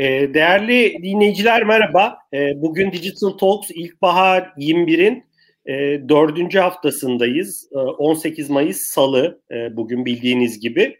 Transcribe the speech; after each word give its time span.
Ee, 0.00 0.34
değerli 0.34 1.02
dinleyiciler 1.02 1.64
merhaba. 1.64 2.18
Ee, 2.34 2.62
bugün 2.62 2.92
Digital 2.92 3.30
Talks 3.30 3.70
İlkbahar 3.70 4.52
21'in 4.58 5.24
e, 5.66 5.74
dördüncü 6.08 6.58
haftasındayız. 6.58 7.68
18 7.98 8.50
Mayıs 8.50 8.82
Salı 8.82 9.40
e, 9.50 9.76
bugün 9.76 10.06
bildiğiniz 10.06 10.60
gibi. 10.60 10.96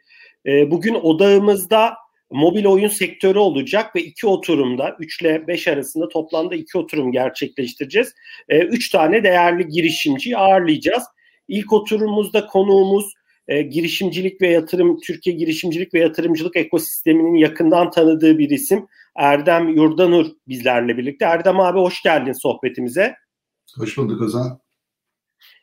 Bugün 0.47 0.95
odağımızda 0.95 1.95
mobil 2.31 2.65
oyun 2.65 2.89
sektörü 2.89 3.39
olacak 3.39 3.97
ve 3.97 4.03
iki 4.03 4.27
oturumda 4.27 4.97
3 4.99 5.23
ile 5.23 5.47
5 5.47 5.69
arasında 5.69 6.09
toplamda 6.09 6.55
iki 6.55 6.79
oturum 6.79 7.13
gerçekleştireceğiz. 7.13 8.15
3 8.49 8.91
tane 8.91 9.25
değerli 9.25 9.69
girişimciyi 9.69 10.37
ağırlayacağız. 10.37 11.05
İlk 11.49 11.73
oturumumuzda 11.73 12.47
konuğumuz 12.47 13.15
e, 13.51 13.63
girişimcilik 13.63 14.43
ve 14.43 14.49
yatırım 14.49 15.01
Türkiye 15.01 15.37
girişimcilik 15.37 15.95
ve 15.95 15.99
yatırımcılık 15.99 16.57
ekosisteminin 16.57 17.35
yakından 17.35 17.91
tanıdığı 17.91 18.39
bir 18.39 18.51
isim 18.51 18.87
Erdem 19.17 19.69
Yurdanur 19.69 20.27
bizlerle 20.49 20.99
birlikte. 20.99 21.25
Erdem 21.25 21.61
abi 21.61 21.79
hoş 21.79 22.03
geldin 22.03 22.33
sohbetimize. 22.33 23.15
Hoş 23.77 23.99
bulduk 23.99 24.23
Ozan. 24.23 24.61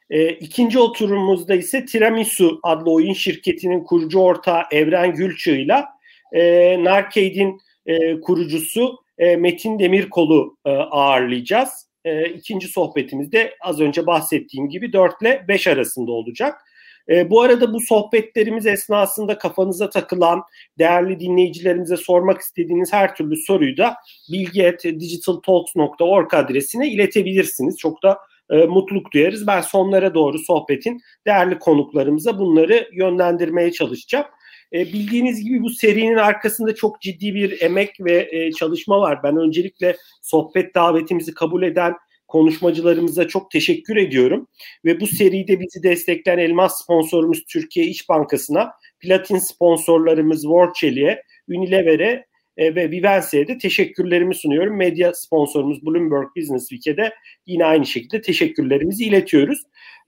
E, 0.10 0.30
ikinci 0.30 0.80
oturumumuzda 0.80 1.56
ise 1.56 1.86
Tiramisu 1.86 2.60
adlı 2.64 2.92
oyun 2.92 3.14
şirketinin 3.14 3.84
kurucu 3.84 4.20
ortağı 4.20 4.62
Evren 4.72 5.14
Gülçığ 5.14 5.56
ile 5.56 5.86
e, 6.32 6.84
Narcade'in 6.84 7.58
e, 7.86 8.22
kurucusu 8.22 9.00
e, 9.18 9.36
Metin 9.36 9.80
Demirkol'u 9.80 10.58
e, 10.66 10.70
ağırlayacağız. 10.70 11.88
E, 12.06 12.30
ikinci 12.30 12.68
sohbetimizde 12.68 13.56
az 13.62 13.80
önce 13.80 14.06
bahsettiğim 14.06 14.70
gibi 14.70 14.94
4 14.94 15.22
ile 15.22 15.46
5 15.48 15.68
arasında 15.68 16.12
olacak. 16.12 16.67
E, 17.10 17.30
bu 17.30 17.42
arada 17.42 17.74
bu 17.74 17.80
sohbetlerimiz 17.80 18.66
esnasında 18.66 19.38
kafanıza 19.38 19.90
takılan 19.90 20.44
değerli 20.80 21.20
dinleyicilerimize 21.20 21.98
sormak 21.98 22.42
istediğiniz 22.42 22.94
her 22.94 23.16
türlü 23.16 23.38
soruyu 23.38 23.78
da 23.78 23.96
bilgi.digitaltalks.org 24.32 26.34
adresine 26.34 26.92
iletebilirsiniz. 26.92 27.78
Çok 27.78 28.04
da 28.04 28.18
e, 28.50 28.66
mutluluk 28.66 29.14
duyarız. 29.14 29.48
Ben 29.48 29.62
sonlara 29.62 30.14
doğru 30.14 30.40
sohbetin 30.40 31.02
değerli 31.28 31.60
konuklarımıza 31.60 32.40
bunları 32.40 32.90
yönlendirmeye 32.94 33.72
çalışacağım. 33.72 34.26
E, 34.74 34.86
bildiğiniz 34.86 35.44
gibi 35.44 35.62
bu 35.62 35.70
serinin 35.70 36.16
arkasında 36.16 36.76
çok 36.76 37.02
ciddi 37.02 37.36
bir 37.36 37.62
emek 37.62 37.96
ve 38.00 38.30
e, 38.32 38.52
çalışma 38.52 39.00
var. 39.00 39.24
Ben 39.24 39.38
öncelikle 39.38 39.98
sohbet 40.22 40.76
davetimizi 40.76 41.34
kabul 41.34 41.64
eden 41.64 41.94
konuşmacılarımıza 42.28 43.28
çok 43.28 43.52
teşekkür 43.52 43.96
ediyorum. 43.96 44.48
Ve 44.86 45.00
bu 45.00 45.08
seride 45.08 45.60
bizi 45.60 45.84
destekleyen 45.84 46.38
elmas 46.38 46.84
sponsorumuz 46.84 47.46
Türkiye 47.46 47.86
İş 47.86 48.10
Bankası'na, 48.10 48.72
platin 49.00 49.38
sponsorlarımız 49.38 50.42
Worldcheli'ye, 50.42 51.24
Unilever'e 51.50 52.26
e, 52.58 52.76
ve 52.76 52.92
Vivense'ye 52.92 53.48
de 53.48 53.58
teşekkürlerimi 53.58 54.36
sunuyorum. 54.36 54.78
Medya 54.78 55.14
sponsorumuz 55.14 55.86
Bloomberg 55.86 56.28
Business 56.38 56.70
Week'e 56.70 56.98
de 56.98 57.14
yine 57.46 57.66
aynı 57.66 57.86
şekilde 57.86 58.22
teşekkürlerimizi 58.22 59.06
iletiyoruz. 59.06 59.64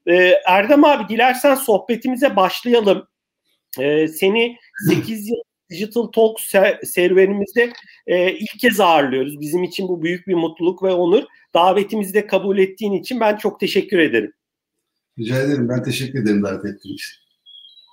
E, 0.07 0.15
Erdem 0.45 0.85
abi 0.85 1.13
dilersen 1.13 1.55
sohbetimize 1.55 2.35
başlayalım. 2.35 3.07
E, 3.79 4.07
seni 4.07 4.57
8 4.89 5.29
yıl 5.29 5.37
Digital 5.69 6.07
Talk 6.07 6.39
serüvenimizde 6.83 7.71
ilk 8.07 8.59
kez 8.59 8.79
ağırlıyoruz. 8.79 9.39
Bizim 9.39 9.63
için 9.63 9.87
bu 9.87 10.03
büyük 10.03 10.27
bir 10.27 10.33
mutluluk 10.33 10.83
ve 10.83 10.93
onur. 10.93 11.23
Davetimizi 11.53 12.13
de 12.13 12.27
kabul 12.27 12.57
ettiğin 12.57 12.93
için 12.93 13.19
ben 13.19 13.37
çok 13.37 13.59
teşekkür 13.59 13.99
ederim. 13.99 14.33
Rica 15.19 15.41
ederim. 15.41 15.69
Ben 15.69 15.83
teşekkür 15.83 16.23
ederim 16.23 16.43
davet 16.43 16.65
ettiğin 16.65 16.95
için. 16.95 17.13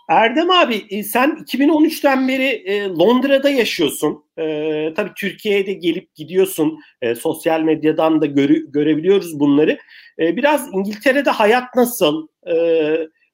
Erdem 0.08 0.50
abi 0.50 0.86
e, 0.90 1.02
sen 1.02 1.30
2013'ten 1.30 2.28
beri 2.28 2.44
e, 2.44 2.88
Londra'da 2.88 3.50
yaşıyorsun. 3.50 4.24
E, 4.38 4.94
tabii 4.96 5.12
Türkiye'ye 5.16 5.66
de 5.66 5.72
gelip 5.72 6.14
gidiyorsun. 6.14 6.78
E, 7.02 7.14
sosyal 7.14 7.60
medyadan 7.60 8.20
da 8.20 8.26
görü, 8.26 8.72
görebiliyoruz 8.72 9.40
bunları. 9.40 9.78
Biraz 10.18 10.68
İngiltere'de 10.72 11.30
hayat 11.30 11.74
nasıl? 11.76 12.26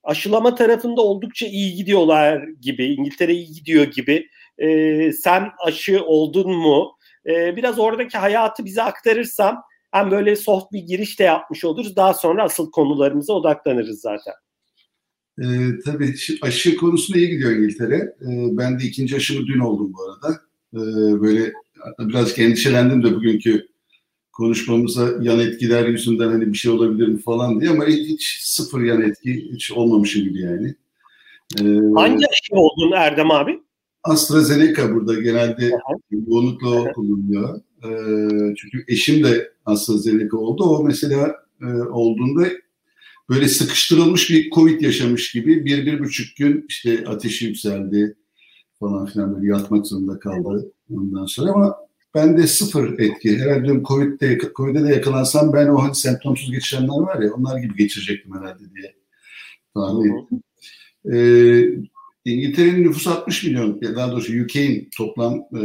Aşılama 0.05 0.55
tarafında 0.55 1.01
oldukça 1.01 1.47
iyi 1.47 1.75
gidiyorlar 1.75 2.49
gibi. 2.61 2.87
İngiltere 2.87 3.33
iyi 3.33 3.53
gidiyor 3.53 3.85
gibi. 3.85 4.29
Sen 5.13 5.49
aşı 5.67 6.05
oldun 6.05 6.53
mu? 6.57 6.97
Biraz 7.27 7.79
oradaki 7.79 8.19
hayatı 8.19 8.65
bize 8.65 8.83
aktarırsan 8.83 9.57
hem 9.93 10.11
böyle 10.11 10.37
soft 10.37 10.73
bir 10.73 10.81
giriş 10.81 11.19
de 11.19 11.25
yapmış 11.25 11.65
oluruz. 11.65 11.97
Daha 11.97 12.15
sonra 12.15 12.45
asıl 12.45 12.71
konularımıza 12.71 13.33
odaklanırız 13.33 14.01
zaten. 14.01 14.35
E, 15.39 15.47
tabii 15.85 16.15
aşı 16.43 16.77
konusunda 16.77 17.19
iyi 17.19 17.29
gidiyor 17.29 17.51
İngiltere. 17.51 17.97
E, 17.97 18.29
ben 18.29 18.81
de 18.81 18.85
ikinci 18.85 19.17
aşımı 19.17 19.47
dün 19.47 19.59
oldum 19.59 19.93
bu 19.93 19.99
arada. 20.03 20.41
E, 20.75 20.81
böyle 21.21 21.53
birazcık 21.99 22.39
endişelendim 22.39 23.03
de 23.03 23.15
bugünkü 23.15 23.73
konuşmamıza 24.33 25.09
yan 25.21 25.41
etkiler 25.41 25.89
yüzünden 25.89 26.29
hani 26.29 26.53
bir 26.53 26.59
şey 26.59 26.71
olabilir 26.71 27.09
mi 27.09 27.19
falan 27.19 27.61
diye 27.61 27.71
ama 27.71 27.87
hiç 27.87 28.39
sıfır 28.43 28.83
yan 28.83 29.03
etki 29.03 29.51
hiç 29.53 29.73
olmamışım 29.73 30.25
gibi 30.25 30.41
yani. 30.41 30.75
Ee, 31.61 31.65
Hangi 31.95 32.27
aşı 32.27 32.55
oldun 32.55 32.93
Erdem 32.93 33.31
abi? 33.31 33.63
AstraZeneca 34.05 34.95
burada 34.95 35.21
genelde 35.21 35.71
yoğunlukla 36.11 36.93
kullanılıyor. 36.93 37.61
Ee, 37.85 38.55
çünkü 38.57 38.85
eşim 38.89 39.25
de 39.25 39.53
AstraZeneca 39.67 40.37
oldu. 40.37 40.65
O 40.65 40.85
mesela 40.85 41.37
e, 41.63 41.67
olduğunda 41.67 42.49
böyle 43.31 43.49
sıkıştırılmış 43.49 44.31
bir 44.31 44.51
Covid 44.51 44.81
yaşamış 44.81 45.33
gibi 45.33 45.65
bir, 45.65 45.87
bir 45.87 46.01
buçuk 46.01 46.37
gün 46.37 46.65
işte 46.69 47.05
ateşi 47.07 47.47
yükseldi 47.47 48.17
falan 48.81 49.07
filan 49.07 49.37
böyle 49.37 49.47
yatmak 49.47 49.87
zorunda 49.87 50.19
kaldı 50.19 50.73
ondan 50.91 51.27
sonra 51.27 51.53
ama 51.53 51.77
ben 52.15 52.39
de 52.39 52.47
sıfır 52.47 52.99
etki. 52.99 53.39
Herhalde 53.39 53.65
diyorum 53.65 53.83
Covid'de, 53.85 54.39
Covid'e 54.57 54.85
de 54.85 54.89
yakalansam 54.89 55.53
ben 55.53 55.69
o 55.69 55.83
hani 55.83 55.95
semptomsuz 55.95 56.51
geçirenler 56.51 56.99
var 56.99 57.23
ya 57.23 57.33
onlar 57.33 57.59
gibi 57.59 57.77
geçirecektim 57.77 58.35
herhalde 58.35 58.65
diye 58.75 58.95
tahmin 59.75 60.19
ettim. 60.19 60.43
Ee, 61.13 61.92
İngiltere'nin 62.25 62.85
nüfusu 62.85 63.11
60 63.11 63.45
milyon, 63.45 63.81
daha 63.83 64.13
doğrusu 64.13 64.33
UK'in 64.45 64.89
toplam 64.97 65.35
e, 65.35 65.61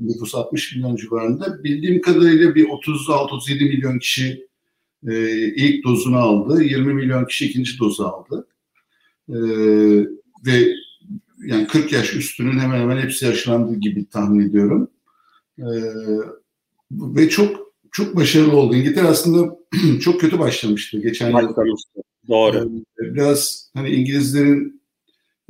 nüfusu 0.00 0.38
60 0.38 0.76
milyon 0.76 0.96
civarında. 0.96 1.64
Bildiğim 1.64 2.00
kadarıyla 2.00 2.54
bir 2.54 2.64
36-37 2.64 3.68
milyon 3.68 3.98
kişi 3.98 4.48
e, 5.08 5.30
ilk 5.54 5.84
dozunu 5.84 6.16
aldı, 6.16 6.62
20 6.62 6.94
milyon 6.94 7.24
kişi 7.24 7.46
ikinci 7.46 7.78
dozu 7.78 8.04
aldı. 8.04 8.46
E, 9.28 9.36
ve 10.46 10.74
yani 11.46 11.66
40 11.66 11.92
yaş 11.92 12.14
üstünün 12.14 12.58
hemen 12.58 12.80
hemen 12.80 12.98
hepsi 12.98 13.28
aşılandı 13.28 13.74
gibi 13.74 14.08
tahmin 14.08 14.48
ediyorum. 14.48 14.90
E, 15.58 15.68
ve 16.90 17.28
çok 17.28 17.72
çok 17.92 18.16
başarılı 18.16 18.56
oldu. 18.56 18.74
İngiltere 18.74 19.06
aslında 19.06 19.56
çok 20.00 20.20
kötü 20.20 20.38
başlamıştı 20.38 21.00
geçen 21.00 21.30
yıl. 21.30 21.54
Doğru. 22.28 22.56
E, 23.02 23.14
biraz 23.14 23.70
hani 23.74 23.90
İngilizlerin 23.90 24.82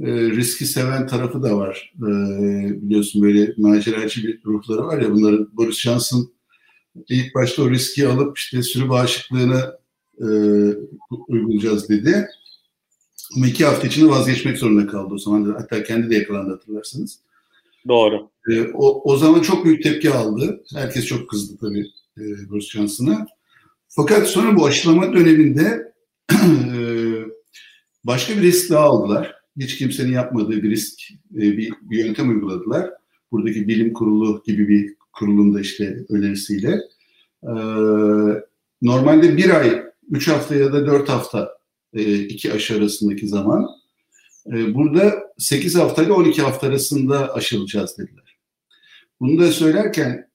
e, 0.00 0.30
riski 0.30 0.66
seven 0.66 1.06
tarafı 1.06 1.42
da 1.42 1.56
var. 1.56 1.92
E, 1.96 2.08
biliyorsun 2.82 3.22
böyle 3.22 3.54
maceracı 3.56 4.22
bir 4.22 4.44
ruhları 4.44 4.86
var 4.86 5.00
ya 5.02 5.12
bunların 5.12 5.48
Boris 5.52 5.78
Johnson 5.78 6.32
ilk 7.08 7.34
başta 7.34 7.62
o 7.62 7.70
riski 7.70 8.08
alıp 8.08 8.38
işte 8.38 8.62
sürü 8.62 8.88
bağışıklığını 8.88 9.78
e, 10.20 10.26
uygulayacağız 11.28 11.88
dedi. 11.88 12.28
Ama 13.36 13.46
iki 13.46 13.64
hafta 13.64 13.86
içinde 13.86 14.10
vazgeçmek 14.10 14.58
zorunda 14.58 14.86
kaldı 14.86 15.14
o 15.14 15.18
zaman. 15.18 15.54
Hatta 15.58 15.82
kendi 15.82 16.10
de 16.10 16.14
yakalandı 16.14 16.50
hatırlarsanız. 16.50 17.18
Doğru. 17.88 18.30
E, 18.50 18.62
o, 18.74 19.12
o 19.12 19.16
zaman 19.16 19.40
çok 19.40 19.64
büyük 19.64 19.82
tepki 19.82 20.10
aldı. 20.10 20.64
Herkes 20.74 21.06
çok 21.06 21.30
kızdı 21.30 21.56
tabii 21.60 21.86
e, 22.18 22.50
Boris 22.50 22.70
Johnson'a. 22.70 23.26
Fakat 23.88 24.26
sonra 24.26 24.56
bu 24.56 24.66
aşılama 24.66 25.12
döneminde 25.12 25.92
e, 26.32 26.36
başka 28.04 28.36
bir 28.36 28.42
risk 28.42 28.70
daha 28.70 28.84
aldılar 28.84 29.37
hiç 29.58 29.78
kimsenin 29.78 30.12
yapmadığı 30.12 30.62
bir 30.62 30.70
risk, 30.70 31.10
e, 31.36 31.40
bir, 31.40 31.72
yöntem 31.90 32.28
uyguladılar. 32.28 32.90
Buradaki 33.32 33.68
bilim 33.68 33.92
kurulu 33.92 34.42
gibi 34.46 34.68
bir 34.68 34.94
kurulun 35.12 35.54
da 35.54 35.60
işte 35.60 36.04
önerisiyle. 36.08 36.80
Ee, 37.42 37.48
normalde 38.82 39.36
bir 39.36 39.60
ay, 39.60 39.82
üç 40.10 40.28
hafta 40.28 40.54
ya 40.54 40.72
da 40.72 40.86
dört 40.86 41.08
hafta 41.08 41.58
e, 41.94 42.14
iki 42.14 42.52
aşı 42.52 42.76
arasındaki 42.76 43.28
zaman. 43.28 43.68
E, 44.46 44.74
burada 44.74 45.14
sekiz 45.38 45.74
hafta 45.74 46.02
ile 46.02 46.12
on 46.12 46.24
iki 46.24 46.42
hafta 46.42 46.66
arasında 46.66 47.34
aşılacağız 47.34 47.98
dediler. 47.98 48.38
Bunu 49.20 49.40
da 49.40 49.52
söylerken 49.52 50.28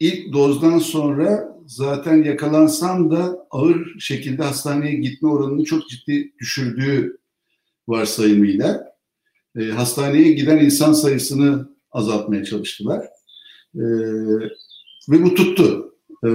ilk 0.00 0.32
dozdan 0.32 0.78
sonra 0.78 1.58
zaten 1.66 2.22
yakalansan 2.22 3.10
da 3.10 3.46
ağır 3.50 3.98
şekilde 3.98 4.42
hastaneye 4.42 4.94
gitme 4.94 5.28
oranını 5.28 5.64
çok 5.64 5.88
ciddi 5.88 6.32
düşürdüğü 6.40 7.18
varsayımıyla 7.88 8.94
e, 9.58 9.64
hastaneye 9.64 10.32
giden 10.32 10.58
insan 10.58 10.92
sayısını 10.92 11.68
azaltmaya 11.92 12.44
çalıştılar. 12.44 13.04
E, 13.74 13.84
ve 15.10 15.22
bu 15.22 15.34
tuttu. 15.34 15.94
E, 16.24 16.28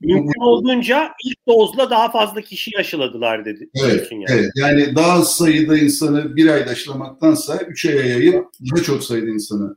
Mümkün 0.00 0.40
olduğunca 0.40 1.12
ilk 1.24 1.46
dozla 1.48 1.90
daha 1.90 2.10
fazla 2.10 2.40
kişi 2.40 2.70
aşıladılar 2.78 3.44
dedi. 3.44 3.70
Evet, 3.84 4.12
yani. 4.12 4.24
evet. 4.28 4.50
Yani 4.56 4.96
daha 4.96 5.12
az 5.12 5.36
sayıda 5.36 5.78
insanı 5.78 6.36
bir 6.36 6.48
ayda 6.48 6.70
aşılamaktansa 6.70 7.58
üç 7.68 7.86
aya 7.86 8.06
yayıp 8.06 8.46
daha 8.70 8.82
çok 8.82 9.04
sayıda 9.04 9.30
insanı 9.30 9.76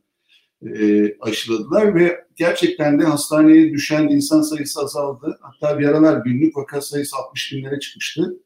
e, 0.66 1.06
aşıladılar 1.20 1.96
ve 1.96 2.26
gerçekten 2.36 3.00
de 3.00 3.04
hastaneye 3.04 3.74
düşen 3.74 4.08
insan 4.08 4.42
sayısı 4.42 4.80
azaldı. 4.82 5.40
Hatta 5.42 5.80
bir 5.80 5.86
aralar 5.88 6.22
günlük 6.26 6.58
vaka 6.58 6.82
sayısı 6.82 7.16
60 7.16 7.54
binlere 7.54 7.80
çıkmıştı. 7.80 8.38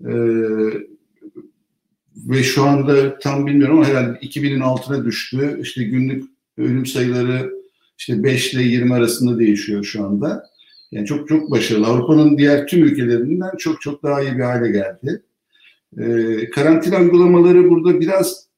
E, 0.00 0.12
ve 2.16 2.42
şu 2.42 2.64
anda 2.64 3.18
tam 3.18 3.46
bilmiyorum 3.46 3.78
ama 3.78 3.88
herhalde 3.88 4.18
2000'in 4.18 4.60
altına 4.60 5.04
düştü. 5.04 5.58
İşte 5.62 5.84
günlük 5.84 6.24
ölüm 6.58 6.86
sayıları 6.86 7.52
işte 7.98 8.22
5 8.24 8.54
ile 8.54 8.62
20 8.62 8.94
arasında 8.94 9.38
değişiyor 9.38 9.84
şu 9.84 10.04
anda. 10.04 10.46
Yani 10.92 11.06
çok 11.06 11.28
çok 11.28 11.50
başarılı. 11.50 11.86
Avrupa'nın 11.86 12.38
diğer 12.38 12.66
tüm 12.66 12.84
ülkelerinden 12.84 13.56
çok 13.58 13.80
çok 13.80 14.02
daha 14.02 14.22
iyi 14.22 14.36
bir 14.36 14.42
hale 14.42 14.70
geldi. 14.70 15.22
Ee, 15.98 16.50
karantina 16.50 17.00
uygulamaları 17.00 17.70
burada 17.70 18.00
biraz 18.00 18.48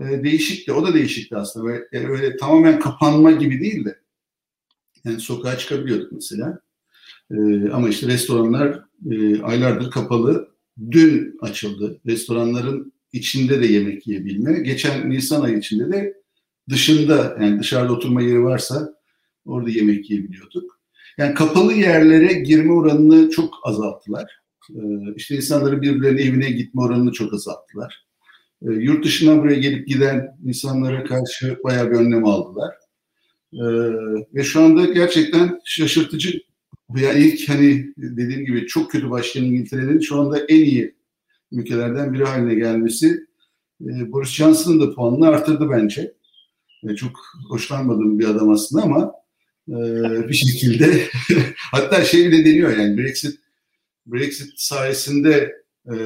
e, 0.00 0.24
değişikti. 0.24 0.72
O 0.72 0.86
da 0.86 0.94
değişikti 0.94 1.36
aslında. 1.36 1.66
Böyle, 1.66 1.84
yani 1.92 2.08
öyle 2.08 2.36
tamamen 2.36 2.80
kapanma 2.80 3.30
gibi 3.30 3.60
değil 3.60 3.84
de. 3.84 3.98
Yani 5.04 5.20
sokağa 5.20 5.58
çıkabiliyorduk 5.58 6.12
mesela. 6.12 6.58
Ee, 7.30 7.70
ama 7.70 7.88
işte 7.88 8.06
restoranlar 8.06 8.80
e, 9.10 9.42
aylardır 9.42 9.90
kapalı. 9.90 10.55
Dün 10.90 11.36
açıldı. 11.40 12.00
Restoranların 12.06 12.92
içinde 13.12 13.62
de 13.62 13.66
yemek 13.66 14.06
yiyebilme. 14.06 14.60
Geçen 14.60 15.10
Nisan 15.10 15.42
ayı 15.42 15.58
içinde 15.58 15.92
de 15.92 16.14
dışında 16.68 17.36
yani 17.40 17.60
dışarıda 17.60 17.92
oturma 17.92 18.22
yeri 18.22 18.42
varsa 18.42 18.94
orada 19.44 19.70
yemek 19.70 20.10
yiyebiliyorduk. 20.10 20.80
Yani 21.18 21.34
kapalı 21.34 21.72
yerlere 21.72 22.32
girme 22.32 22.72
oranını 22.72 23.30
çok 23.30 23.54
azalttılar. 23.62 24.40
Ee, 24.70 24.80
işte 25.16 25.36
insanların 25.36 25.82
birbirlerinin 25.82 26.22
evine 26.22 26.50
gitme 26.50 26.82
oranını 26.82 27.12
çok 27.12 27.34
azalttılar. 27.34 28.06
Ee, 28.62 28.72
yurt 28.72 29.04
dışına 29.04 29.38
buraya 29.38 29.58
gelip 29.58 29.88
giden 29.88 30.26
insanlara 30.44 31.04
karşı 31.04 31.58
bayağı 31.64 31.90
bir 31.90 31.96
önlem 31.96 32.24
aldılar. 32.24 32.74
Ee, 33.52 33.58
ve 34.34 34.44
şu 34.44 34.60
anda 34.60 34.84
gerçekten 34.84 35.60
şaşırtıcı 35.64 36.40
yani 36.94 37.20
ilk 37.20 37.48
hani 37.48 37.92
dediğim 37.96 38.46
gibi 38.46 38.66
çok 38.66 38.90
kötü 38.90 39.10
başlayan 39.10 39.44
İngiltere'nin 39.44 40.00
şu 40.00 40.20
anda 40.20 40.38
en 40.38 40.64
iyi 40.64 40.94
ülkelerden 41.52 42.14
biri 42.14 42.24
haline 42.24 42.54
gelmesi 42.54 43.26
e, 43.80 44.12
Boris 44.12 44.30
Johnson'ın 44.30 44.80
da 44.80 44.94
puanını 44.94 45.28
artırdı 45.28 45.70
bence. 45.70 46.12
E, 46.88 46.94
çok 46.94 47.10
hoşlanmadığım 47.48 48.18
bir 48.18 48.28
adam 48.28 48.50
aslında 48.50 48.82
ama 48.82 49.12
e, 49.68 49.74
bir 50.28 50.34
şekilde 50.34 51.02
hatta 51.56 52.04
şey 52.04 52.28
bile 52.28 52.44
deniyor 52.44 52.76
yani 52.76 52.98
Brexit 52.98 53.38
Brexit 54.06 54.52
sayesinde 54.56 55.52
e, 55.92 55.96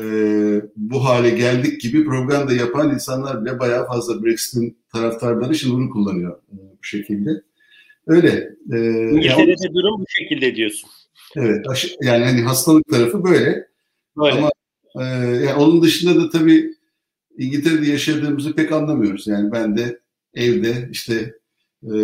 bu 0.76 1.04
hale 1.04 1.30
geldik 1.30 1.80
gibi 1.80 2.04
propaganda 2.04 2.52
yapan 2.52 2.94
insanlar 2.94 3.44
bile 3.44 3.58
bayağı 3.58 3.86
fazla 3.86 4.24
Brexit'in 4.24 4.78
taraftarları 4.92 5.54
şimdi 5.54 5.74
bunu 5.74 5.90
kullanıyor 5.90 6.38
e, 6.52 6.56
bu 6.56 6.84
şekilde. 6.84 7.30
Öyle. 8.10 8.50
E, 8.72 8.76
İngiltere'de 9.10 9.50
yani, 9.64 9.74
durum 9.74 10.00
bu 10.00 10.04
şekilde 10.08 10.56
diyorsun. 10.56 10.90
Evet. 11.36 11.66
Yani 12.02 12.24
hani 12.24 12.42
hastalık 12.42 12.88
tarafı 12.88 13.24
böyle. 13.24 13.66
böyle. 14.16 14.38
Ama 14.38 14.50
e, 15.00 15.04
yani 15.44 15.54
onun 15.54 15.82
dışında 15.82 16.20
da 16.20 16.30
tabii 16.30 16.74
İngiltere'de 17.38 17.86
yaşadığımızı 17.86 18.54
pek 18.54 18.72
anlamıyoruz. 18.72 19.26
Yani 19.26 19.52
ben 19.52 19.76
de 19.76 20.00
evde 20.34 20.88
işte 20.92 21.14
e, 21.84 21.94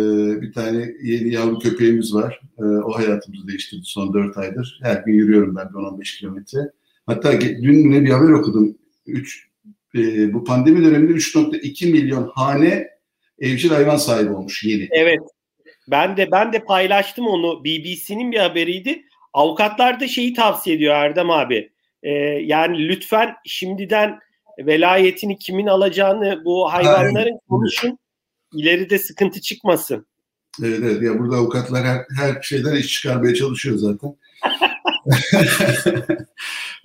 bir 0.41 0.53
tane 0.53 0.93
yeni 1.03 1.33
yavru 1.33 1.59
köpeğimiz 1.59 2.13
var. 2.13 2.41
E, 2.59 2.63
o 2.63 2.91
hayatımızı 2.91 3.47
değiştirdi 3.47 3.81
son 3.83 4.13
4 4.13 4.37
aydır. 4.37 4.79
Her 4.83 5.03
gün 5.03 5.13
yürüyorum 5.13 5.55
ben 5.55 5.65
10-15 5.65 6.19
kilometre. 6.19 6.59
Hatta 7.05 7.41
dün 7.41 7.91
ne 7.91 8.05
bir 8.05 8.09
haber 8.09 8.29
okudum. 8.29 8.77
3 9.05 9.47
e, 9.95 10.33
bu 10.33 10.43
pandemi 10.43 10.85
döneminde 10.85 11.13
3.2 11.13 11.91
milyon 11.91 12.31
hane 12.35 12.87
evcil 13.39 13.69
hayvan 13.69 13.97
sahibi 13.97 14.29
olmuş 14.29 14.63
yeni. 14.63 14.87
Evet. 14.91 15.19
Ben 15.87 16.17
de 16.17 16.31
ben 16.31 16.53
de 16.53 16.59
paylaştım 16.59 17.27
onu. 17.27 17.63
BBC'nin 17.63 18.31
bir 18.31 18.39
haberiydi. 18.39 19.03
Avukatlar 19.33 19.99
da 19.99 20.07
şeyi 20.07 20.33
tavsiye 20.33 20.75
ediyor 20.75 20.95
Erdem 20.95 21.29
abi. 21.29 21.71
Ee, 22.03 22.09
yani 22.43 22.87
lütfen 22.87 23.35
şimdiden 23.45 24.19
velayetini 24.59 25.37
kimin 25.37 25.67
alacağını 25.67 26.41
bu 26.45 26.73
hayvanların 26.73 27.39
konuşun 27.49 27.99
ileride 28.53 28.99
sıkıntı 28.99 29.41
çıkmasın. 29.41 30.05
Evet, 30.63 30.79
evet. 30.83 31.01
Ya 31.01 31.19
burada 31.19 31.35
avukatlar 31.35 31.85
her, 31.85 32.05
her 32.17 32.41
şeyden 32.41 32.75
iş 32.75 32.87
çıkarmaya 32.87 33.35
çalışıyor 33.35 33.77
zaten. 33.77 34.15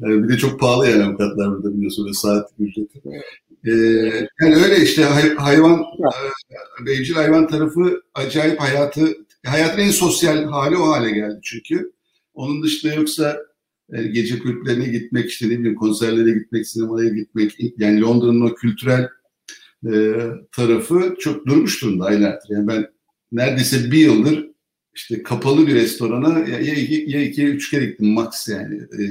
bir 0.01 0.29
de 0.29 0.39
çok 0.39 0.61
pahalı 0.61 0.91
yani 0.91 1.05
avukatlar 1.05 1.51
burada 1.51 1.77
biliyorsun 1.77 2.07
ve 2.07 2.13
saat 2.13 2.51
ücreti. 2.59 3.03
Ee, 3.67 3.71
yani 4.41 4.57
öyle 4.65 4.83
işte 4.83 5.05
hay, 5.05 5.35
hayvan 5.35 5.85
evcil 6.89 7.15
hayvan 7.15 7.49
tarafı 7.49 8.03
acayip 8.15 8.61
hayatı 8.61 9.17
hayatın 9.47 9.83
en 9.83 9.91
sosyal 9.91 10.45
hali 10.45 10.77
o 10.77 10.89
hale 10.89 11.11
geldi 11.11 11.41
çünkü. 11.43 11.93
Onun 12.35 12.63
dışında 12.63 12.95
yoksa 12.95 13.39
e, 13.93 14.03
gece 14.03 14.39
kulüplerine 14.39 14.89
gitmek 14.89 15.31
işte 15.31 15.47
ne 15.47 15.59
bileyim 15.59 15.75
konserlere 15.75 16.31
gitmek, 16.39 16.67
sinemaya 16.67 17.09
gitmek 17.09 17.57
yani 17.79 18.01
Londra'nın 18.01 18.41
o 18.41 18.55
kültürel 18.55 19.09
e, 19.87 20.15
tarafı 20.53 21.15
çok 21.19 21.47
durmuş 21.47 21.83
durumda 21.83 22.05
aylardır. 22.05 22.49
Yani 22.49 22.69
ben 22.69 22.87
neredeyse 23.33 23.91
bir 23.91 23.99
yıldır 23.99 24.51
işte 24.95 25.23
kapalı 25.23 25.67
bir 25.67 25.75
restorana 25.75 26.39
ya, 26.39 26.61
ya, 26.61 26.75
iki, 26.75 27.05
ya 27.11 27.23
iki 27.23 27.47
üç 27.47 27.71
kere 27.71 27.87
gittim 27.87 28.09
max 28.09 28.49
yani. 28.49 28.77
E, 28.77 29.03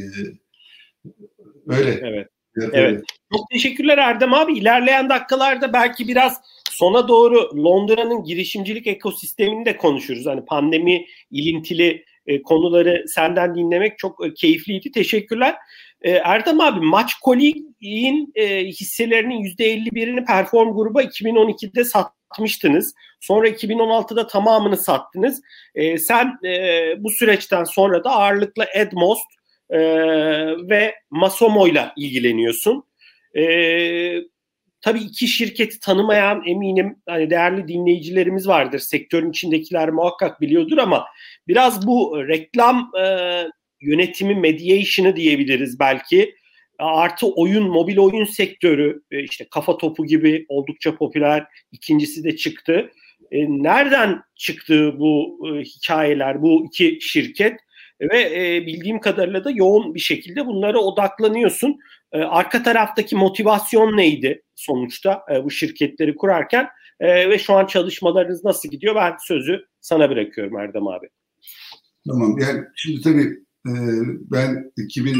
öyle. 1.68 2.00
Evet. 2.04 2.28
Evet. 2.56 2.70
evet. 2.74 3.04
Çok 3.34 3.50
teşekkürler 3.50 3.98
Erdem 3.98 4.34
abi. 4.34 4.54
İlerleyen 4.54 5.10
dakikalarda 5.10 5.74
belki 5.74 6.08
biraz 6.08 6.42
sona 6.72 7.08
doğru 7.08 7.64
Londra'nın 7.64 8.24
girişimcilik 8.24 8.88
ekosistemini 8.88 9.66
de 9.66 9.78
konuşuruz. 9.78 10.26
Hani 10.26 10.46
pandemi 10.46 11.06
ilintili 11.32 12.06
e, 12.28 12.42
konuları 12.42 13.06
senden 13.08 13.56
dinlemek 13.56 14.00
çok 14.00 14.26
e, 14.26 14.34
keyifliydi. 14.34 14.92
Teşekkürler. 14.92 15.56
E, 16.02 16.12
Erdem 16.12 16.62
abi 16.62 16.80
Maç 16.80 17.14
Kolik'in 17.14 18.32
e, 18.36 18.66
hisselerinin 18.66 19.44
%51'ini 19.44 20.26
Perform 20.26 20.76
gruba 20.76 21.04
2012'de 21.04 21.84
satmıştınız. 21.84 22.94
Sonra 23.20 23.50
2016'da 23.50 24.28
tamamını 24.28 24.78
sattınız. 24.78 25.42
E, 25.76 25.98
sen 25.98 26.40
e, 26.46 26.94
bu 27.04 27.10
süreçten 27.10 27.64
sonra 27.64 28.04
da 28.04 28.10
ağırlıkla 28.10 28.66
Edmost 28.74 29.26
e, 29.70 29.80
ve 30.70 30.96
Masomo 31.10 31.68
ile 31.68 31.92
ilgileniyorsun. 31.98 32.91
E, 33.38 33.44
tabii 34.82 35.00
iki 35.00 35.28
şirketi 35.28 35.80
tanımayan 35.80 36.44
eminim 36.48 36.96
hani 37.10 37.30
değerli 37.30 37.68
dinleyicilerimiz 37.68 38.48
vardır. 38.48 38.80
Sektörün 38.80 39.30
içindekiler 39.30 39.90
muhakkak 39.90 40.42
biliyordur 40.42 40.78
ama 40.78 41.06
biraz 41.48 41.88
bu 41.88 42.28
reklam 42.28 42.92
e, 43.02 43.06
yönetimi, 43.82 44.36
mediation'ı 44.36 45.16
diyebiliriz 45.16 45.80
belki. 45.80 46.36
Artı 46.80 47.28
oyun, 47.28 47.64
mobil 47.64 47.98
oyun 47.98 48.26
sektörü 48.26 49.02
e, 49.12 49.24
işte 49.24 49.48
kafa 49.52 49.78
topu 49.78 50.06
gibi 50.06 50.46
oldukça 50.50 50.96
popüler. 50.96 51.46
İkincisi 51.72 52.24
de 52.24 52.36
çıktı. 52.36 52.92
E, 53.32 53.46
nereden 53.50 54.22
çıktı 54.36 55.00
bu 55.00 55.40
e, 55.48 55.62
hikayeler, 55.62 56.42
bu 56.42 56.66
iki 56.66 56.98
şirket? 57.02 57.60
Ve 58.02 58.64
bildiğim 58.68 59.00
kadarıyla 59.00 59.44
da 59.44 59.52
yoğun 59.52 59.96
bir 59.96 60.00
şekilde 60.00 60.46
bunlara 60.46 60.80
odaklanıyorsun. 60.80 61.80
Arka 62.14 62.64
taraftaki 62.64 63.16
motivasyon 63.16 63.98
neydi 63.98 64.44
sonuçta 64.56 65.22
bu 65.44 65.52
şirketleri 65.52 66.16
kurarken? 66.16 66.68
Ve 67.02 67.40
şu 67.40 67.54
an 67.54 67.66
çalışmalarınız 67.66 68.44
nasıl 68.44 68.70
gidiyor? 68.70 68.96
Ben 68.96 69.16
sözü 69.28 69.66
sana 69.82 70.10
bırakıyorum 70.10 70.58
Erdem 70.58 70.88
abi. 70.88 71.10
Tamam. 72.08 72.38
Yani 72.40 72.64
şimdi 72.76 73.02
tabii 73.02 73.38
ee, 73.68 73.72
ben 74.32 74.72
2000 74.78 75.16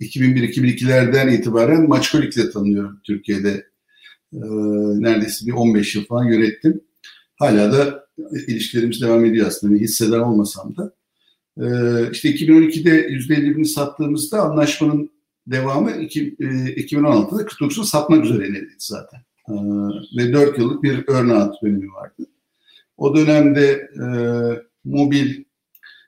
2001-2002'lerden 0.00 1.28
e, 1.28 1.34
itibaren 1.34 1.88
Maçkolik'le 1.88 2.52
tanıyorum 2.52 3.00
Türkiye'de. 3.04 3.66
Ee, 4.32 4.38
neredeyse 5.00 5.46
bir 5.46 5.52
15 5.52 5.94
yıl 5.94 6.04
falan 6.04 6.24
yönettim. 6.24 6.80
Hala 7.38 7.72
da 7.72 8.06
ilişkilerimiz 8.46 9.02
devam 9.02 9.24
ediyor 9.24 9.46
aslında. 9.46 9.74
Bir 9.74 9.80
hisseder 9.80 10.18
olmasam 10.18 10.76
da. 10.76 10.92
Ee, 11.60 12.10
işte 12.12 12.30
2012'de 12.30 13.08
%51'ini 13.08 13.64
sattığımızda 13.64 14.42
anlaşmanın 14.42 15.10
devamı 15.46 15.90
2016'da 15.90 17.42
49'unu 17.42 17.84
satmak 17.84 18.24
üzereydi 18.24 18.68
zaten. 18.78 19.20
Ve 20.16 20.32
4 20.32 20.58
yıllık 20.58 20.82
bir 20.82 21.08
earn-out 21.08 21.62
dönemi 21.62 21.92
vardı. 21.92 22.26
O 22.96 23.16
dönemde 23.16 23.90
e, 23.94 24.06
mobil 24.84 25.44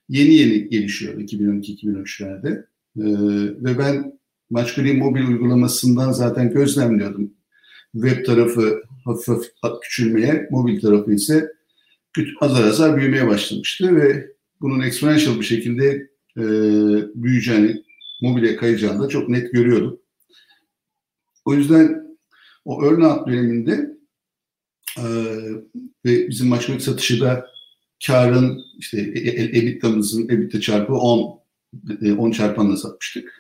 yeni 0.09 0.35
yeni 0.35 0.69
gelişiyor 0.69 1.15
2012-2013'lerde. 1.15 2.65
Ee, 2.97 3.03
ve 3.65 3.79
ben 3.79 4.19
Maçkari 4.51 4.93
mobil 4.93 5.29
uygulamasından 5.29 6.13
zaten 6.13 6.51
gözlemliyordum. 6.51 7.33
Web 7.93 8.25
tarafı 8.25 8.83
hafif 9.05 9.29
hafif 9.63 9.81
küçülmeye, 9.83 10.49
mobil 10.51 10.81
tarafı 10.81 11.13
ise 11.13 11.53
azar 12.41 12.65
azar 12.65 12.97
büyümeye 12.97 13.27
başlamıştı 13.27 13.97
ve 13.97 14.27
bunun 14.61 14.81
exponential 14.81 15.41
bir 15.41 15.45
şekilde 15.45 16.11
e, 16.37 16.43
büyüyeceğini, 17.15 17.83
mobile 18.21 18.57
kayacağını 18.57 19.03
da 19.03 19.09
çok 19.09 19.29
net 19.29 19.53
görüyordum. 19.53 20.01
O 21.45 21.55
yüzden 21.55 22.17
o 22.65 22.85
earnout 22.85 23.27
döneminde 23.27 23.97
e, 24.99 25.05
ve 26.05 26.29
bizim 26.29 26.49
maçmatik 26.49 26.83
satışı 26.83 27.21
da 27.21 27.47
karın 28.07 28.61
işte 28.79 29.01
EBITDA'mızın 29.53 30.29
EBITDA 30.29 30.61
çarpı 30.61 30.95
10 30.95 31.39
10 32.19 32.31
çarpanla 32.31 32.77
satmıştık. 32.77 33.33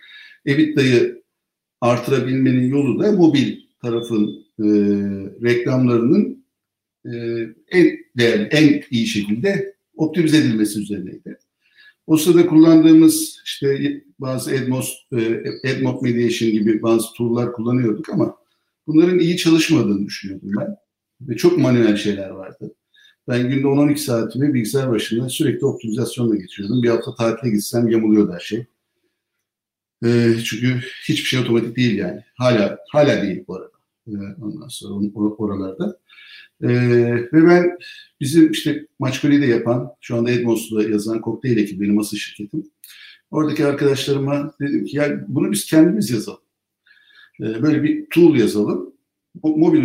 EBITDA'yı 0.46 1.22
artırabilmenin 1.80 2.70
yolu 2.70 3.02
da 3.02 3.12
mobil 3.12 3.60
tarafın 3.82 4.46
e, 4.58 4.66
reklamlarının 5.42 6.44
e, 7.04 7.10
en 7.70 7.98
değerli, 8.16 8.44
en 8.44 8.82
iyi 8.90 9.06
şekilde 9.06 9.77
optimize 9.98 10.36
edilmesi 10.36 10.80
üzerineydi. 10.80 11.38
O 12.06 12.16
sırada 12.16 12.46
kullandığımız 12.46 13.40
işte 13.44 14.00
bazı 14.18 14.54
Edmos, 14.54 14.94
e, 15.12 15.42
Edmod 15.64 16.02
Mediation 16.02 16.52
gibi 16.52 16.82
bazı 16.82 17.12
tool'lar 17.12 17.52
kullanıyorduk 17.52 18.08
ama 18.08 18.36
bunların 18.86 19.18
iyi 19.18 19.36
çalışmadığını 19.36 20.06
düşünüyordum 20.06 20.50
ben. 20.60 20.76
Ve 21.20 21.36
çok 21.36 21.58
manuel 21.58 21.96
şeyler 21.96 22.30
vardı. 22.30 22.74
Ben 23.28 23.48
günde 23.48 23.66
10-12 23.66 23.96
saatimi 23.96 24.54
bilgisayar 24.54 24.90
başında 24.90 25.28
sürekli 25.28 25.66
optimizasyonla 25.66 26.36
geçiriyordum. 26.36 26.82
Bir 26.82 26.88
hafta 26.88 27.14
tatile 27.14 27.50
gitsem 27.50 27.88
yamuluyordu 27.88 28.32
her 28.32 28.40
şey. 28.40 28.66
E, 30.04 30.34
çünkü 30.44 30.80
hiçbir 31.08 31.28
şey 31.28 31.40
otomatik 31.40 31.76
değil 31.76 31.98
yani. 31.98 32.24
Hala 32.34 32.78
hala 32.90 33.22
değil 33.22 33.44
bu 33.48 33.56
arada. 33.56 33.78
E, 34.06 34.12
ondan 34.42 34.68
sonra 34.68 35.10
oralarda. 35.14 35.98
E, 36.62 36.68
ve 37.32 37.46
ben 37.46 37.78
bizim 38.20 38.50
işte 38.50 38.86
Maçkoli'de 38.98 39.46
yapan, 39.46 39.90
şu 40.00 40.16
anda 40.16 40.30
Edmonds'da 40.30 40.82
yazan 40.82 41.20
kokteyl 41.20 41.56
ekibi 41.58 41.84
benim 41.84 41.98
asıl 41.98 42.16
şirketim. 42.16 42.70
Oradaki 43.30 43.66
arkadaşlarıma 43.66 44.54
dedim 44.60 44.84
ki 44.84 44.96
ya 44.96 45.24
bunu 45.28 45.52
biz 45.52 45.66
kendimiz 45.66 46.10
yazalım. 46.10 46.40
E, 47.40 47.62
böyle 47.62 47.82
bir 47.82 48.06
tool 48.10 48.36
yazalım. 48.36 48.92
O, 49.42 49.56
mobil 49.56 49.82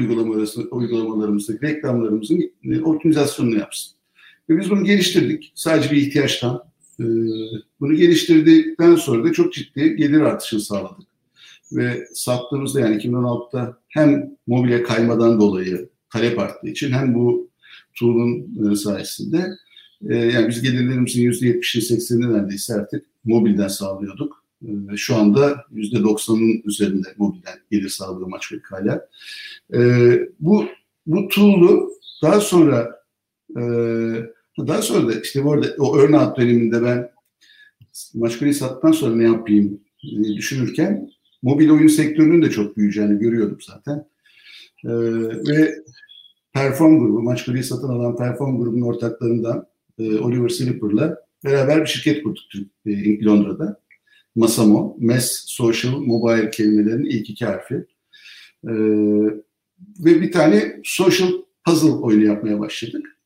uygulamalarımızdaki 0.72 1.62
reklamlarımızın 1.62 2.52
e, 2.64 2.82
optimizasyonunu 2.82 3.56
yapsın. 3.60 3.94
Ve 4.50 4.60
biz 4.60 4.70
bunu 4.70 4.84
geliştirdik. 4.84 5.52
Sadece 5.56 5.92
bir 5.92 5.98
ihtiyaçtan. 5.98 6.64
E, 7.00 7.06
bunu 7.80 7.94
geliştirdikten 7.94 8.96
sonra 8.96 9.24
da 9.24 9.34
çok 9.34 9.54
ciddi 9.54 9.96
gelir 9.96 10.22
artışı 10.22 10.60
sağladık. 10.60 11.08
Ve 11.72 12.08
sattığımızda 12.14 12.80
yani 12.80 12.96
2016'da 12.96 13.78
hem 13.88 14.38
mobile 14.48 14.84
kaymadan 14.84 15.40
dolayı 15.40 15.90
talep 16.14 16.40
arttığı 16.40 16.68
için 16.68 16.92
hem 16.92 17.16
bu 17.16 17.50
tool'un 17.96 18.72
e, 18.72 18.76
sayesinde 18.76 19.50
e, 20.10 20.16
yani 20.16 20.48
biz 20.50 20.62
gelirlerimizin 20.62 21.32
%70'ini 21.32 21.62
80'ini 21.62 22.34
neredeyse 22.34 22.74
artık 22.74 23.06
mobilden 23.24 23.68
sağlıyorduk. 23.68 24.44
E, 24.62 24.98
şu 24.98 25.16
anda 25.16 25.66
%90'ın 25.74 26.62
üzerinde 26.66 27.08
mobilden 27.18 27.60
gelir 27.72 27.90
sağlıyor 27.90 28.28
Maçkolik 28.28 28.72
hala. 28.72 29.08
Bu, 30.40 30.66
bu 31.06 31.28
tool'u 31.28 31.92
daha 32.22 32.42
sonra 32.42 33.04
daha 34.58 34.82
sonra 34.82 35.08
da 35.08 35.22
işte 35.22 35.44
bu 35.44 35.54
arada 35.54 35.68
o 35.78 36.00
earnout 36.00 36.38
döneminde 36.38 36.84
ben 36.84 37.10
Maçkolik'i 38.14 38.58
sattıktan 38.58 38.92
sonra 38.92 39.16
ne 39.16 39.24
yapayım 39.24 39.82
düşünürken 40.38 41.10
mobil 41.42 41.70
oyun 41.70 41.88
sektörünün 41.88 42.42
de 42.42 42.50
çok 42.50 42.78
büyüyeceğini 42.78 43.20
görüyordum 43.20 43.58
zaten. 43.62 44.06
Ee, 44.86 44.90
ve 45.50 45.84
Perform 46.54 47.00
grubu, 47.00 47.22
Maçkali'yi 47.22 47.64
satın 47.64 47.90
alan 47.90 48.18
Perform 48.18 48.58
grubunun 48.58 48.86
ortaklarından 48.86 49.68
e, 50.00 50.20
Oliver 50.20 50.50
Slipper'la 50.50 51.18
beraber 51.44 51.82
bir 51.82 51.86
şirket 51.86 52.24
kurduk 52.24 52.44
e, 52.86 53.26
Londra'da. 53.26 53.84
Masamo, 54.36 54.98
Mass 55.00 55.44
Social 55.46 55.92
Mobile 55.92 56.52
kelimelerinin 56.52 57.10
ilk 57.10 57.30
iki 57.30 57.46
harfi. 57.46 57.76
E, 58.64 58.74
ve 60.00 60.22
bir 60.22 60.32
tane 60.32 60.82
social 60.84 61.32
puzzle 61.66 61.90
oyunu 61.90 62.24
yapmaya 62.24 62.60
başladık. 62.60 63.18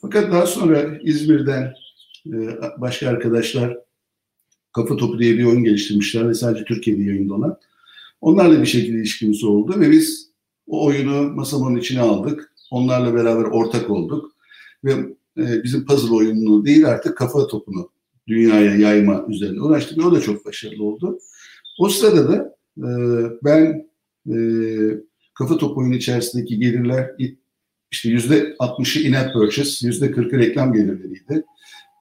Fakat 0.00 0.32
daha 0.32 0.46
sonra 0.46 0.98
İzmir'den 1.02 1.74
e, 2.26 2.36
başka 2.78 3.08
arkadaşlar 3.08 3.78
Kafa 4.72 4.96
Topu 4.96 5.18
diye 5.18 5.38
bir 5.38 5.44
oyun 5.44 5.64
geliştirmişler 5.64 6.28
ve 6.28 6.34
sadece 6.34 6.64
Türkiye'de 6.64 7.02
yayında 7.02 7.34
olan. 7.34 7.58
Onlarla 8.20 8.60
bir 8.60 8.66
şekilde 8.66 8.98
ilişkimiz 8.98 9.44
oldu 9.44 9.80
ve 9.80 9.90
biz 9.90 10.27
o 10.68 10.86
oyunu 10.86 11.34
masamın 11.34 11.76
içine 11.76 12.00
aldık. 12.00 12.52
Onlarla 12.70 13.14
beraber 13.14 13.44
ortak 13.44 13.90
olduk. 13.90 14.32
Ve 14.84 14.92
e, 15.38 15.62
bizim 15.64 15.86
puzzle 15.86 16.14
oyununu 16.14 16.64
değil 16.64 16.88
artık 16.88 17.16
kafa 17.16 17.46
topunu 17.46 17.90
dünyaya 18.28 18.74
yayma 18.74 19.24
üzerine 19.28 19.60
uğraştık. 19.60 20.06
O 20.06 20.12
da 20.12 20.20
çok 20.20 20.46
başarılı 20.46 20.84
oldu. 20.84 21.18
O 21.78 21.88
sırada 21.88 22.28
da 22.28 22.56
e, 22.78 22.88
ben 23.44 23.88
e, 24.26 24.36
kafa 25.34 25.56
topu 25.56 25.80
oyunu 25.80 25.94
içerisindeki 25.94 26.58
gelirler 26.58 27.10
işte 27.90 28.08
yüzde 28.08 28.56
60'ı 28.60 29.02
in-app 29.02 29.32
purchase, 29.32 29.86
yüzde 29.86 30.06
40'ı 30.06 30.38
reklam 30.38 30.72
gelirleriydi. 30.72 31.44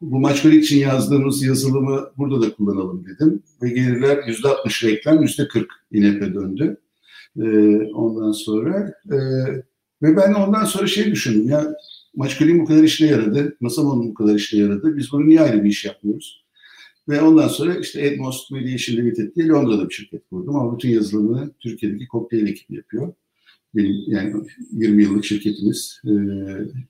Bu 0.01 0.19
maçları 0.19 0.55
için 0.55 0.79
yazdığımız 0.79 1.43
yazılımı 1.43 2.09
burada 2.17 2.41
da 2.41 2.53
kullanalım 2.53 3.05
dedim. 3.05 3.43
Ve 3.61 3.69
gelirler 3.69 4.27
yüzde 4.27 4.47
60 4.47 4.83
reklam, 4.83 5.21
yüzde 5.21 5.47
40 5.47 5.67
in-app'e 5.91 6.33
döndü. 6.33 6.77
E, 7.37 7.47
ondan 7.93 8.31
sonra 8.31 8.93
e, 9.11 9.17
ve 10.01 10.17
ben 10.17 10.33
ondan 10.33 10.65
sonra 10.65 10.87
şey 10.87 11.11
düşündüm 11.11 11.49
ya 11.49 11.75
Maçkali'nin 12.15 12.59
bu 12.59 12.65
kadar 12.65 12.83
işine 12.83 13.09
yaradı, 13.09 13.57
Masamo'nun 13.59 14.09
bu 14.09 14.13
kadar 14.13 14.35
işine 14.35 14.61
yaradı. 14.61 14.97
Biz 14.97 15.11
bunu 15.11 15.27
niye 15.27 15.41
ayrı 15.41 15.63
bir 15.63 15.69
iş 15.69 15.85
yapmıyoruz? 15.85 16.45
Ve 17.09 17.21
ondan 17.21 17.47
sonra 17.47 17.75
işte 17.75 18.05
Edmos 18.05 18.51
Mediation 18.51 18.97
Limited 18.97 19.35
diye 19.35 19.47
Londra'da 19.47 19.89
bir 19.89 19.93
şirket 19.93 20.29
kurdum. 20.29 20.55
Ama 20.55 20.75
bütün 20.75 20.89
yazılımını 20.89 21.51
Türkiye'deki 21.59 22.07
kokteyl 22.07 22.47
ekibi 22.47 22.75
yapıyor. 22.75 23.13
Benim 23.75 23.95
yani 24.07 24.33
20 24.71 25.03
yıllık 25.03 25.25
şirketimiz. 25.25 26.01
E, 26.05 26.11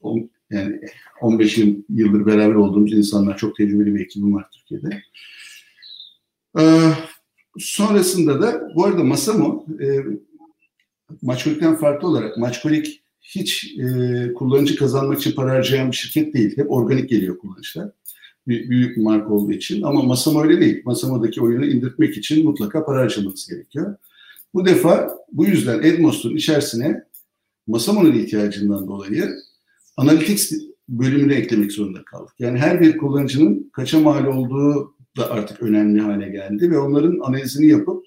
on, 0.01 0.30
yani 0.51 0.80
15 1.22 1.58
yıldır 1.89 2.25
beraber 2.25 2.56
olduğumuz 2.56 2.94
insanlar 2.94 3.38
çok 3.38 3.56
tecrübeli 3.56 3.96
bir 3.96 4.01
ekibim 4.01 4.36
var 4.36 4.46
Türkiye'de. 4.51 5.01
Ee, 6.60 6.92
sonrasında 7.58 8.42
da 8.42 8.72
bu 8.75 8.86
arada 8.86 9.04
Masamo 9.04 9.66
e, 9.82 9.86
Maçkolik'ten 11.22 11.76
farklı 11.76 12.08
olarak 12.08 12.38
Maçkolik 12.38 13.04
hiç 13.22 13.78
e, 13.80 14.34
kullanıcı 14.34 14.76
kazanmak 14.76 15.20
için 15.20 15.32
para 15.32 15.52
harcayan 15.52 15.92
bir 15.92 15.96
şirket 15.96 16.34
değil. 16.34 16.58
Hep 16.58 16.72
organik 16.72 17.10
geliyor 17.10 17.38
kullanıcılar. 17.38 17.90
Bir, 18.48 18.70
büyük 18.70 18.98
bir 18.98 19.02
marka 19.02 19.30
olduğu 19.30 19.52
için. 19.52 19.82
Ama 19.82 20.02
Masamo 20.02 20.44
öyle 20.44 20.62
değil. 20.62 20.82
Masamo'daki 20.86 21.42
oyunu 21.42 21.66
indirtmek 21.66 22.18
için 22.18 22.46
mutlaka 22.46 22.86
para 22.86 23.00
harcamanız 23.00 23.48
gerekiyor. 23.48 23.96
Bu 24.54 24.66
defa 24.66 25.10
bu 25.32 25.46
yüzden 25.46 25.84
Edmos'un 25.84 26.36
içerisine 26.36 27.04
Masamo'nun 27.68 28.14
ihtiyacından 28.14 28.88
dolayı 28.88 29.30
Analytics 29.98 30.54
bölümünü 30.90 31.34
eklemek 31.34 31.72
zorunda 31.72 32.04
kaldık. 32.04 32.34
Yani 32.40 32.60
her 32.60 32.82
bir 32.82 32.98
kullanıcının 32.98 33.70
kaça 33.74 34.00
mal 34.00 34.26
olduğu 34.26 34.96
da 35.18 35.32
artık 35.32 35.62
önemli 35.62 36.02
hale 36.02 36.30
geldi 36.30 36.72
ve 36.72 36.80
onların 36.80 37.20
analizini 37.20 37.68
yapıp 37.68 38.07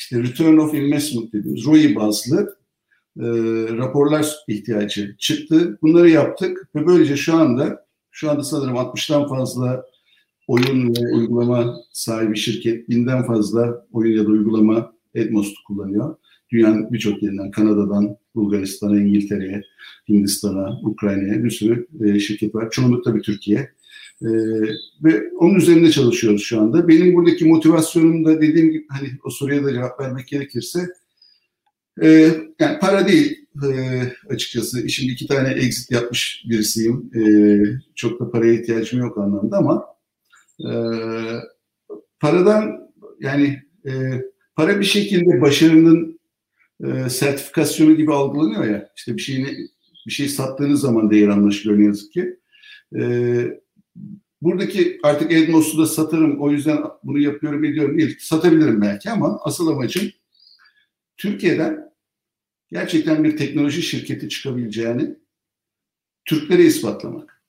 işte 0.00 0.22
return 0.22 0.56
of 0.56 0.74
investment 0.74 1.32
dediğimiz 1.32 1.66
ROI 1.66 1.94
bazlı 1.94 2.56
e, 3.18 3.26
raporlar 3.76 4.26
ihtiyacı 4.48 5.16
çıktı. 5.18 5.78
Bunları 5.82 6.10
yaptık 6.10 6.68
ve 6.74 6.86
böylece 6.86 7.16
şu 7.16 7.36
anda 7.36 7.86
şu 8.10 8.30
anda 8.30 8.42
sanırım 8.42 8.76
60'tan 8.76 9.28
fazla 9.28 9.84
oyun 10.46 10.94
ve 10.94 11.14
uygulama 11.14 11.76
sahibi 11.92 12.36
şirket, 12.36 12.88
binden 12.88 13.26
fazla 13.26 13.86
oyun 13.92 14.18
ya 14.18 14.24
da 14.24 14.28
uygulama 14.28 14.92
Edmost'u 15.14 15.64
kullanıyor. 15.66 16.16
Dünyanın 16.52 16.92
birçok 16.92 17.22
yerinden, 17.22 17.50
Kanada'dan, 17.50 18.16
Bulgaristan'a, 18.34 19.00
İngiltere'ye, 19.00 19.62
Hindistan'a, 20.08 20.80
Ukrayna'ya 20.82 21.44
bir 21.44 21.50
sürü 21.50 21.86
e, 22.04 22.18
şirket 22.18 22.54
var. 22.54 22.70
Çoğunlukla 22.70 23.14
bir 23.14 23.22
Türkiye. 23.22 23.70
Ee, 24.22 24.28
ve 25.04 25.30
onun 25.38 25.54
üzerinde 25.54 25.90
çalışıyoruz 25.90 26.42
şu 26.42 26.60
anda. 26.60 26.88
Benim 26.88 27.14
buradaki 27.14 27.44
motivasyonum 27.44 28.24
da 28.24 28.40
dediğim 28.40 28.70
gibi 28.70 28.86
hani 28.88 29.08
o 29.24 29.30
soruya 29.30 29.64
da 29.64 29.72
cevap 29.72 30.00
vermek 30.00 30.28
gerekirse 30.28 30.80
e, 32.02 32.08
yani 32.58 32.78
para 32.80 33.08
değil 33.08 33.46
e, 33.64 34.02
açıkçası. 34.28 34.88
Şimdi 34.88 35.12
iki 35.12 35.26
tane 35.26 35.48
exit 35.48 35.90
yapmış 35.90 36.44
birisiyim. 36.50 37.10
E, 37.14 37.22
çok 37.94 38.20
da 38.20 38.30
paraya 38.30 38.52
ihtiyacım 38.52 39.00
yok 39.00 39.18
anlamda 39.18 39.56
ama 39.56 39.86
e, 40.60 40.72
paradan 42.20 42.90
yani 43.20 43.62
e, 43.86 43.90
para 44.56 44.80
bir 44.80 44.84
şekilde 44.84 45.40
başarının 45.40 46.20
e, 46.84 47.08
sertifikasyonu 47.08 47.96
gibi 47.96 48.12
algılanıyor 48.12 48.64
ya. 48.64 48.88
İşte 48.96 49.16
bir 49.16 49.22
şeyini 49.22 49.56
bir 50.06 50.12
şey 50.12 50.28
sattığınız 50.28 50.80
zaman 50.80 51.10
değer 51.10 51.28
anlaşılıyor 51.28 51.80
ne 51.80 51.84
yazık 51.84 52.12
ki. 52.12 52.36
E, 52.98 53.02
buradaki 54.42 55.00
artık 55.02 55.32
Edmos'u 55.32 55.78
da 55.78 55.86
satarım 55.86 56.40
o 56.40 56.50
yüzden 56.50 56.78
bunu 57.04 57.18
yapıyorum 57.18 57.64
ediyorum 57.64 57.98
değil. 57.98 58.16
Satabilirim 58.20 58.82
belki 58.82 59.10
ama 59.10 59.40
asıl 59.42 59.68
amacım 59.68 60.02
Türkiye'den 61.16 61.92
gerçekten 62.72 63.24
bir 63.24 63.36
teknoloji 63.36 63.82
şirketi 63.82 64.28
çıkabileceğini 64.28 65.16
Türklere 66.24 66.64
ispatlamak. 66.64 67.42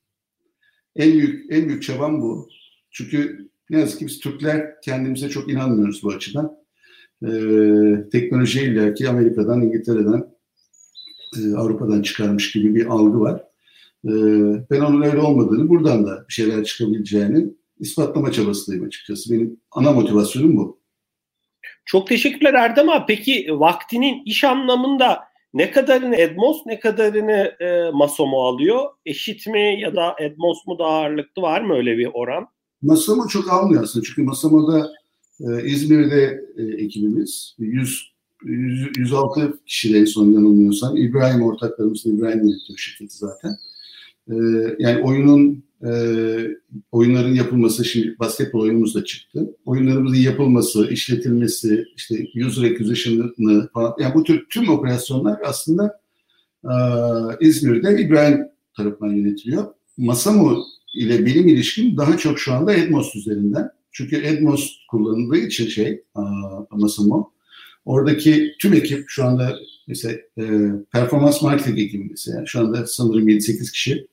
En 0.96 1.12
büyük 1.12 1.52
en 1.52 1.68
büyük 1.68 1.82
çabam 1.82 2.22
bu. 2.22 2.48
Çünkü 2.90 3.48
ne 3.70 3.80
yazık 3.80 3.98
ki 3.98 4.06
biz 4.06 4.20
Türkler 4.20 4.80
kendimize 4.80 5.28
çok 5.28 5.50
inanmıyoruz 5.50 6.02
bu 6.02 6.10
açıdan. 6.10 6.56
Ee, 7.22 8.10
teknolojiye 8.12 8.64
illaki 8.64 9.08
Amerika'dan, 9.08 9.62
İngiltere'den 9.62 10.24
e, 11.38 11.56
Avrupa'dan 11.56 12.02
çıkarmış 12.02 12.52
gibi 12.52 12.74
bir 12.74 12.86
algı 12.86 13.20
var. 13.20 13.44
E, 14.04 14.10
ben 14.70 14.80
onun 14.80 15.02
öyle 15.02 15.18
olmadığını, 15.18 15.68
buradan 15.68 16.06
da 16.06 16.24
bir 16.28 16.34
şeyler 16.34 16.64
çıkabileceğini 16.64 17.46
ispatlama 17.78 18.32
çabasındayım 18.32 18.86
açıkçası. 18.86 19.34
Benim 19.34 19.60
ana 19.70 19.92
motivasyonum 19.92 20.56
bu. 20.56 20.82
Çok 21.84 22.06
teşekkürler 22.06 22.54
Erdem 22.54 22.88
abi. 22.88 23.04
Peki 23.08 23.46
vaktinin 23.50 24.22
iş 24.24 24.44
anlamında 24.44 25.20
ne 25.54 25.70
kadarını 25.70 26.16
Edmos 26.16 26.56
ne 26.66 26.80
kadarını 26.80 27.52
e, 27.60 27.90
Masomo 27.90 28.42
alıyor? 28.42 28.90
Eşit 29.06 29.46
mi 29.46 29.80
ya 29.80 29.96
da 29.96 30.16
Edmos 30.20 30.66
mu 30.66 30.78
daha 30.78 30.90
ağırlıklı 30.90 31.42
var 31.42 31.60
mı 31.60 31.74
öyle 31.74 31.98
bir 31.98 32.08
oran? 32.14 32.46
Masomo 32.82 33.28
çok 33.28 33.52
almıyor 33.52 33.82
aslında. 33.82 34.04
Çünkü 34.06 34.22
Masomo'da 34.22 34.90
e, 35.40 35.64
İzmir'de 35.64 36.40
e, 36.56 36.84
ekibimiz 36.84 37.56
100, 37.58 38.12
100 38.44 38.98
106 38.98 39.60
kişiyle 39.66 39.98
en 39.98 40.04
son 40.04 40.24
yanılmıyorsam. 40.24 40.96
İbrahim 40.96 41.42
ortaklarımız 41.42 42.06
İbrahim 42.06 42.38
yönetiyor 42.38 42.78
şirketi 42.78 43.16
zaten. 43.16 43.56
E, 44.30 44.34
yani 44.78 45.02
oyunun 45.02 45.64
e, 45.84 45.92
oyunların 46.92 47.34
yapılması, 47.34 47.84
şimdi 47.84 48.18
basketbol 48.18 48.60
oyunumuz 48.60 48.94
da 48.94 49.04
çıktı. 49.04 49.56
Oyunlarımızın 49.64 50.16
yapılması, 50.16 50.88
işletilmesi, 50.90 51.84
işte 51.96 52.26
user 52.46 52.62
acquisition'ı 52.62 53.68
falan, 53.68 53.94
yani 53.98 54.14
bu 54.14 54.24
tür 54.24 54.46
tüm 54.50 54.68
operasyonlar 54.68 55.38
aslında 55.44 56.00
e, 56.64 56.72
İzmir'de 57.40 58.02
İbrahim 58.02 58.40
tarafından 58.76 59.12
yönetiliyor. 59.12 59.66
Masamo 59.96 60.64
ile 60.94 61.26
benim 61.26 61.48
ilişkim 61.48 61.96
daha 61.96 62.16
çok 62.16 62.38
şu 62.38 62.52
anda 62.52 62.74
Edmos 62.74 63.16
üzerinden. 63.16 63.70
Çünkü 63.92 64.16
Edmos 64.16 64.70
kullanıldığı 64.90 65.38
için 65.38 65.66
şey, 65.66 66.02
Masamo, 66.70 67.32
oradaki 67.84 68.52
tüm 68.58 68.72
ekip 68.72 69.04
şu 69.08 69.24
anda 69.24 69.58
mesela 69.86 70.14
e, 70.38 70.44
performans 70.92 71.42
marketing 71.42 71.78
ekibi 71.78 72.06
mesela 72.10 72.46
şu 72.46 72.60
anda 72.60 72.86
sanırım 72.86 73.28
7-8 73.28 73.72
kişi 73.72 74.06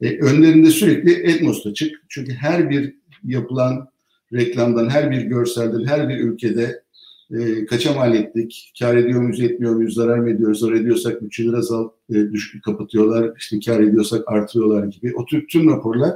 e, 0.00 0.18
önlerinde 0.18 0.70
sürekli 0.70 1.30
Edmos'ta 1.30 1.74
çık. 1.74 2.02
Çünkü 2.08 2.32
her 2.32 2.70
bir 2.70 2.94
yapılan 3.24 3.88
reklamdan, 4.32 4.88
her 4.88 5.10
bir 5.10 5.22
görselden, 5.22 5.84
her 5.84 6.08
bir 6.08 6.18
ülkede 6.18 6.82
e, 7.30 7.66
kaça 7.66 7.94
mal 7.94 8.14
ettik, 8.14 8.72
kar 8.78 8.96
ediyor 8.96 9.20
muyuz, 9.22 9.40
etmiyor 9.40 9.74
muyuz, 9.74 9.94
zarar 9.94 10.18
mı 10.18 10.30
ediyoruz, 10.30 10.60
zarar 10.60 10.74
ediyorsak 10.74 11.22
bütçeleri 11.22 11.56
azal, 11.56 11.88
e, 12.10 12.14
düşük 12.14 12.64
kapatıyorlar, 12.64 13.32
işte 13.38 13.58
kar 13.66 13.80
ediyorsak 13.80 14.22
artırıyorlar 14.26 14.84
gibi. 14.84 15.12
O 15.16 15.24
tür 15.24 15.46
tüm 15.48 15.70
raporlar 15.70 16.14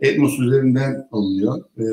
Edmos 0.00 0.40
üzerinden 0.40 1.08
alınıyor. 1.12 1.64
E, 1.78 1.84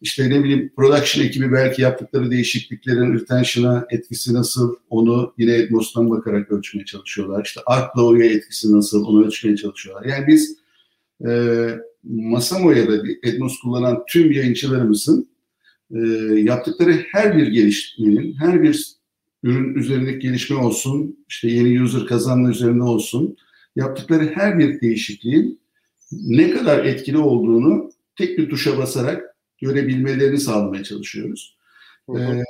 işte 0.00 0.30
ne 0.30 0.44
bileyim 0.44 0.72
production 0.76 1.24
ekibi 1.24 1.52
belki 1.52 1.82
yaptıkları 1.82 2.30
değişikliklerin 2.30 3.14
retention'a 3.14 3.86
etkisi 3.90 4.34
nasıl 4.34 4.76
onu 4.90 5.34
yine 5.38 5.54
Edmos'tan 5.54 6.10
bakarak 6.10 6.52
ölçmeye 6.52 6.84
çalışıyorlar. 6.84 7.44
İşte 7.44 7.60
Art'la 7.66 8.02
oraya 8.02 8.30
etkisi 8.30 8.76
nasıl 8.76 9.04
onu 9.04 9.26
ölçmeye 9.26 9.56
çalışıyorlar. 9.56 10.04
Yani 10.04 10.26
biz 10.26 10.58
e, 11.26 11.30
Masamo'ya 12.04 12.88
da 12.88 13.02
Edmos 13.22 13.60
kullanan 13.60 14.02
tüm 14.08 14.32
yayıncılarımızın 14.32 15.28
e, 15.94 15.98
yaptıkları 16.40 16.92
her 17.12 17.38
bir 17.38 17.46
gelişmenin, 17.46 18.34
her 18.34 18.62
bir 18.62 18.86
ürün 19.42 19.74
üzerindeki 19.74 20.18
gelişme 20.18 20.56
olsun, 20.56 21.24
işte 21.28 21.48
yeni 21.48 21.82
user 21.82 22.06
kazanma 22.06 22.50
üzerinde 22.50 22.82
olsun, 22.82 23.36
yaptıkları 23.76 24.24
her 24.34 24.58
bir 24.58 24.80
değişikliğin 24.80 25.60
ne 26.12 26.50
kadar 26.50 26.84
etkili 26.84 27.18
olduğunu 27.18 27.90
tek 28.16 28.38
bir 28.38 28.50
tuşa 28.50 28.78
basarak 28.78 29.36
görebilmelerini 29.58 30.40
sağlamaya 30.40 30.84
çalışıyoruz. 30.84 31.58
Ee, 32.10 32.42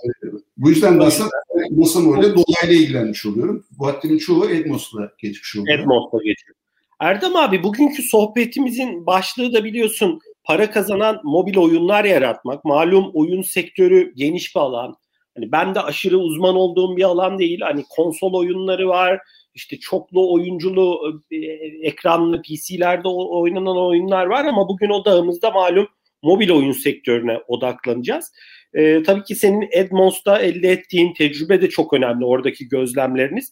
bu 0.56 0.70
yüzden 0.70 1.00
de 1.00 1.04
aslında 1.04 1.30
Edmos'la 1.66 2.16
öyle 2.16 2.34
dolaylı 2.34 2.72
ilgilenmiş 2.72 3.26
oluyorum. 3.26 3.64
Vaktinin 3.78 4.18
çoğu 4.18 4.50
Edmos'la 4.50 5.12
geçmiş 5.18 5.56
oluyor. 5.56 5.78
Edmos'la 5.78 6.18
geçiyor. 6.18 6.54
Erdem 7.00 7.36
abi 7.36 7.62
bugünkü 7.62 8.02
sohbetimizin 8.02 9.06
başlığı 9.06 9.52
da 9.52 9.64
biliyorsun 9.64 10.20
para 10.44 10.70
kazanan 10.70 11.20
mobil 11.24 11.56
oyunlar 11.56 12.04
yaratmak. 12.04 12.64
Malum 12.64 13.10
oyun 13.14 13.42
sektörü 13.42 14.12
geniş 14.16 14.56
bir 14.56 14.60
alan. 14.60 14.96
Hani 15.36 15.52
ben 15.52 15.74
de 15.74 15.80
aşırı 15.80 16.18
uzman 16.18 16.56
olduğum 16.56 16.96
bir 16.96 17.02
alan 17.02 17.38
değil. 17.38 17.60
Hani 17.60 17.84
konsol 17.90 18.32
oyunları 18.32 18.88
var. 18.88 19.20
İşte 19.54 19.78
çoklu 19.78 20.32
oyunculu 20.32 21.20
e, 21.30 21.36
ekranlı 21.82 22.42
PC'lerde 22.42 23.08
oynanan 23.08 23.78
oyunlar 23.78 24.26
var 24.26 24.44
ama 24.44 24.68
bugün 24.68 24.90
odağımızda 24.90 25.50
malum 25.50 25.88
mobil 26.22 26.50
oyun 26.50 26.72
sektörüne 26.72 27.38
odaklanacağız. 27.48 28.32
E, 28.74 29.02
tabii 29.02 29.22
ki 29.22 29.34
senin 29.34 29.68
Edmons'ta 29.72 30.38
elde 30.38 30.68
ettiğin 30.68 31.14
tecrübe 31.14 31.62
de 31.62 31.68
çok 31.68 31.92
önemli 31.92 32.24
oradaki 32.24 32.68
gözlemleriniz. 32.68 33.50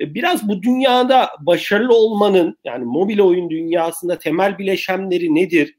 E, 0.00 0.14
biraz 0.14 0.48
bu 0.48 0.62
dünyada 0.62 1.28
başarılı 1.40 1.94
olmanın 1.94 2.58
yani 2.64 2.84
mobil 2.84 3.20
oyun 3.20 3.50
dünyasında 3.50 4.18
temel 4.18 4.58
bileşenleri 4.58 5.34
nedir? 5.34 5.74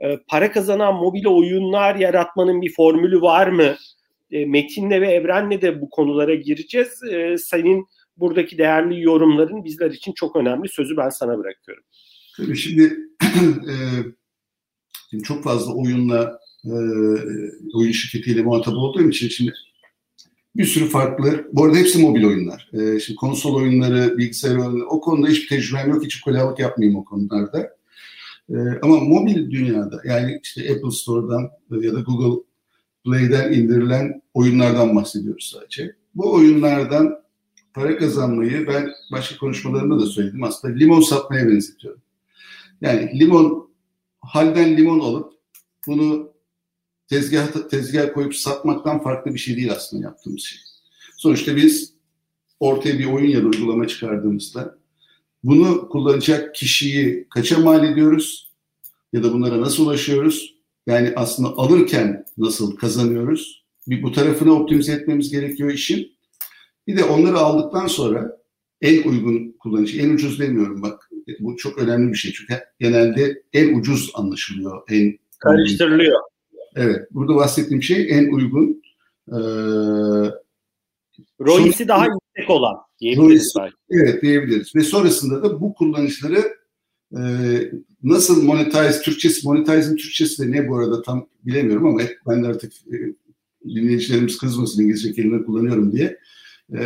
E, 0.00 0.18
para 0.28 0.52
kazanan 0.52 0.94
mobil 0.94 1.26
oyunlar 1.26 1.96
yaratmanın 1.96 2.62
bir 2.62 2.72
formülü 2.72 3.20
var 3.20 3.46
mı? 3.46 3.76
E, 4.30 4.44
Metin'le 4.44 5.00
ve 5.00 5.12
Evren'le 5.12 5.62
de 5.62 5.80
bu 5.80 5.90
konulara 5.90 6.34
gireceğiz. 6.34 7.02
E, 7.12 7.38
senin 7.38 7.86
buradaki 8.16 8.58
değerli 8.58 9.02
yorumların 9.02 9.64
bizler 9.64 9.90
için 9.90 10.12
çok 10.12 10.36
önemli. 10.36 10.68
Sözü 10.68 10.96
ben 10.96 11.08
sana 11.08 11.38
bırakıyorum. 11.38 11.84
Tabii 12.36 12.56
şimdi 12.56 12.82
e, 13.70 13.74
Şimdi 15.10 15.24
çok 15.24 15.44
fazla 15.44 15.74
oyunla 15.74 16.38
e, 16.64 16.72
oyun 17.74 17.92
şirketiyle 17.92 18.42
muhatap 18.42 18.74
olduğum 18.74 19.08
için 19.08 19.28
şimdi 19.28 19.52
bir 20.56 20.64
sürü 20.64 20.84
farklı, 20.84 21.48
bu 21.52 21.64
arada 21.64 21.76
hepsi 21.76 22.02
mobil 22.02 22.24
oyunlar. 22.24 22.70
E, 22.72 23.00
şimdi 23.00 23.16
konsol 23.16 23.54
oyunları, 23.54 24.18
bilgisayar 24.18 24.56
oyunları, 24.56 24.86
o 24.86 25.00
konuda 25.00 25.28
hiçbir 25.28 25.48
tecrübem 25.48 25.90
yok, 25.90 26.04
hiç 26.04 26.20
kulalık 26.20 26.58
yapmayayım 26.58 26.98
o 26.98 27.04
konularda. 27.04 27.76
E, 28.50 28.56
ama 28.82 29.00
mobil 29.00 29.50
dünyada, 29.50 30.00
yani 30.04 30.40
işte 30.42 30.60
Apple 30.60 30.90
Store'dan 30.90 31.50
ya 31.82 31.92
da 31.92 32.00
Google 32.00 32.42
Play'den 33.04 33.52
indirilen 33.52 34.22
oyunlardan 34.34 34.96
bahsediyoruz 34.96 35.54
sadece. 35.54 35.94
Bu 36.14 36.34
oyunlardan 36.34 37.18
para 37.74 37.98
kazanmayı 37.98 38.66
ben 38.66 38.90
başka 39.12 39.38
konuşmalarımda 39.38 40.00
da 40.00 40.06
söyledim. 40.06 40.44
Aslında 40.44 40.74
limon 40.74 41.00
satmaya 41.00 41.48
benzetiyorum. 41.48 42.00
Yani 42.80 43.20
limon 43.20 43.67
halden 44.28 44.76
limon 44.76 45.00
alıp 45.00 45.32
bunu 45.86 46.32
tezgah 47.08 47.68
tezgah 47.70 48.14
koyup 48.14 48.34
satmaktan 48.34 49.02
farklı 49.02 49.34
bir 49.34 49.38
şey 49.38 49.56
değil 49.56 49.72
aslında 49.72 50.04
yaptığımız 50.04 50.42
şey. 50.42 50.58
Sonuçta 51.16 51.56
biz 51.56 51.94
ortaya 52.60 52.98
bir 52.98 53.06
oyun 53.06 53.30
ya 53.30 53.42
da 53.42 53.46
uygulama 53.46 53.88
çıkardığımızda 53.88 54.78
bunu 55.44 55.88
kullanacak 55.88 56.54
kişiyi 56.54 57.26
kaça 57.30 57.58
mal 57.58 57.84
ediyoruz 57.84 58.52
ya 59.12 59.22
da 59.22 59.32
bunlara 59.32 59.60
nasıl 59.60 59.86
ulaşıyoruz? 59.86 60.54
Yani 60.86 61.12
aslında 61.16 61.48
alırken 61.48 62.24
nasıl 62.38 62.76
kazanıyoruz? 62.76 63.64
Bir 63.88 64.02
bu 64.02 64.12
tarafını 64.12 64.52
optimize 64.52 64.92
etmemiz 64.92 65.30
gerekiyor 65.30 65.70
işin. 65.70 66.12
Bir 66.86 66.96
de 66.96 67.04
onları 67.04 67.38
aldıktan 67.38 67.86
sonra 67.86 68.38
en 68.80 69.02
uygun 69.02 69.56
kullanıcı, 69.58 70.00
en 70.00 70.10
ucuz 70.10 70.40
demiyorum 70.40 70.82
bak 70.82 71.07
bu 71.40 71.56
çok 71.56 71.78
önemli 71.78 72.12
bir 72.12 72.18
şey 72.18 72.32
çünkü 72.32 72.54
genelde 72.80 73.42
en 73.52 73.78
ucuz 73.78 74.10
anlaşılıyor. 74.14 74.82
En 74.90 75.18
karıştırılıyor. 75.38 76.20
Evet. 76.76 77.08
Burada 77.10 77.34
bahsettiğim 77.34 77.82
şey 77.82 78.06
en 78.10 78.32
uygun. 78.32 78.82
E, 79.28 79.38
ROI'si 81.40 81.88
daha 81.88 82.04
yüksek 82.04 82.50
olan 82.50 82.76
diyebiliriz. 83.00 83.54
Evet 83.90 84.22
diyebiliriz. 84.22 84.76
Ve 84.76 84.80
sonrasında 84.80 85.42
da 85.42 85.60
bu 85.60 85.74
kullanıcıları 85.74 86.44
e, 87.12 87.20
nasıl 88.02 88.42
monetize, 88.42 89.02
Türkçesi, 89.02 89.48
monetize'in 89.48 89.96
Türkçesi 89.96 90.42
de 90.42 90.52
ne 90.52 90.68
bu 90.68 90.76
arada 90.76 91.02
tam 91.02 91.28
bilemiyorum 91.42 91.86
ama 91.86 92.00
ben 92.26 92.42
de 92.42 92.48
artık 92.48 92.72
e, 92.72 92.96
dinleyicilerimiz 93.68 94.38
kızmasın 94.38 94.82
İngilizce 94.82 95.12
kelime 95.12 95.44
kullanıyorum 95.44 95.92
diye. 95.92 96.18
E, 96.72 96.82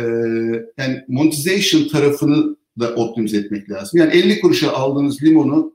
yani 0.77 1.03
monetization 1.07 1.87
tarafını 1.87 2.55
da 2.79 2.95
optimize 2.95 3.37
etmek 3.37 3.69
lazım. 3.69 3.99
Yani 3.99 4.13
50 4.13 4.41
kuruşa 4.41 4.73
aldığınız 4.73 5.23
limonu 5.23 5.73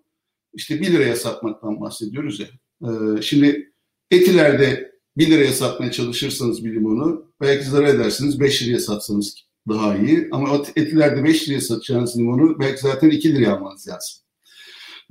işte 0.54 0.80
1 0.80 0.92
liraya 0.92 1.16
satmaktan 1.16 1.80
bahsediyoruz 1.80 2.40
ya. 2.40 2.46
Ee, 2.82 3.22
şimdi 3.22 3.72
etilerde 4.10 4.92
1 5.16 5.30
liraya 5.30 5.52
satmaya 5.52 5.92
çalışırsanız 5.92 6.64
bir 6.64 6.74
limonu 6.74 7.24
belki 7.40 7.64
zarar 7.64 7.88
edersiniz 7.88 8.40
5 8.40 8.62
liraya 8.62 8.78
satsanız 8.78 9.34
daha 9.68 9.96
iyi. 9.96 10.28
Ama 10.32 10.62
etilerde 10.76 11.24
5 11.24 11.48
liraya 11.48 11.60
satacağınız 11.60 12.18
limonu 12.18 12.58
belki 12.58 12.80
zaten 12.80 13.10
2 13.10 13.34
liraya 13.34 13.52
almanız 13.52 13.88
lazım. 13.88 14.18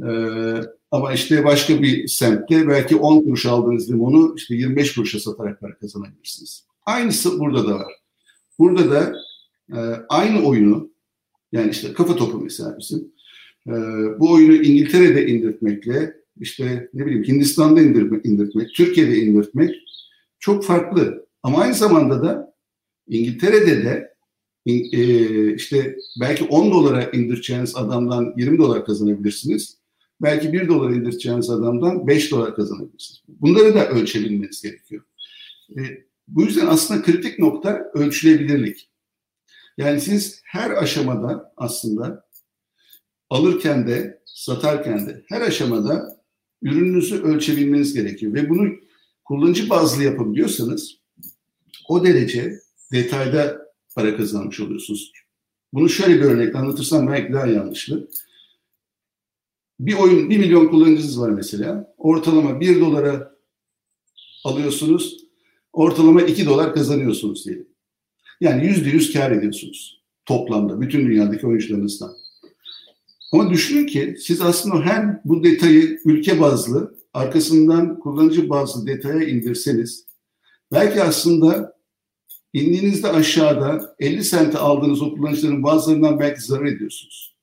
Ee, 0.03 0.61
ama 0.91 1.13
işte 1.13 1.45
başka 1.45 1.81
bir 1.81 2.07
semtte 2.07 2.67
belki 2.67 2.95
10 2.95 3.23
kuruş 3.23 3.45
aldığınız 3.45 3.89
limonu 3.91 4.33
işte 4.37 4.55
25 4.55 4.95
kuruşa 4.95 5.19
satarak 5.19 5.61
para 5.61 5.77
kazanabilirsiniz. 5.77 6.65
Aynısı 6.85 7.39
burada 7.39 7.67
da 7.67 7.75
var. 7.75 7.93
Burada 8.59 8.91
da 8.91 9.13
e, 9.71 9.77
aynı 10.09 10.45
oyunu 10.47 10.89
yani 11.51 11.71
işte 11.71 11.93
kafa 11.93 12.15
topu 12.15 12.39
mesela 12.39 12.77
bizim. 12.79 13.11
Ee, 13.67 13.71
bu 14.19 14.31
oyunu 14.31 14.55
İngiltere'de 14.55 15.27
indirtmekle 15.27 16.13
işte 16.39 16.89
ne 16.93 17.05
bileyim 17.05 17.23
Hindistan'da 17.23 17.81
indirmek, 17.81 18.25
indirtmek, 18.25 18.73
Türkiye'de 18.73 19.17
indirtmek 19.17 19.75
çok 20.39 20.65
farklı. 20.65 21.27
Ama 21.43 21.61
aynı 21.61 21.73
zamanda 21.73 22.23
da 22.23 22.53
İngiltere'de 23.07 23.83
de 23.83 24.13
e, 24.65 25.53
işte 25.55 25.97
belki 26.21 26.43
10 26.43 26.71
dolara 26.71 27.03
indireceğiniz 27.03 27.75
adamdan 27.75 28.33
20 28.37 28.57
dolar 28.57 28.85
kazanabilirsiniz. 28.85 29.77
Belki 30.21 30.53
1 30.53 30.67
dolar 30.67 30.89
indireceğiniz 30.89 31.49
adamdan 31.49 32.07
5 32.07 32.31
dolar 32.31 32.55
kazanabilirsiniz. 32.55 33.21
Bunları 33.27 33.73
da 33.73 33.89
ölçebilmeniz 33.89 34.61
gerekiyor. 34.61 35.03
E, 35.77 35.81
bu 36.27 36.43
yüzden 36.43 36.67
aslında 36.67 37.01
kritik 37.01 37.39
nokta 37.39 37.91
ölçülebilirlik. 37.93 38.89
Yani 39.77 40.01
siz 40.01 40.41
her 40.45 40.71
aşamada 40.71 41.53
aslında 41.57 42.27
alırken 43.29 43.87
de 43.87 44.21
satarken 44.25 45.07
de 45.07 45.23
her 45.27 45.41
aşamada 45.41 46.17
ürününüzü 46.61 47.23
ölçebilmeniz 47.23 47.93
gerekiyor. 47.93 48.33
Ve 48.33 48.49
bunu 48.49 48.69
kullanıcı 49.25 49.69
bazlı 49.69 50.03
yapabiliyorsanız 50.03 50.97
o 51.89 52.05
derece 52.05 52.59
detayda 52.91 53.67
para 53.95 54.17
kazanmış 54.17 54.59
oluyorsunuz. 54.59 55.11
Bunu 55.73 55.89
şöyle 55.89 56.15
bir 56.15 56.25
örnek 56.25 56.55
anlatırsam 56.55 57.07
belki 57.07 57.33
daha 57.33 57.47
yanlışlı. 57.47 58.09
Bir 59.79 59.93
oyun, 59.93 60.29
bir 60.29 60.37
milyon 60.37 60.67
kullanıcınız 60.67 61.19
var 61.21 61.29
mesela. 61.29 61.93
Ortalama 61.97 62.59
bir 62.59 62.79
dolara 62.79 63.35
alıyorsunuz. 64.43 65.27
Ortalama 65.73 66.21
iki 66.21 66.45
dolar 66.45 66.73
kazanıyorsunuz 66.73 67.45
diyelim. 67.45 67.67
Yani 68.41 68.67
yüzde 68.67 68.89
yüz 68.89 69.13
kar 69.13 69.31
ediyorsunuz 69.31 70.01
toplamda 70.25 70.81
bütün 70.81 71.07
dünyadaki 71.07 71.47
oyuncularınızdan. 71.47 72.11
Ama 73.33 73.49
düşünün 73.49 73.85
ki 73.85 74.15
siz 74.19 74.41
aslında 74.41 74.85
hem 74.85 75.21
bu 75.25 75.43
detayı 75.43 75.99
ülke 76.05 76.39
bazlı 76.39 76.95
arkasından 77.13 77.99
kullanıcı 77.99 78.49
bazlı 78.49 78.87
detaya 78.87 79.27
indirseniz 79.27 80.05
belki 80.71 81.03
aslında 81.03 81.77
indiğinizde 82.53 83.07
aşağıda 83.07 83.95
50 83.99 84.23
sente 84.23 84.57
aldığınız 84.57 85.01
o 85.01 85.15
kullanıcıların 85.15 85.63
bazılarından 85.63 86.19
belki 86.19 86.41
zarar 86.41 86.65
ediyorsunuz. 86.65 87.35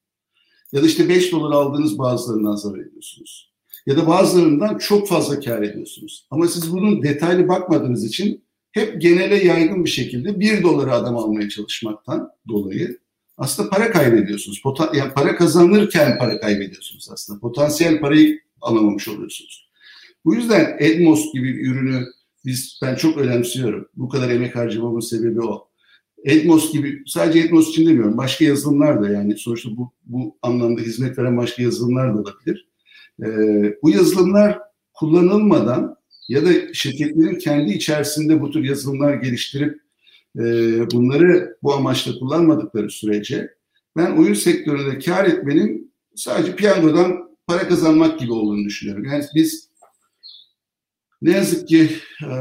Ya 0.72 0.83
da 0.83 0.87
işte 0.87 1.09
5 1.09 1.33
dolar 1.33 1.57
aldığınız 1.57 1.98
bazılarından 1.98 2.57
zarar 2.57 2.78
ediyorsunuz. 2.78 3.52
Ya 3.87 3.96
da 3.96 4.07
bazılarından 4.07 4.78
çok 4.78 5.09
fazla 5.09 5.40
kar 5.40 5.62
ediyorsunuz. 5.62 6.26
Ama 6.30 6.48
siz 6.48 6.72
bunun 6.72 7.02
detaylı 7.02 7.48
bakmadığınız 7.48 8.04
için 8.04 8.43
hep 8.74 9.00
genele 9.00 9.44
yaygın 9.44 9.84
bir 9.84 9.90
şekilde 9.90 10.40
1 10.40 10.62
dolara 10.62 10.92
adam 10.92 11.16
almaya 11.16 11.48
çalışmaktan 11.48 12.30
dolayı 12.48 12.98
aslında 13.37 13.70
para 13.70 13.90
kaybediyorsunuz. 13.90 14.62
Potan 14.62 14.94
yani 14.94 15.12
para 15.12 15.37
kazanırken 15.37 16.18
para 16.18 16.40
kaybediyorsunuz 16.40 17.08
aslında. 17.12 17.40
Potansiyel 17.40 18.00
parayı 18.00 18.40
alamamış 18.60 19.08
oluyorsunuz. 19.08 19.68
Bu 20.24 20.34
yüzden 20.34 20.76
Edmos 20.78 21.32
gibi 21.32 21.54
bir 21.54 21.70
ürünü 21.70 22.04
biz 22.44 22.78
ben 22.82 22.94
çok 22.94 23.18
önemsiyorum. 23.18 23.88
Bu 23.96 24.08
kadar 24.08 24.30
emek 24.30 24.56
harcamamın 24.56 25.00
sebebi 25.00 25.40
o. 25.42 25.68
Edmos 26.24 26.72
gibi 26.72 27.02
sadece 27.06 27.38
Edmos 27.38 27.68
için 27.68 27.87
demiyorum. 27.87 28.18
Başka 28.18 28.44
yazılımlar 28.44 29.02
da 29.02 29.08
yani 29.08 29.38
sonuçta 29.38 29.76
bu, 29.76 29.92
bu 30.04 30.37
anlamda 30.42 30.80
hizmet 30.80 31.18
veren 31.18 31.37
başka 31.37 31.62
yazılımlar 31.62 32.14
da 32.14 32.18
olabilir. 32.18 32.68
Ee, 33.22 33.74
bu 33.82 33.90
yazılımlar 33.90 34.58
kullanılmadan 34.92 35.96
ya 36.28 36.44
da 36.44 36.74
şirketlerin 36.74 37.38
kendi 37.38 37.72
içerisinde 37.72 38.40
bu 38.40 38.50
tür 38.50 38.64
yazılımlar 38.64 39.14
geliştirip 39.14 39.80
e, 40.38 40.42
bunları 40.90 41.56
bu 41.62 41.74
amaçla 41.74 42.18
kullanmadıkları 42.18 42.90
sürece 42.90 43.54
ben 43.96 44.16
oyun 44.16 44.34
sektöründe 44.34 44.98
kar 44.98 45.24
etmenin 45.24 45.94
sadece 46.14 46.56
piyangodan 46.56 47.37
para 47.46 47.68
kazanmak 47.68 48.20
gibi 48.20 48.32
olduğunu 48.32 48.64
düşünüyorum. 48.64 49.04
Yani 49.04 49.24
biz 49.34 49.70
ne 51.22 51.32
yazık 51.32 51.68
ki 51.68 51.90
e, 52.22 52.32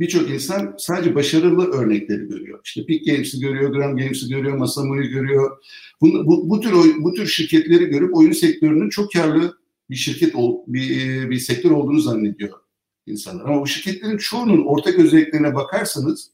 birçok 0.00 0.30
insan 0.30 0.74
sadece 0.78 1.14
başarılı 1.14 1.72
örnekleri 1.72 2.28
görüyor. 2.28 2.60
İşte 2.64 2.86
Peak 2.86 3.04
Games'i 3.06 3.40
görüyor, 3.40 3.70
Gram 3.70 3.96
Games'i 3.96 4.28
görüyor, 4.28 4.56
Masamu'yu 4.56 5.10
görüyor. 5.10 5.64
Bu, 6.00 6.26
bu, 6.26 6.50
bu 6.50 6.60
tür 6.60 6.72
bu 6.98 7.14
tür 7.14 7.26
şirketleri 7.26 7.84
görüp 7.84 8.16
oyun 8.16 8.32
sektörünün 8.32 8.88
çok 8.88 9.12
karlı 9.12 9.58
bir 9.90 9.94
şirket 9.94 10.34
bir, 10.66 11.30
bir 11.30 11.38
sektör 11.38 11.70
olduğunu 11.70 12.00
zannediyor 12.00 12.63
insanlar. 13.06 13.44
Ama 13.44 13.60
bu 13.60 13.66
şirketlerin 13.66 14.18
çoğunun 14.18 14.64
ortak 14.64 14.98
özelliklerine 14.98 15.54
bakarsanız 15.54 16.30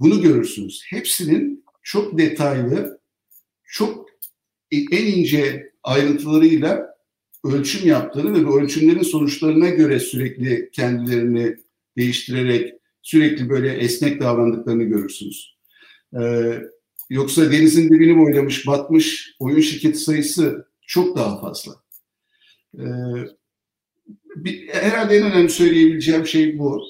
bunu 0.00 0.22
görürsünüz. 0.22 0.82
Hepsinin 0.90 1.64
çok 1.82 2.18
detaylı, 2.18 3.00
çok 3.64 4.10
en 4.70 5.06
ince 5.06 5.72
ayrıntılarıyla 5.82 6.96
ölçüm 7.44 7.88
yaptığını 7.88 8.34
ve 8.34 8.46
bu 8.46 8.60
ölçümlerin 8.60 9.02
sonuçlarına 9.02 9.68
göre 9.68 10.00
sürekli 10.00 10.70
kendilerini 10.70 11.56
değiştirerek 11.96 12.74
sürekli 13.02 13.48
böyle 13.48 13.72
esnek 13.72 14.20
davrandıklarını 14.20 14.82
görürsünüz. 14.82 15.56
Ee, 16.20 16.60
yoksa 17.10 17.52
denizin 17.52 17.88
dibini 17.88 18.18
boylamış, 18.18 18.66
batmış 18.66 19.34
oyun 19.38 19.60
şirketi 19.60 19.98
sayısı 19.98 20.68
çok 20.86 21.16
daha 21.16 21.40
fazla. 21.40 21.72
Ee, 22.78 22.84
bir, 24.36 24.68
herhalde 24.68 25.16
en 25.16 25.32
önemli 25.32 25.50
söyleyebileceğim 25.50 26.26
şey 26.26 26.58
bu. 26.58 26.82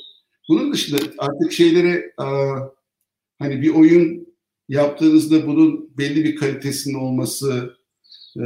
Bunun 0.49 0.73
dışında 0.73 0.99
artık 1.19 1.53
şeylere 1.53 2.13
hani 3.39 3.63
bir 3.63 3.71
oyun 3.71 4.31
yaptığınızda 4.69 5.47
bunun 5.47 5.99
belli 5.99 6.25
bir 6.25 6.37
kalitesinin 6.37 6.95
olması, 6.95 7.75
e, 8.37 8.45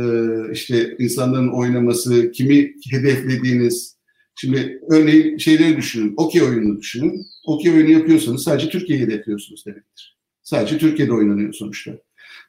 işte 0.53 0.97
insanların 0.99 1.49
oynaması, 1.49 2.33
kimi 2.33 2.75
hedeflediğiniz. 2.91 3.95
Şimdi 4.37 4.81
örneğin 4.91 5.39
şeyleri 5.39 5.77
düşünün, 5.77 6.15
okey 6.17 6.43
oyununu 6.43 6.81
düşünün. 6.81 7.27
Okey 7.47 7.73
oyunu 7.73 7.91
yapıyorsanız 7.91 8.43
sadece 8.43 8.69
Türkiye'yi 8.69 9.05
hedefliyorsunuz 9.05 9.67
demektir. 9.67 10.19
Sadece 10.43 10.79
Türkiye'de 10.79 11.13
oynanıyor 11.13 11.53
sonuçta. 11.53 11.99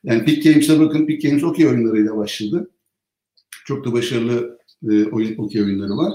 Yani 0.03 0.25
Peak 0.25 0.43
Games'e 0.43 0.79
bakın, 0.79 1.07
Peak 1.07 1.21
Games 1.21 1.43
okey 1.43 1.67
oyunlarıyla 1.67 2.17
başladı. 2.17 2.71
Çok 3.65 3.85
da 3.85 3.93
başarılı 3.93 4.54
e, 4.91 5.05
okey 5.37 5.61
oyunları 5.61 5.97
var. 5.97 6.13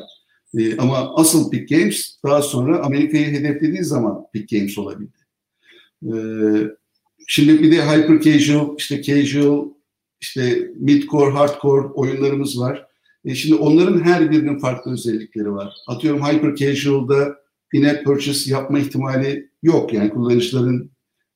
E, 0.58 0.76
ama 0.76 1.14
asıl 1.14 1.50
Peak 1.50 1.68
Games 1.68 2.16
daha 2.24 2.42
sonra 2.42 2.82
Amerika'yı 2.84 3.26
hedeflediği 3.26 3.84
zaman 3.84 4.22
Peak 4.32 4.48
Games 4.48 4.78
olabildi. 4.78 5.18
E, 6.02 6.14
şimdi 7.26 7.62
bir 7.62 7.72
de 7.72 7.84
hyper 7.84 8.20
casual, 8.20 8.74
işte 8.78 9.02
casual, 9.02 9.68
işte 10.20 10.70
midcore, 10.76 11.30
hardcore 11.30 11.86
oyunlarımız 11.86 12.60
var. 12.60 12.86
E 13.24 13.34
şimdi 13.34 13.54
onların 13.54 14.00
her 14.00 14.30
birinin 14.30 14.58
farklı 14.58 14.92
özellikleri 14.92 15.52
var. 15.52 15.74
Atıyorum 15.88 16.22
hyper 16.22 16.54
casual'da 16.54 17.36
in-app 17.72 18.04
purchase 18.04 18.50
yapma 18.50 18.78
ihtimali 18.78 19.50
yok. 19.62 19.92
Yani 19.92 20.10
kullanıcıların 20.10 20.90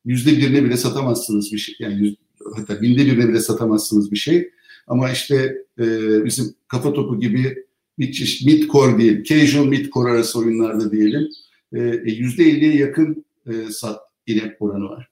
yüzde 0.04 0.30
birine 0.30 0.64
bile 0.64 0.76
satamazsınız 0.76 1.52
bir 1.52 1.58
şey. 1.58 1.74
Yani 1.78 1.94
yüz, 1.94 2.16
hatta 2.56 2.82
binde 2.82 3.06
birine 3.06 3.28
bile 3.28 3.40
satamazsınız 3.40 4.12
bir 4.12 4.16
şey. 4.16 4.50
Ama 4.86 5.10
işte 5.10 5.56
e, 5.78 5.84
bizim 6.24 6.54
kafa 6.68 6.92
topu 6.92 7.20
gibi 7.20 7.64
bir 7.98 8.12
çeşit 8.12 8.48
mid-core 8.48 8.98
değil, 8.98 9.24
casual 9.24 9.66
mid-core 9.66 10.10
arası 10.10 10.38
oyunlarda 10.38 10.92
diyelim 10.92 11.28
e, 11.72 11.80
e, 11.80 12.12
yüzde 12.12 12.44
elliye 12.44 12.76
yakın 12.76 13.24
e, 13.46 13.52
sat 13.70 14.00
in-app 14.26 14.62
oranı 14.62 14.88
var. 14.88 15.08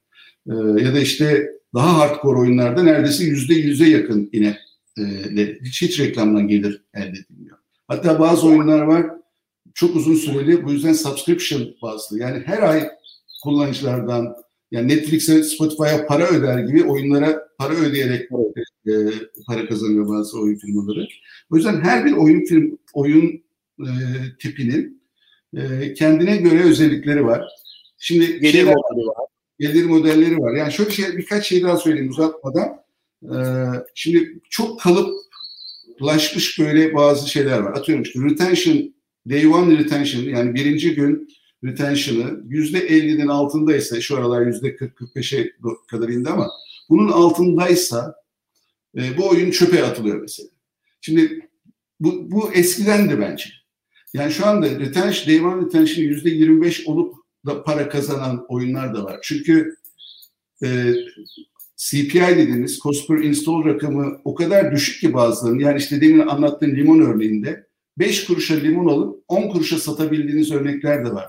E, 0.47 0.53
ya 0.83 0.93
da 0.93 0.99
işte 0.99 1.51
daha 1.73 1.97
hardcore 1.97 2.39
oyunlarda 2.39 2.83
neredeyse 2.83 3.23
yüzde 3.23 3.53
yüze 3.53 3.89
yakın 3.89 4.29
yine 4.33 4.57
e, 4.97 5.03
hiç, 5.61 5.81
hiç 5.81 5.99
reklamdan 5.99 6.47
gelir 6.47 6.81
elde 6.93 7.17
edilmiyor. 7.19 7.57
Hatta 7.87 8.19
bazı 8.19 8.47
oyunlar 8.47 8.81
var 8.81 9.05
çok 9.73 9.95
uzun 9.95 10.15
süreli 10.15 10.65
bu 10.65 10.71
yüzden 10.71 10.93
subscription 10.93 11.75
bazlı. 11.81 12.19
Yani 12.19 12.43
her 12.45 12.61
ay 12.61 12.89
kullanıcılardan 13.43 14.35
yani 14.71 14.87
Netflix'e 14.87 15.43
Spotify'a 15.43 16.05
para 16.05 16.27
öder 16.27 16.59
gibi 16.59 16.83
oyunlara 16.83 17.42
para 17.67 17.73
ödeyerek 17.73 18.29
e, 18.87 18.93
para 19.47 19.67
kazanıyor 19.67 20.09
bazı 20.09 20.41
oyun 20.41 20.55
firmaları. 20.55 21.07
O 21.51 21.55
yüzden 21.55 21.81
her 21.81 22.05
bir 22.05 22.11
oyun 22.11 22.45
film 22.45 22.77
oyun 22.93 23.43
e, 23.79 23.89
tipinin 24.39 25.01
e, 25.57 25.93
kendine 25.93 26.37
göre 26.37 26.63
özellikleri 26.63 27.25
var. 27.25 27.47
Şimdi 27.97 28.39
gelir 28.39 28.63
var 28.63 28.75
gelir 29.59 29.85
modelleri 29.85 30.37
var. 30.37 30.55
Yani 30.55 30.73
şöyle 30.73 30.91
şey, 30.91 31.17
birkaç 31.17 31.47
şey 31.47 31.63
daha 31.63 31.77
söyleyeyim 31.77 32.09
uzatmadan. 32.09 32.83
Ee, 33.23 33.65
şimdi 33.95 34.39
çok 34.49 34.81
kalıplaşmış 34.81 36.59
böyle 36.59 36.93
bazı 36.93 37.29
şeyler 37.29 37.59
var. 37.59 37.71
Atıyorum 37.71 38.03
işte 38.03 38.19
retention, 38.23 38.93
day 39.29 39.47
one 39.47 39.77
retention 39.77 40.23
yani 40.23 40.53
birinci 40.53 40.95
gün 40.95 41.27
retention'ı 41.63 42.43
yüzde 42.47 42.87
50'nin 42.87 43.27
altındaysa 43.27 44.01
şu 44.01 44.17
aralar 44.17 44.45
yüzde 44.45 44.75
40-45'e 44.75 45.51
kadar 45.87 46.09
indi 46.09 46.29
ama 46.29 46.49
bunun 46.89 47.11
altındaysa 47.11 48.15
e, 48.97 49.17
bu 49.17 49.29
oyun 49.29 49.51
çöpe 49.51 49.83
atılıyor 49.83 50.21
mesela. 50.21 50.49
Şimdi 51.01 51.49
bu, 51.99 52.31
bu 52.31 52.51
eskiden 52.53 53.09
de 53.09 53.19
bence. 53.19 53.49
Yani 54.13 54.31
şu 54.31 54.45
anda 54.45 54.79
retention, 54.79 55.27
day 55.27 55.45
one 55.45 55.65
retention 55.65 56.03
yüzde 56.03 56.29
25 56.29 56.87
olup 56.87 57.15
da 57.45 57.63
para 57.63 57.89
kazanan 57.89 58.45
oyunlar 58.49 58.95
da 58.95 59.03
var. 59.03 59.19
Çünkü 59.23 59.75
e, 60.63 60.93
CPI 61.77 62.19
dediğimiz 62.19 62.79
cost 62.79 63.07
per 63.07 63.17
install 63.17 63.65
rakamı 63.65 64.21
o 64.23 64.35
kadar 64.35 64.71
düşük 64.71 65.01
ki 65.01 65.13
bazılarının. 65.13 65.59
Yani 65.59 65.77
işte 65.77 66.01
demin 66.01 66.27
anlattığım 66.27 66.75
limon 66.75 66.99
örneğinde 66.99 67.67
5 67.97 68.25
kuruşa 68.25 68.55
limon 68.55 68.87
alıp 68.87 69.23
10 69.27 69.49
kuruşa 69.49 69.77
satabildiğiniz 69.77 70.51
örnekler 70.51 71.05
de 71.05 71.13
var. 71.13 71.25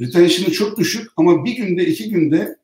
Retention'ı 0.00 0.52
çok 0.52 0.78
düşük 0.78 1.10
ama 1.16 1.44
bir 1.44 1.56
günde 1.56 1.86
iki 1.86 2.10
günde 2.10 2.56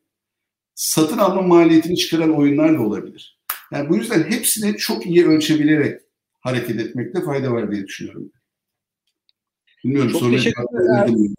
satın 0.79 1.17
alma 1.17 1.41
maliyetini 1.41 1.97
çıkaran 1.97 2.37
oyunlar 2.37 2.77
da 2.77 2.81
olabilir. 2.81 3.39
Yani 3.71 3.89
bu 3.89 3.95
yüzden 3.95 4.31
hepsini 4.31 4.77
çok 4.77 5.05
iyi 5.05 5.27
ölçebilerek 5.27 6.01
hareket 6.39 6.79
etmekte 6.79 7.21
fayda 7.21 7.51
var 7.51 7.71
diye 7.71 7.87
düşünüyorum. 7.87 8.31
Bilmiyorum 9.83 10.11
çok 10.11 10.31
teşekkür 10.31 10.63
ederim. 10.63 11.35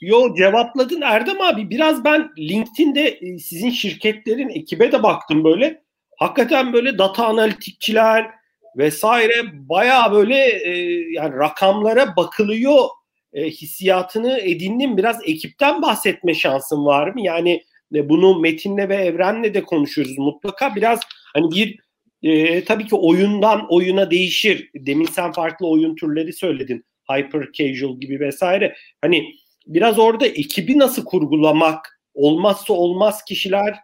Yo 0.00 0.36
cevapladın 0.36 1.00
Erdem 1.00 1.40
abi. 1.40 1.70
Biraz 1.70 2.04
ben 2.04 2.30
LinkedIn'de 2.38 3.08
e, 3.08 3.38
sizin 3.38 3.70
şirketlerin 3.70 4.48
ekibe 4.48 4.92
de 4.92 5.02
baktım 5.02 5.44
böyle. 5.44 5.82
Hakikaten 6.16 6.72
böyle 6.72 6.98
data 6.98 7.26
analitikçiler 7.26 8.30
vesaire 8.76 9.68
baya 9.68 10.12
böyle 10.12 10.36
e, 10.46 10.70
yani 11.12 11.36
rakamlara 11.36 12.16
bakılıyor 12.16 12.88
e, 13.32 13.44
hissiyatını 13.44 14.38
edindim. 14.38 14.96
Biraz 14.96 15.18
ekipten 15.24 15.82
bahsetme 15.82 16.34
şansın 16.34 16.84
var 16.84 17.08
mı? 17.08 17.20
Yani 17.20 17.62
bunu 17.92 18.40
Metin'le 18.40 18.88
ve 18.88 18.96
Evren'le 18.96 19.54
de 19.54 19.62
konuşuyoruz 19.62 20.18
mutlaka. 20.18 20.76
Biraz 20.76 21.00
hani 21.34 21.50
bir 21.50 21.78
e, 22.22 22.64
tabii 22.64 22.86
ki 22.86 22.96
oyundan 22.96 23.66
oyuna 23.68 24.10
değişir. 24.10 24.70
Demin 24.74 25.06
sen 25.06 25.32
farklı 25.32 25.68
oyun 25.68 25.96
türleri 25.96 26.32
söyledin. 26.32 26.84
Hyper 27.10 27.52
casual 27.52 28.00
gibi 28.00 28.20
vesaire. 28.20 28.76
Hani 29.00 29.34
biraz 29.66 29.98
orada 29.98 30.26
ekibi 30.26 30.78
nasıl 30.78 31.04
kurgulamak, 31.04 32.00
olmazsa 32.14 32.72
olmaz 32.72 33.24
kişiler 33.28 33.74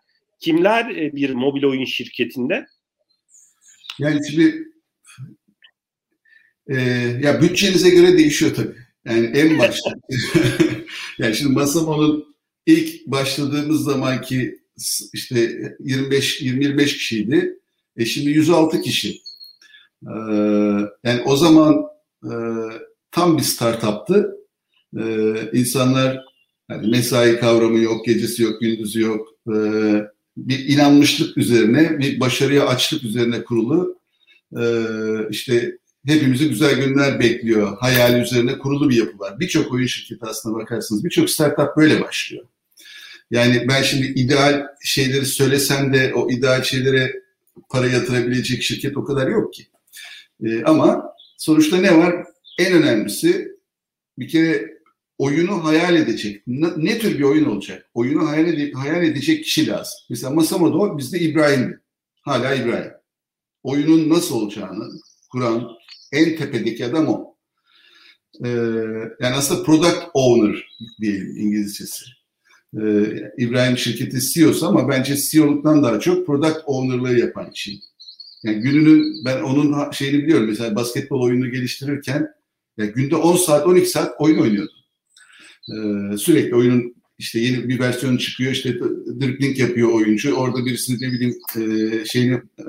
kimler 0.40 0.96
e, 0.96 1.16
bir 1.16 1.30
mobil 1.30 1.64
oyun 1.64 1.84
şirketinde? 1.84 2.66
Yani 3.98 4.20
şimdi 4.30 4.64
e, 6.68 6.80
ya 7.22 7.42
bütçenize 7.42 7.90
göre 7.90 8.18
değişiyor 8.18 8.54
tabii. 8.54 8.76
Yani 9.04 9.26
en 9.26 9.58
başta. 9.58 9.90
yani 11.18 11.36
şimdi 11.36 11.52
Masamo'nun 11.52 12.31
ilk 12.66 13.06
başladığımız 13.06 13.84
zamanki 13.84 14.58
işte 15.12 15.36
25 15.80 16.40
25 16.40 16.96
kişiydi. 16.96 17.58
E 17.96 18.04
şimdi 18.04 18.30
106 18.30 18.82
kişi. 18.82 19.20
Ee, 20.06 20.12
yani 21.04 21.22
o 21.24 21.36
zaman 21.36 21.84
e, 22.24 22.32
tam 23.10 23.38
bir 23.38 23.42
startuptı. 23.42 24.36
Ee, 24.98 25.34
insanlar 25.52 26.24
yani 26.70 26.90
mesai 26.90 27.40
kavramı 27.40 27.78
yok, 27.78 28.06
gecesi 28.06 28.42
yok, 28.42 28.60
gündüzü 28.60 29.00
yok. 29.00 29.28
Ee, 29.54 30.02
bir 30.36 30.68
inanmışlık 30.68 31.38
üzerine, 31.38 31.98
bir 31.98 32.20
başarıya 32.20 32.66
açlık 32.66 33.04
üzerine 33.04 33.44
kurulu 33.44 33.98
e, 34.60 34.64
işte 35.30 35.78
hepimizi 36.06 36.48
güzel 36.48 36.74
günler 36.74 37.20
bekliyor. 37.20 37.76
Hayali 37.80 38.22
üzerine 38.22 38.58
kurulu 38.58 38.90
bir 38.90 38.96
yapı 38.96 39.18
var. 39.18 39.40
Birçok 39.40 39.72
oyun 39.72 39.86
şirketi 39.86 40.26
aslında 40.26 40.58
bakarsınız. 40.58 41.04
Birçok 41.04 41.30
startup 41.30 41.76
böyle 41.76 42.00
başlıyor. 42.00 42.44
Yani 43.32 43.68
ben 43.68 43.82
şimdi 43.82 44.06
ideal 44.06 44.66
şeyleri 44.80 45.26
söylesem 45.26 45.92
de 45.92 46.14
o 46.14 46.30
ideal 46.30 46.62
şeylere 46.62 47.22
para 47.70 47.86
yatırabilecek 47.86 48.62
şirket 48.62 48.96
o 48.96 49.04
kadar 49.04 49.28
yok 49.28 49.54
ki. 49.54 49.66
Ee, 50.44 50.62
ama 50.64 51.12
sonuçta 51.38 51.76
ne 51.76 51.98
var? 51.98 52.14
En 52.58 52.72
önemlisi 52.72 53.48
bir 54.18 54.28
kere 54.28 54.66
oyunu 55.18 55.64
hayal 55.64 55.96
edecek. 55.96 56.42
Ne, 56.46 56.66
ne 56.76 56.98
tür 56.98 57.18
bir 57.18 57.22
oyun 57.22 57.44
olacak? 57.44 57.90
Oyunu 57.94 58.28
hayal, 58.28 58.48
ede, 58.48 58.72
hayal 58.72 59.04
edecek 59.04 59.44
kişi 59.44 59.66
lazım. 59.66 59.98
Mesela 60.10 60.32
Masamodo 60.32 60.98
bizde 60.98 61.18
İbrahim'di. 61.20 61.80
Hala 62.22 62.54
İbrahim. 62.54 62.92
Oyunun 63.62 64.08
nasıl 64.08 64.34
olacağını 64.34 64.84
kuran 65.30 65.68
en 66.12 66.36
tepedeki 66.36 66.86
adam 66.86 67.08
o. 67.08 67.36
Ee, 68.44 68.48
yani 69.20 69.34
aslında 69.36 69.62
product 69.62 69.98
owner 70.14 70.64
diyelim 71.00 71.36
İngilizcesi. 71.36 72.04
Ee, 72.76 73.32
İbrahim 73.38 73.78
şirketi 73.78 74.20
CEO'su 74.20 74.66
ama 74.66 74.88
bence 74.88 75.16
CEO'luktan 75.16 75.82
daha 75.82 76.00
çok 76.00 76.26
product 76.26 76.58
owner'lığı 76.66 77.18
yapan 77.18 77.50
kişi. 77.50 77.80
Yani 78.42 78.60
gününün 78.60 79.24
ben 79.24 79.42
onun 79.42 79.90
şeyini 79.90 80.22
biliyorum. 80.22 80.46
Mesela 80.48 80.76
basketbol 80.76 81.22
oyununu 81.22 81.50
geliştirirken 81.50 82.28
ya 82.76 82.86
günde 82.86 83.16
10 83.16 83.36
saat 83.36 83.66
12 83.66 83.86
saat 83.86 84.14
oyun 84.18 84.38
oynuyordu. 84.38 84.72
Ee, 85.70 86.16
sürekli 86.16 86.54
oyunun 86.54 86.94
işte 87.18 87.38
yeni 87.38 87.68
bir 87.68 87.78
versiyon 87.78 88.16
çıkıyor 88.16 88.52
işte 88.52 88.74
dribbling 89.20 89.58
yapıyor 89.58 89.92
oyuncu. 89.92 90.34
Orada 90.34 90.66
birisini 90.66 91.08
ne 91.08 91.12
bileyim 91.12 91.36
e, 91.56 92.04
şeyini 92.04 92.34
e, 92.58 92.66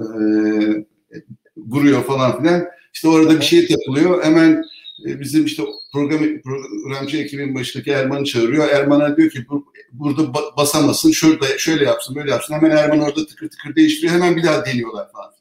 vuruyor 1.58 2.04
falan 2.04 2.42
filan. 2.42 2.66
İşte 2.94 3.08
orada 3.08 3.39
bir 3.39 3.46
şey 3.46 3.68
yapılıyor. 3.70 4.24
Hemen 4.24 4.52
e, 4.52 4.63
bizim 4.99 5.45
işte 5.45 5.63
program 5.93 6.41
programcı 6.41 7.17
ekibin 7.17 7.56
başındaki 7.56 7.91
Erman'ı 7.91 8.25
çağırıyor. 8.25 8.69
Erman'a 8.69 9.17
diyor 9.17 9.29
ki 9.29 9.45
burada 9.91 10.34
basamasın, 10.58 11.12
şurada 11.12 11.58
şöyle 11.58 11.84
yapsın, 11.84 12.15
böyle 12.15 12.32
yapsın. 12.32 12.53
Hemen 12.53 12.71
Erman 12.71 12.99
orada 12.99 13.25
tıkır 13.25 13.49
tıkır 13.49 13.75
değiştiriyor. 13.75 14.13
Hemen 14.13 14.36
bir 14.36 14.43
daha 14.43 14.65
deniyorlar 14.65 15.12
falan. 15.12 15.34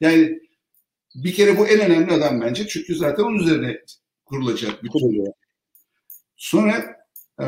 Yani 0.00 0.40
bir 1.14 1.34
kere 1.34 1.58
bu 1.58 1.66
en 1.66 1.80
önemli 1.80 2.12
adam 2.12 2.40
bence. 2.40 2.68
Çünkü 2.68 2.94
zaten 2.94 3.22
onun 3.22 3.38
üzerine 3.38 3.80
kurulacak 4.24 4.84
bütün. 4.84 5.24
Sonra 6.36 6.96
e, 7.40 7.46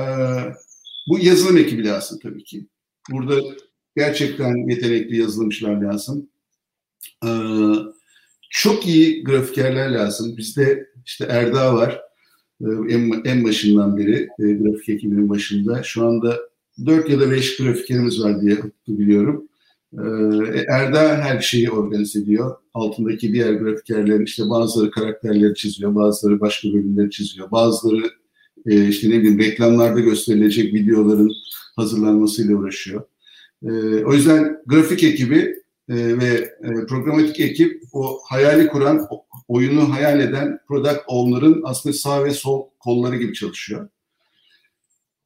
bu 1.09 1.19
yazılım 1.19 1.57
ekibi 1.57 1.85
lazım 1.85 2.19
tabii 2.23 2.45
ki. 2.45 2.67
Burada 3.11 3.41
gerçekten 3.97 4.71
yetenekli 4.71 5.17
yazılımcılar 5.17 5.83
lazım. 5.83 6.31
E, 7.25 7.31
çok 8.51 8.87
iyi 8.87 9.25
grafikerler 9.25 9.91
lazım. 9.91 10.37
Bizde 10.37 10.92
işte 11.07 11.27
Erda 11.29 11.75
var. 11.75 12.01
E, 12.61 12.95
en, 12.95 13.23
en 13.25 13.45
başından 13.45 13.97
beri 13.97 14.29
e, 14.39 14.53
grafik 14.53 14.89
ekibinin 14.89 15.29
başında. 15.29 15.83
Şu 15.83 16.07
anda 16.07 16.39
4 16.87 17.11
ya 17.11 17.21
da 17.21 17.31
5 17.31 17.57
grafikerimiz 17.57 18.23
var 18.23 18.41
diye 18.41 18.59
biliyorum. 18.89 19.49
E, 19.93 20.05
Erda 20.69 21.01
her 21.25 21.41
şeyi 21.41 21.71
organize 21.71 22.19
ediyor. 22.19 22.57
Altındaki 22.75 23.33
diğer 23.33 23.53
grafikerlerin 23.53 24.25
işte 24.25 24.51
bazıları 24.51 24.91
karakterleri 24.91 25.55
çiziyor, 25.55 25.95
bazıları 25.95 26.41
başka 26.41 26.69
bölümleri 26.69 27.11
çiziyor, 27.11 27.51
bazıları 27.51 28.03
işte 28.67 29.11
ne 29.11 29.19
bileyim 29.19 29.39
reklamlarda 29.39 30.01
gösterilecek 30.01 30.75
videoların 30.75 31.33
hazırlanmasıyla 31.77 32.57
uğraşıyor. 32.57 33.03
O 34.07 34.15
yüzden 34.15 34.57
grafik 34.67 35.05
ekibi 35.05 35.62
ve 35.89 36.55
programatik 36.89 37.41
ekip 37.41 37.83
o 37.93 38.19
hayali 38.29 38.69
kuran, 38.69 39.09
oyunu 39.49 39.93
hayal 39.95 40.21
eden 40.21 40.59
product 40.69 41.01
owner'ın 41.07 41.63
aslında 41.65 41.97
sağ 41.97 42.25
ve 42.25 42.31
sol 42.31 42.69
kolları 42.79 43.17
gibi 43.17 43.35
çalışıyor. 43.35 43.89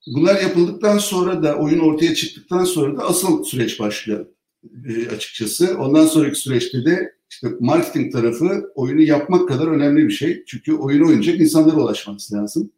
Bunlar 0.07 0.40
yapıldıktan 0.40 0.99
sonra 0.99 1.42
da 1.42 1.57
oyun 1.57 1.79
ortaya 1.79 2.14
çıktıktan 2.14 2.64
sonra 2.64 2.97
da 2.97 3.05
asıl 3.05 3.45
süreç 3.45 3.81
başlıyor 3.81 4.27
e, 4.88 5.09
açıkçası. 5.09 5.79
Ondan 5.79 6.07
sonraki 6.07 6.38
süreçte 6.40 6.85
de 6.85 7.12
işte 7.31 7.49
marketing 7.61 8.12
tarafı 8.12 8.73
oyunu 8.75 9.03
yapmak 9.03 9.49
kadar 9.49 9.66
önemli 9.66 10.05
bir 10.09 10.12
şey. 10.12 10.45
Çünkü 10.47 10.75
oyunu 10.75 11.07
oynayacak 11.07 11.40
insanlara 11.40 11.77
ulaşması 11.77 12.35
lazım. 12.35 12.71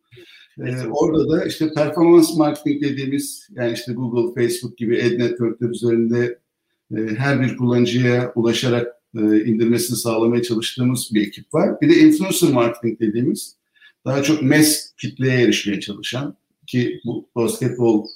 Ee, 0.67 0.87
orada 0.91 1.29
da 1.29 1.45
işte 1.45 1.73
performans 1.75 2.37
marketing 2.37 2.83
dediğimiz 2.83 3.49
yani 3.51 3.73
işte 3.73 3.93
Google, 3.93 4.43
Facebook 4.43 4.79
gibi 4.79 5.03
ad 5.03 5.19
networkler 5.19 5.69
üzerinde 5.69 6.25
e, 6.25 6.39
her 6.91 7.41
bir 7.41 7.57
kullanıcıya 7.57 8.33
ulaşarak 8.35 8.87
e, 9.15 9.45
indirmesini 9.45 9.97
sağlamaya 9.97 10.43
çalıştığımız 10.43 11.11
bir 11.15 11.27
ekip 11.27 11.55
var. 11.55 11.81
Bir 11.81 11.89
de 11.89 11.97
influencer 11.97 12.53
marketing 12.53 13.01
dediğimiz 13.01 13.57
daha 14.05 14.23
çok 14.23 14.43
mass 14.43 14.93
kitleye 15.01 15.41
erişmeye 15.41 15.81
çalışan 15.81 16.37
ki 16.67 17.01
bu 17.05 17.29
basketbol 17.37 18.07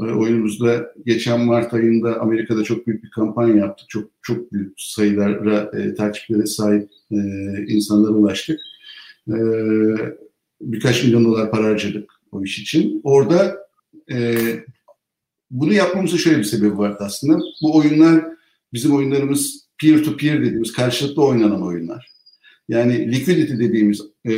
e, 0.00 0.02
oyunumuzda 0.02 0.92
geçen 1.06 1.40
Mart 1.40 1.74
ayında 1.74 2.20
Amerika'da 2.20 2.64
çok 2.64 2.86
büyük 2.86 3.04
bir 3.04 3.10
kampanya 3.10 3.54
yaptık. 3.54 3.88
Çok 3.88 4.10
çok 4.22 4.52
büyük 4.52 4.74
sayılara 4.76 5.70
e, 5.78 5.94
takipçilere 5.94 6.46
sahip 6.46 6.90
e, 7.10 7.16
insanlara 7.68 8.12
ulaştık. 8.12 8.60
E, 9.28 9.36
birkaç 10.60 11.04
milyon 11.04 11.24
dolar 11.24 11.50
para 11.50 11.64
harcadık 11.64 12.12
o 12.32 12.44
iş 12.44 12.58
için. 12.58 13.00
Orada 13.04 13.58
e, 14.12 14.36
bunu 15.50 15.72
yapmamızın 15.72 16.16
şöyle 16.16 16.38
bir 16.38 16.44
sebebi 16.44 16.78
vardı 16.78 16.98
aslında. 17.00 17.38
Bu 17.62 17.76
oyunlar 17.76 18.24
bizim 18.72 18.94
oyunlarımız 18.96 19.68
peer 19.80 20.04
to 20.04 20.16
peer 20.16 20.40
dediğimiz 20.40 20.72
karşılıklı 20.72 21.24
oynanan 21.24 21.66
oyunlar. 21.66 22.10
Yani 22.68 23.12
liquidity 23.12 23.52
dediğimiz 23.52 24.00
e, 24.28 24.32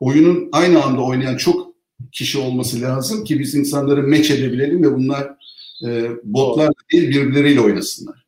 oyunun 0.00 0.48
aynı 0.52 0.84
anda 0.84 1.02
oynayan 1.02 1.36
çok 1.36 1.74
kişi 2.12 2.38
olması 2.38 2.80
lazım 2.80 3.24
ki 3.24 3.38
biz 3.38 3.54
insanları 3.54 4.02
meç 4.02 4.30
edebilelim 4.30 4.82
ve 4.82 4.94
bunlar 4.94 5.34
e, 5.86 6.10
botlar 6.24 6.70
değil 6.92 7.08
birbirleriyle 7.08 7.60
oynasınlar. 7.60 8.26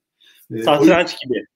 E, 0.55 0.63
Satranç 0.63 1.17
gibi 1.25 1.47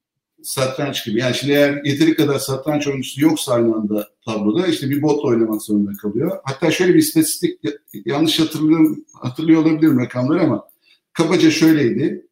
satranç 0.47 1.05
gibi. 1.05 1.19
Yani 1.19 1.35
şimdi 1.35 1.53
eğer 1.53 1.83
yeteri 1.83 2.15
kadar 2.15 2.39
satranç 2.39 2.87
oyuncusu 2.87 3.21
yoksa 3.21 3.53
aynı 3.53 3.75
anda 3.75 4.09
tabloda 4.25 4.67
işte 4.67 4.89
bir 4.89 5.01
botla 5.01 5.27
oynamak 5.27 5.61
zorunda 5.61 5.91
kalıyor. 6.01 6.39
Hatta 6.43 6.71
şöyle 6.71 6.93
bir 6.93 6.99
istatistik 6.99 7.59
yanlış 8.05 8.39
hatırlıyorum, 8.39 9.05
hatırlıyor 9.13 9.61
olabilirim 9.61 9.99
rakamları 9.99 10.41
ama 10.41 10.69
kabaca 11.13 11.51
şöyleydi. 11.51 12.27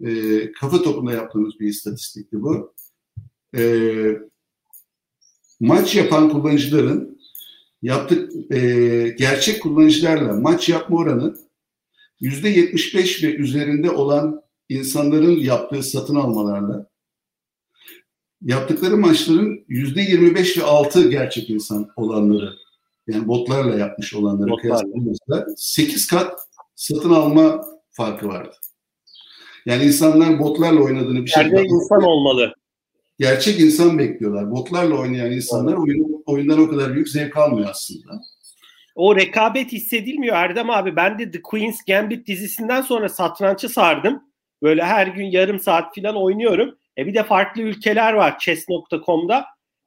E, 0.00 0.52
kafa 0.52 0.82
topunda 0.82 1.12
yaptığımız 1.12 1.60
bir 1.60 1.68
istatistikti 1.68 2.42
bu. 2.42 2.74
E, 3.56 3.62
maç 5.60 5.96
yapan 5.96 6.30
kullanıcıların 6.30 7.20
yaptık 7.82 8.52
e, 8.52 8.58
gerçek 9.18 9.62
kullanıcılarla 9.62 10.32
maç 10.32 10.68
yapma 10.68 10.96
oranı 10.96 11.36
%75 12.20 13.22
ve 13.22 13.34
üzerinde 13.34 13.90
olan 13.90 14.42
insanların 14.68 15.36
yaptığı 15.36 15.82
satın 15.82 16.14
almalarla 16.14 16.95
yaptıkları 18.42 18.96
maçların 18.96 19.64
%25 19.68 20.60
ve 20.60 20.64
altı 20.64 21.10
gerçek 21.10 21.50
insan 21.50 21.88
olanları 21.96 22.52
yani 23.06 23.28
botlarla 23.28 23.78
yapmış 23.78 24.14
olanları 24.14 24.56
kıyasladığımızda 24.56 25.46
8 25.56 26.06
kat 26.06 26.40
satın 26.74 27.10
alma 27.10 27.64
farkı 27.90 28.28
vardı. 28.28 28.54
Yani 29.66 29.84
insanlar 29.84 30.38
botlarla 30.38 30.80
oynadığını 30.80 31.24
bir 31.24 31.30
şey 31.30 31.44
Gerçek 31.44 31.70
insan 31.70 32.02
olmalı. 32.02 32.54
Gerçek 33.18 33.60
insan 33.60 33.98
bekliyorlar. 33.98 34.50
Botlarla 34.50 34.94
oynayan 34.94 35.32
insanlar 35.32 35.74
oyun, 35.74 36.22
oyundan 36.26 36.60
o 36.60 36.68
kadar 36.68 36.94
büyük 36.94 37.08
zevk 37.08 37.36
almıyor 37.36 37.68
aslında. 37.70 38.20
O 38.94 39.16
rekabet 39.16 39.72
hissedilmiyor 39.72 40.36
Erdem 40.36 40.70
abi. 40.70 40.96
Ben 40.96 41.18
de 41.18 41.30
The 41.30 41.42
Queen's 41.42 41.84
Gambit 41.88 42.26
dizisinden 42.26 42.82
sonra 42.82 43.08
satrançı 43.08 43.68
sardım. 43.68 44.22
Böyle 44.62 44.84
her 44.84 45.06
gün 45.06 45.24
yarım 45.24 45.60
saat 45.60 45.94
falan 45.94 46.16
oynuyorum. 46.16 46.78
E 46.98 47.06
bir 47.06 47.14
de 47.14 47.22
farklı 47.22 47.62
ülkeler 47.62 48.12
var 48.12 48.38
chess.com'da. 48.38 49.44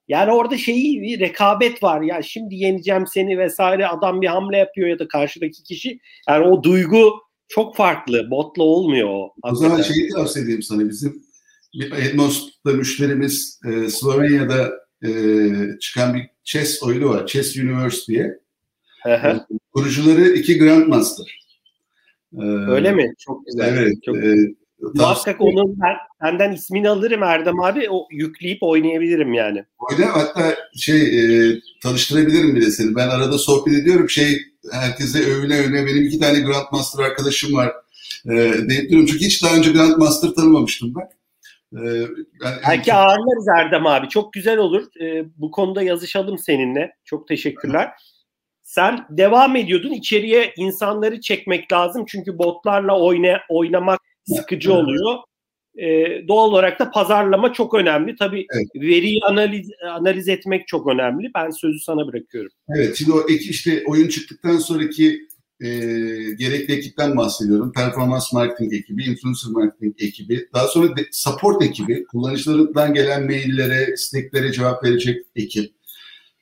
Yani 0.07 0.31
orada 0.31 0.57
şeyi 0.57 1.01
bir 1.01 1.19
rekabet 1.19 1.83
var. 1.83 2.01
Ya 2.01 2.21
şimdi 2.21 2.55
yeneceğim 2.55 3.07
seni 3.07 3.37
vesaire 3.37 3.87
adam 3.87 4.21
bir 4.21 4.27
hamle 4.27 4.57
yapıyor 4.57 4.89
ya 4.89 4.99
da 4.99 5.07
karşıdaki 5.07 5.63
kişi. 5.63 5.99
Yani 6.29 6.45
o 6.45 6.63
duygu 6.63 7.13
çok 7.47 7.75
farklı. 7.75 8.31
Botla 8.31 8.63
olmuyor 8.63 9.09
o. 9.09 9.33
O 9.43 9.55
zaman 9.55 9.81
şeyi 9.81 10.09
tavsiye 10.09 10.45
edeyim 10.45 10.61
sana. 10.61 10.89
Bizim 10.89 11.23
Edmos'ta 11.97 12.71
müşterimiz 12.71 13.59
e, 13.65 13.89
Slovenya'da 13.89 14.71
e, 15.05 15.09
çıkan 15.79 16.13
bir 16.13 16.29
chess 16.43 16.83
oyunu 16.83 17.09
var. 17.09 17.27
Chess 17.27 17.57
Universe 17.57 18.07
diye. 18.07 18.39
E, 19.07 19.19
kurucuları 19.73 20.29
iki 20.29 20.59
Grandmaster. 20.59 21.39
E, 22.33 22.43
Öyle 22.45 22.91
mi? 22.91 23.13
Çok 23.17 23.45
güzel. 23.45 23.77
Evet. 23.77 24.03
Çok... 24.03 24.17
E, 24.17 24.35
Muhakkak 24.81 25.41
onun 25.41 25.79
ben, 25.79 25.95
benden 26.21 26.51
ismini 26.51 26.89
alırım 26.89 27.23
Erdem 27.23 27.59
abi. 27.59 27.89
O 27.89 28.07
yükleyip 28.11 28.63
oynayabilirim 28.63 29.33
yani. 29.33 29.65
Oyna 29.79 30.15
hatta 30.15 30.55
şey 30.75 31.01
e, 31.01 31.53
tanıştırabilirim 31.83 32.55
bile 32.55 32.71
seni. 32.71 32.95
Ben 32.95 33.09
arada 33.09 33.37
sohbet 33.37 33.73
ediyorum. 33.73 34.09
Şey 34.09 34.37
herkese 34.71 35.19
övüne 35.19 35.57
övüne 35.57 35.85
benim 35.85 36.05
iki 36.05 36.19
tane 36.19 36.39
Grandmaster 36.39 37.03
arkadaşım 37.03 37.55
var. 37.55 37.73
E, 38.25 38.35
deyip 38.69 38.89
diyorum. 38.89 39.05
Çünkü 39.05 39.25
hiç 39.25 39.43
daha 39.43 39.55
önce 39.55 39.71
Grandmaster 39.71 40.29
tanımamıştım 40.29 40.93
ben. 40.95 41.09
E, 41.73 41.87
yani, 42.43 42.57
Belki 42.67 42.93
ağırlarız 42.93 43.47
Erdem 43.57 43.87
abi. 43.87 44.09
Çok 44.09 44.33
güzel 44.33 44.57
olur. 44.57 44.83
E, 45.01 45.25
bu 45.37 45.51
konuda 45.51 45.81
yazışalım 45.81 46.37
seninle. 46.37 46.91
Çok 47.05 47.27
teşekkürler. 47.27 47.91
Sen 48.63 49.05
devam 49.09 49.55
ediyordun. 49.55 49.91
İçeriye 49.91 50.53
insanları 50.57 51.21
çekmek 51.21 51.73
lazım. 51.73 52.05
Çünkü 52.07 52.37
botlarla 52.37 52.99
oyna, 52.99 53.39
oynamak 53.49 53.99
sıkıcı 54.25 54.73
oluyor. 54.73 55.17
Ee, 55.77 56.27
doğal 56.27 56.49
olarak 56.49 56.79
da 56.79 56.91
pazarlama 56.91 57.53
çok 57.53 57.73
önemli. 57.73 58.15
Tabii 58.15 58.45
evet. 58.55 58.67
veriyi 58.75 59.19
analiz 59.29 59.69
analiz 59.91 60.27
etmek 60.27 60.67
çok 60.67 60.87
önemli. 60.87 61.31
Ben 61.35 61.49
sözü 61.49 61.79
sana 61.79 62.07
bırakıyorum. 62.07 62.51
Evet, 62.75 62.95
şimdi 62.95 63.11
o 63.11 63.21
ek 63.29 63.45
işte 63.49 63.83
oyun 63.87 64.07
çıktıktan 64.07 64.57
sonraki 64.57 65.19
e, 65.61 65.67
gerekli 66.39 66.73
ekipten 66.73 67.17
bahsediyorum. 67.17 67.71
Performans 67.73 68.33
marketing 68.33 68.73
ekibi, 68.73 69.03
influencer 69.03 69.51
marketing 69.51 69.95
ekibi, 70.01 70.49
daha 70.53 70.67
sonra 70.67 70.97
de, 70.97 71.01
support 71.11 71.63
ekibi, 71.63 72.05
kullanıcılarından 72.05 72.93
gelen 72.93 73.25
maillere, 73.25 73.93
isteklere 73.93 74.51
cevap 74.51 74.83
verecek 74.83 75.25
ekip. 75.35 75.78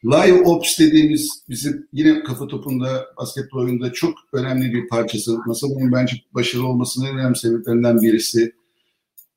Live 0.08 0.42
Ops 0.42 0.80
dediğimiz 0.80 1.30
bizim 1.50 1.88
yine 1.94 2.24
kafa 2.24 2.48
topunda 2.48 3.06
basketbol 3.18 3.60
oyununda 3.60 3.94
çok 3.94 4.18
önemli 4.34 4.74
bir 4.74 4.88
parçası. 4.88 5.38
Masa 5.46 5.68
bunun 5.70 5.92
bence 5.92 6.18
başarılı 6.34 6.68
olmasının 6.68 7.06
en 7.06 7.18
önemli 7.18 7.38
sebeplerinden 7.38 8.02
birisi. 8.02 8.54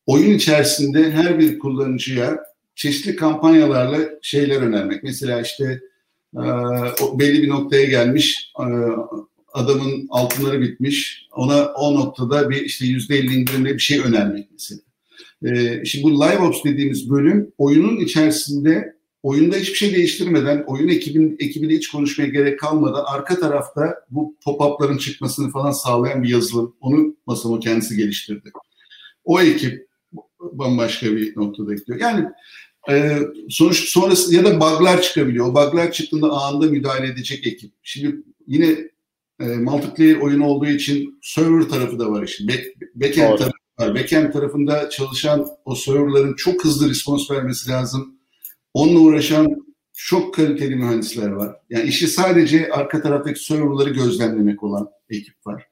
Oyun 0.06 0.34
içerisinde 0.34 1.10
her 1.10 1.38
bir 1.38 1.58
kullanıcıya 1.58 2.38
çeşitli 2.74 3.16
kampanyalarla 3.16 3.98
şeyler 4.22 4.62
önermek. 4.62 5.02
Mesela 5.02 5.40
işte 5.40 5.80
belli 7.18 7.42
bir 7.42 7.48
noktaya 7.48 7.84
gelmiş 7.84 8.52
adamın 9.52 10.06
altınları 10.10 10.60
bitmiş. 10.60 11.28
Ona 11.32 11.66
o 11.66 11.94
noktada 11.94 12.50
bir 12.50 12.62
işte 12.62 12.86
yüzde 12.86 13.16
elli 13.16 13.34
indirimle 13.34 13.74
bir 13.74 13.78
şey 13.78 14.00
önermek 14.00 14.48
mesela. 14.52 14.80
Şimdi 15.84 16.04
bu 16.04 16.12
Live 16.14 16.38
Ops 16.38 16.64
dediğimiz 16.64 17.10
bölüm 17.10 17.52
oyunun 17.58 17.96
içerisinde 17.96 18.99
oyunda 19.22 19.56
hiçbir 19.56 19.74
şey 19.74 19.94
değiştirmeden, 19.94 20.64
oyun 20.66 20.88
ekibin 20.88 21.36
ekibiyle 21.38 21.74
hiç 21.74 21.88
konuşmaya 21.88 22.26
gerek 22.26 22.60
kalmadan 22.60 23.04
arka 23.06 23.40
tarafta 23.40 23.94
bu 24.10 24.36
pop-up'ların 24.44 24.98
çıkmasını 24.98 25.50
falan 25.50 25.70
sağlayan 25.70 26.22
bir 26.22 26.28
yazılım. 26.28 26.76
Onu 26.80 27.16
Masamo 27.26 27.60
kendisi 27.60 27.96
geliştirdi. 27.96 28.50
O 29.24 29.40
ekip 29.40 29.88
bambaşka 30.40 31.06
bir 31.06 31.36
noktada 31.36 31.74
gidiyor. 31.74 32.00
Yani 32.00 32.26
e, 32.90 33.18
sonuç 33.48 33.88
sonrası 33.88 34.34
ya 34.34 34.44
da 34.44 34.60
bug'lar 34.60 35.02
çıkabiliyor. 35.02 35.46
O 35.46 35.54
bug'lar 35.54 35.92
çıktığında 35.92 36.30
anında 36.30 36.66
müdahale 36.66 37.06
edecek 37.06 37.46
ekip. 37.46 37.72
Şimdi 37.82 38.16
yine 38.46 38.76
e, 39.40 39.44
multiplayer 39.44 40.16
oyun 40.16 40.40
olduğu 40.40 40.66
için 40.66 41.18
server 41.22 41.62
tarafı 41.62 41.98
da 41.98 42.10
var 42.10 42.22
işin. 42.22 42.48
Back, 42.48 42.64
backend 42.94 43.38
tarafı 43.38 43.52
var. 43.78 43.94
Backend 43.94 44.32
tarafında 44.32 44.90
çalışan 44.90 45.46
o 45.64 45.74
serverların 45.74 46.34
çok 46.34 46.64
hızlı 46.64 46.90
respons 46.90 47.30
vermesi 47.30 47.70
lazım 47.70 48.19
Onunla 48.74 49.00
uğraşan 49.00 49.46
çok 49.92 50.34
kaliteli 50.34 50.76
mühendisler 50.76 51.28
var. 51.28 51.56
Yani 51.70 51.88
işi 51.88 52.08
sadece 52.08 52.70
arka 52.70 53.02
taraftaki 53.02 53.44
serverları 53.44 53.90
gözlemlemek 53.90 54.62
olan 54.62 54.90
ekip 55.10 55.46
var. 55.46 55.66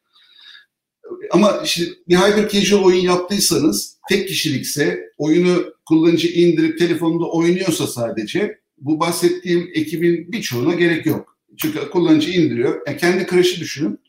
Ama 1.30 1.60
işte 1.64 1.82
bir 2.08 2.16
hyper 2.16 2.48
casual 2.48 2.84
oyun 2.84 3.00
yaptıysanız 3.00 3.98
tek 4.08 4.28
kişilikse 4.28 5.12
oyunu 5.18 5.64
kullanıcı 5.86 6.28
indirip 6.28 6.78
telefonunda 6.78 7.24
oynuyorsa 7.30 7.86
sadece 7.86 8.58
bu 8.78 9.00
bahsettiğim 9.00 9.70
ekibin 9.74 10.32
birçoğuna 10.32 10.74
gerek 10.74 11.06
yok. 11.06 11.38
Çünkü 11.56 11.90
kullanıcı 11.90 12.30
indiriyor. 12.30 12.82
Yani 12.86 12.96
kendi 12.96 13.26
Crush'ı 13.26 13.60
düşünün. 13.60 14.00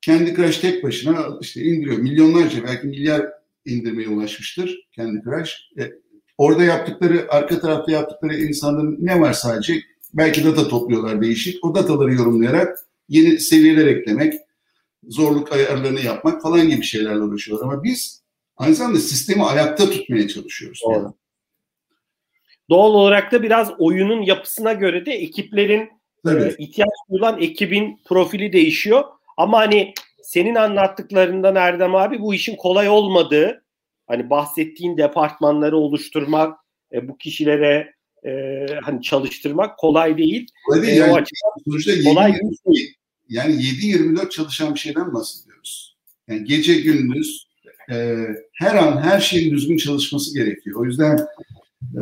Kendi 0.00 0.34
Crush 0.34 0.58
tek 0.58 0.84
başına 0.84 1.38
işte 1.40 1.62
indiriyor. 1.62 1.98
Milyonlarca 1.98 2.64
belki 2.64 2.86
milyar 2.86 3.26
indirmeye 3.64 4.08
ulaşmıştır 4.08 4.88
kendi 4.92 5.22
Crush. 5.24 5.70
E, 5.78 5.92
Orada 6.38 6.64
yaptıkları, 6.64 7.26
arka 7.28 7.60
tarafta 7.60 7.92
yaptıkları 7.92 8.36
insanların 8.36 8.98
ne 9.00 9.20
var 9.20 9.32
sadece? 9.32 9.74
Belki 10.14 10.44
data 10.44 10.68
topluyorlar 10.68 11.22
değişik. 11.22 11.64
O 11.64 11.74
dataları 11.74 12.14
yorumlayarak 12.14 12.78
yeni 13.08 13.40
seviyeler 13.40 13.86
eklemek, 13.86 14.34
zorluk 15.08 15.52
ayarlarını 15.52 16.00
yapmak 16.00 16.42
falan 16.42 16.68
gibi 16.68 16.82
şeylerle 16.82 17.20
uğraşıyorlar. 17.22 17.66
Ama 17.66 17.84
biz 17.84 18.22
aynı 18.56 18.74
zamanda 18.74 18.98
sistemi 18.98 19.44
ayakta 19.44 19.90
tutmaya 19.90 20.28
çalışıyoruz. 20.28 20.80
Doğru. 20.84 20.94
Yani. 20.94 21.12
Doğal 22.70 22.90
olarak 22.94 23.32
da 23.32 23.42
biraz 23.42 23.70
oyunun 23.78 24.22
yapısına 24.22 24.72
göre 24.72 25.06
de 25.06 25.12
ekiplerin 25.12 25.90
e, 26.28 26.54
ihtiyaç 26.58 26.90
duyulan 27.10 27.42
ekibin 27.42 28.00
profili 28.04 28.52
değişiyor. 28.52 29.04
Ama 29.36 29.58
hani 29.58 29.94
senin 30.22 30.54
anlattıklarından 30.54 31.56
Erdem 31.56 31.94
abi 31.94 32.20
bu 32.20 32.34
işin 32.34 32.56
kolay 32.56 32.88
olmadığı 32.88 33.63
hani 34.06 34.30
bahsettiğin 34.30 34.98
departmanları 34.98 35.76
oluşturmak, 35.76 36.58
e, 36.92 37.08
bu 37.08 37.18
kişilere 37.18 37.94
e, 38.26 38.66
hani 38.82 39.02
çalıştırmak 39.02 39.78
kolay 39.78 40.18
değil. 40.18 40.46
Kolay 40.66 40.82
değil. 40.82 40.92
E, 40.92 40.96
yani, 40.96 41.12
o 41.12 41.16
açıdan 41.16 42.04
kolay 42.04 42.30
7, 42.30 42.40
değil. 42.66 42.94
Yani 43.28 43.54
7-24 43.54 44.30
çalışan 44.30 44.74
bir 44.74 44.80
şeyden 44.80 45.14
bahsediyoruz. 45.14 45.96
Yani 46.28 46.44
gece 46.44 46.74
gündüz 46.74 47.48
e, 47.90 48.26
her 48.52 48.74
an 48.74 49.02
her 49.02 49.20
şeyin 49.20 49.50
düzgün 49.50 49.76
çalışması 49.76 50.34
gerekiyor. 50.34 50.80
O 50.80 50.84
yüzden 50.84 51.18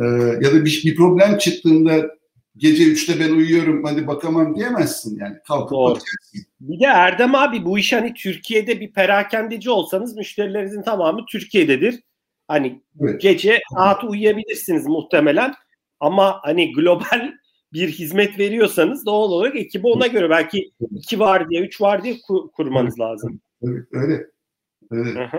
e, 0.01 0.05
ya 0.41 0.53
da 0.53 0.65
bir, 0.65 0.81
bir 0.85 0.95
problem 0.95 1.37
çıktığında 1.37 2.09
gece 2.57 2.83
3'te 2.83 3.19
ben 3.19 3.29
uyuyorum 3.29 3.83
hadi 3.83 4.07
bakamam 4.07 4.55
diyemezsin 4.55 5.19
yani. 5.19 5.35
Kalkıp 5.47 5.71
Doğru. 5.71 5.89
bakacaksın. 5.89 6.41
Bir 6.59 6.79
de 6.79 6.85
Erdem 6.85 7.35
abi 7.35 7.65
bu 7.65 7.79
iş 7.79 7.93
hani 7.93 8.13
Türkiye'de 8.13 8.79
bir 8.79 8.93
perakendeci 8.93 9.69
olsanız 9.69 10.15
müşterilerinizin 10.15 10.81
tamamı 10.81 11.25
Türkiye'dedir. 11.25 11.99
Hani 12.47 12.81
evet. 13.01 13.21
gece 13.21 13.59
rahat 13.77 14.03
uyuyabilirsiniz 14.03 14.87
muhtemelen. 14.87 15.53
Ama 15.99 16.39
hani 16.43 16.73
global 16.73 17.31
bir 17.73 17.89
hizmet 17.89 18.39
veriyorsanız 18.39 19.05
doğal 19.05 19.31
olarak 19.31 19.55
ekibi 19.55 19.87
ona 19.87 20.07
göre 20.07 20.29
belki 20.29 20.71
iki 20.95 21.19
var 21.19 21.49
diye, 21.49 21.61
üç 21.61 21.81
var 21.81 22.03
diye 22.03 22.17
kur- 22.27 22.51
kurmanız 22.51 22.99
lazım. 22.99 23.41
Evet, 23.63 23.87
öyle. 23.91 24.27
öyle. 24.91 25.29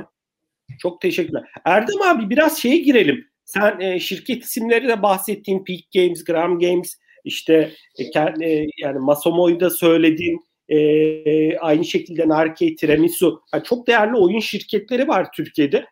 Çok 0.78 1.00
teşekkürler. 1.00 1.44
Erdem 1.64 2.02
abi 2.02 2.30
biraz 2.30 2.58
şeye 2.58 2.76
girelim. 2.76 3.26
Sen 3.44 3.80
e, 3.80 4.00
şirket 4.00 4.44
isimleri 4.44 4.88
de 4.88 5.02
bahsettiğin 5.02 5.64
Peak 5.64 5.80
Games, 5.94 6.24
Gram 6.24 6.58
Games, 6.58 6.96
işte 7.24 7.72
e, 7.98 8.04
e, 8.46 8.66
yani 8.78 8.98
Masomo'yu 8.98 9.60
da 9.60 9.70
söyledin. 9.70 10.44
E, 10.68 11.58
aynı 11.58 11.84
şekilde 11.84 12.28
Narke, 12.28 12.76
Tiramisu. 12.76 13.42
Yani 13.54 13.64
çok 13.64 13.86
değerli 13.86 14.16
oyun 14.16 14.40
şirketleri 14.40 15.08
var 15.08 15.28
Türkiye'de. 15.32 15.86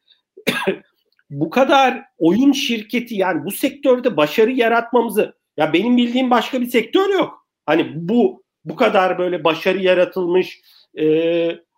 bu 1.31 1.51
kadar 1.51 2.03
oyun 2.19 2.53
şirketi 2.53 3.15
yani 3.15 3.45
bu 3.45 3.51
sektörde 3.51 4.17
başarı 4.17 4.51
yaratmamızı 4.51 5.35
ya 5.57 5.73
benim 5.73 5.97
bildiğim 5.97 6.31
başka 6.31 6.61
bir 6.61 6.67
sektör 6.67 7.09
yok. 7.11 7.47
Hani 7.67 7.93
bu 7.95 8.43
bu 8.65 8.77
kadar 8.77 9.19
böyle 9.19 9.45
başarı 9.45 9.79
yaratılmış 9.79 10.61
e, 10.99 11.05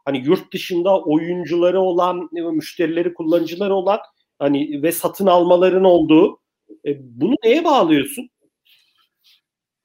hani 0.05 0.19
yurt 0.19 0.53
dışında 0.53 1.01
oyuncuları 1.01 1.81
olan, 1.81 2.29
müşterileri, 2.33 3.15
kullanıcıları 3.15 3.75
olan 3.75 3.99
hani 4.39 4.83
ve 4.83 4.93
satın 4.93 5.27
almaların 5.27 5.85
olduğu. 5.85 6.41
E, 6.87 6.99
bunu 7.01 7.35
neye 7.45 7.65
bağlıyorsun? 7.65 8.31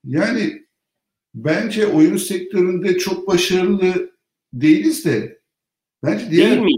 Yani 0.04 0.66
bence 1.36 1.88
oyun 1.88 2.18
sektöründe 2.18 2.98
çok 2.98 3.28
başarılı 3.28 4.12
değiliz 4.54 5.06
de 5.06 5.40
bence 6.04 6.32
diğer 6.32 6.52
Değil 6.52 6.62
mi? 6.62 6.72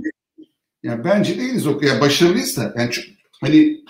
Yani 0.83 1.03
bence 1.03 1.37
değiliz 1.37 1.67
o 1.67 1.79
yani 1.81 2.01
başarılıyız 2.01 2.57
da 2.57 2.73
yani 2.77 2.91
çok, 2.91 3.05
hani 3.41 3.81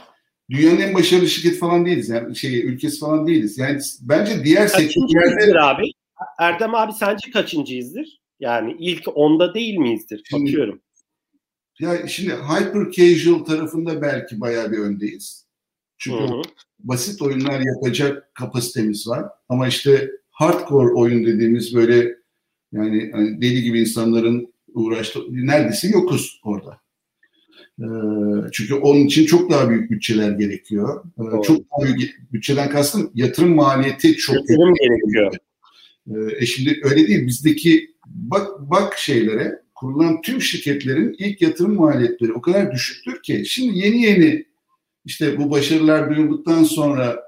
dünyanın 0.49 0.81
en 0.81 0.93
başarılı 0.93 1.27
şirket 1.27 1.59
falan 1.59 1.85
değiliz 1.85 2.09
yani 2.09 2.35
şey 2.35 2.65
ülkesi 2.65 2.99
falan 2.99 3.27
değiliz. 3.27 3.57
Yani 3.57 3.79
bence 4.01 4.43
diğer 4.43 4.67
sektörlerde 4.67 5.59
abi. 5.59 5.91
Erdem 6.39 6.75
abi 6.75 6.93
sence 6.93 7.31
kaçıncıyızdır? 7.31 8.21
Yani 8.39 8.75
ilk 8.79 9.17
onda 9.17 9.53
değil 9.53 9.77
miyizdir? 9.77 10.23
Şimdi, 10.29 10.43
Bakıyorum. 10.43 10.81
Ya 11.79 12.07
şimdi 12.07 12.33
hyper 12.33 12.91
casual 12.91 13.39
tarafında 13.39 14.01
belki 14.01 14.41
bayağı 14.41 14.71
bir 14.71 14.77
öndeyiz. 14.77 15.40
Çünkü 16.01 16.23
Hı-hı. 16.23 16.41
basit 16.79 17.21
oyunlar 17.21 17.59
yapacak 17.59 18.35
kapasitemiz 18.35 19.07
var. 19.07 19.25
Ama 19.49 19.67
işte 19.67 20.11
hardcore 20.29 20.93
oyun 20.93 21.25
dediğimiz 21.25 21.75
böyle 21.75 22.15
yani 22.71 23.09
hani 23.13 23.41
deli 23.41 23.61
gibi 23.61 23.79
insanların 23.79 24.53
uğraştığı 24.73 25.19
neredeyse 25.29 25.87
yokuz 25.87 26.41
orada. 26.43 26.77
Ee, 27.79 27.85
çünkü 28.51 28.73
onun 28.73 29.05
için 29.05 29.25
çok 29.25 29.51
daha 29.51 29.69
büyük 29.69 29.91
bütçeler 29.91 30.31
gerekiyor. 30.31 31.03
Ee, 31.19 31.43
çok 31.43 31.57
daha 31.57 31.85
büyük 31.85 32.33
bütçeden 32.33 32.69
kastım 32.69 33.11
yatırım 33.15 33.55
maliyeti 33.55 34.15
çok 34.15 34.35
yatırım 34.35 34.73
gerekiyor. 34.73 35.35
Ee, 36.07 36.43
e 36.43 36.45
şimdi 36.45 36.81
öyle 36.83 37.07
değil. 37.07 37.27
Bizdeki 37.27 37.95
bak 38.05 38.47
bak 38.59 38.97
şeylere 38.97 39.61
kurulan 39.75 40.21
tüm 40.21 40.41
şirketlerin 40.41 41.15
ilk 41.17 41.41
yatırım 41.41 41.75
maliyetleri 41.75 42.33
o 42.33 42.41
kadar 42.41 42.71
düşüktür 42.71 43.23
ki 43.23 43.43
şimdi 43.45 43.79
yeni 43.79 44.01
yeni 44.01 44.50
işte 45.05 45.37
bu 45.37 45.51
başarılar 45.51 46.15
duyulduktan 46.15 46.63
sonra 46.63 47.23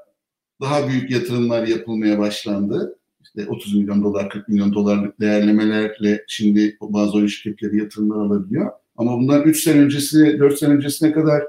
daha 0.62 0.88
büyük 0.88 1.12
yatırımlar 1.12 1.68
yapılmaya 1.68 2.20
başlandı. 2.20 3.00
İşte 3.24 3.48
30 3.50 3.76
milyon 3.76 4.04
dolar, 4.04 4.30
40 4.30 4.50
milyon 4.50 4.74
dolarlık 4.74 5.20
değerlemelerle 5.20 6.24
şimdi 6.28 6.78
bazı 6.82 7.18
oyun 7.18 7.28
şirketleri 7.28 7.78
yatırımlar 7.78 8.16
alabiliyor. 8.16 8.72
Ama 8.98 9.18
bundan 9.18 9.44
3 9.44 9.64
sene 9.64 9.82
öncesine, 9.82 10.40
4 10.40 10.60
sene 10.60 10.74
öncesine 10.74 11.12
kadar 11.12 11.44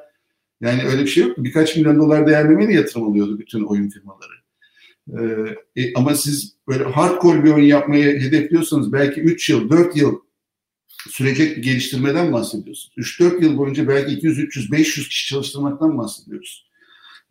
yani 0.61 0.83
öyle 0.83 1.03
bir 1.03 1.07
şey 1.07 1.25
yoktu. 1.25 1.45
Birkaç 1.45 1.77
milyon 1.77 1.99
dolar 1.99 2.27
değerlemeyle 2.27 2.73
yatırım 2.73 3.09
alıyordu 3.09 3.39
bütün 3.39 3.65
oyun 3.65 3.89
firmaları. 3.89 4.35
Ee, 5.13 5.83
e, 5.83 5.95
ama 5.95 6.15
siz 6.15 6.57
böyle 6.69 6.85
hardcore 6.85 7.45
bir 7.45 7.51
oyun 7.51 7.65
yapmayı 7.65 8.21
hedefliyorsanız 8.21 8.93
belki 8.93 9.21
3 9.21 9.51
yıl, 9.51 9.71
4 9.71 9.97
yıl 9.97 10.17
sürecek 11.11 11.57
bir 11.57 11.63
geliştirmeden 11.63 12.33
bahsediyorsunuz. 12.33 12.93
3-4 12.99 13.43
yıl 13.43 13.59
boyunca 13.59 13.89
belki 13.89 14.13
200, 14.13 14.39
300, 14.39 14.73
500 14.73 15.09
kişi 15.09 15.29
çalıştırmaktan 15.29 15.99
bahsediyoruz. 15.99 16.67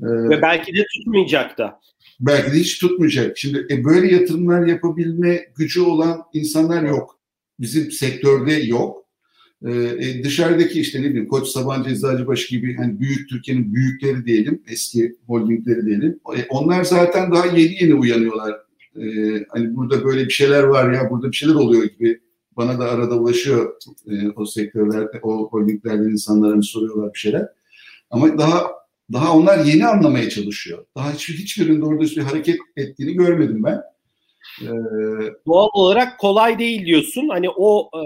Ee, 0.02 0.06
Ve 0.06 0.42
belki 0.42 0.74
de 0.74 0.86
tutmayacak 0.96 1.58
da. 1.58 1.80
Belki 2.20 2.52
de 2.52 2.56
hiç 2.56 2.80
tutmayacak. 2.80 3.38
Şimdi 3.38 3.68
e, 3.70 3.84
böyle 3.84 4.14
yatırımlar 4.16 4.68
yapabilme 4.68 5.46
gücü 5.56 5.82
olan 5.82 6.24
insanlar 6.34 6.84
yok. 6.84 7.20
Bizim 7.60 7.92
sektörde 7.92 8.54
yok. 8.54 9.04
Ee, 9.66 9.72
e, 9.72 10.24
dışarıdaki 10.24 10.82
işte 10.82 11.02
ne 11.02 11.10
bileyim 11.10 11.28
Koç 11.28 11.48
Sabancı 11.48 11.90
Eczacıbaşı 11.90 12.50
gibi 12.50 12.76
hani 12.76 13.00
büyük 13.00 13.30
Türkiye'nin 13.30 13.74
büyükleri 13.74 14.26
diyelim, 14.26 14.64
eski 14.68 15.16
holdingleri 15.28 15.86
diyelim. 15.86 16.20
E, 16.38 16.46
onlar 16.50 16.84
zaten 16.84 17.32
daha 17.32 17.46
yeni 17.46 17.84
yeni 17.84 17.94
uyanıyorlar. 17.94 18.56
E, 18.96 19.06
hani 19.50 19.76
burada 19.76 20.04
böyle 20.04 20.26
bir 20.26 20.34
şeyler 20.34 20.64
var 20.64 20.92
ya, 20.94 21.10
burada 21.10 21.32
bir 21.32 21.36
şeyler 21.36 21.56
oluyor 21.56 21.84
gibi 21.84 22.20
bana 22.58 22.80
da 22.80 22.92
arada 22.92 23.16
ulaşıyor 23.16 23.76
e, 24.08 24.30
o 24.30 24.46
sektörlerde, 24.46 25.20
o 25.24 25.50
holdinglerden 25.50 26.10
insanlara 26.10 26.62
soruyorlar 26.62 27.14
bir 27.14 27.20
şeyler. 27.20 27.48
Ama 28.10 28.38
daha 28.38 28.84
daha 29.14 29.38
onlar 29.38 29.66
yeni 29.66 29.88
anlamaya 29.88 30.30
çalışıyor. 30.30 30.86
Daha 30.96 31.14
hiç, 31.14 31.30
hiçbirinin 31.30 31.82
doğru 31.82 32.02
bir 32.02 32.18
hareket 32.18 32.58
ettiğini 32.78 33.14
görmedim 33.14 33.64
ben. 33.64 33.82
Ee, 34.62 34.68
Doğal 35.48 35.70
olarak 35.74 36.20
kolay 36.20 36.60
değil 36.60 36.86
diyorsun. 36.86 37.30
Hani 37.30 37.50
o 37.50 37.90
e, 37.96 38.02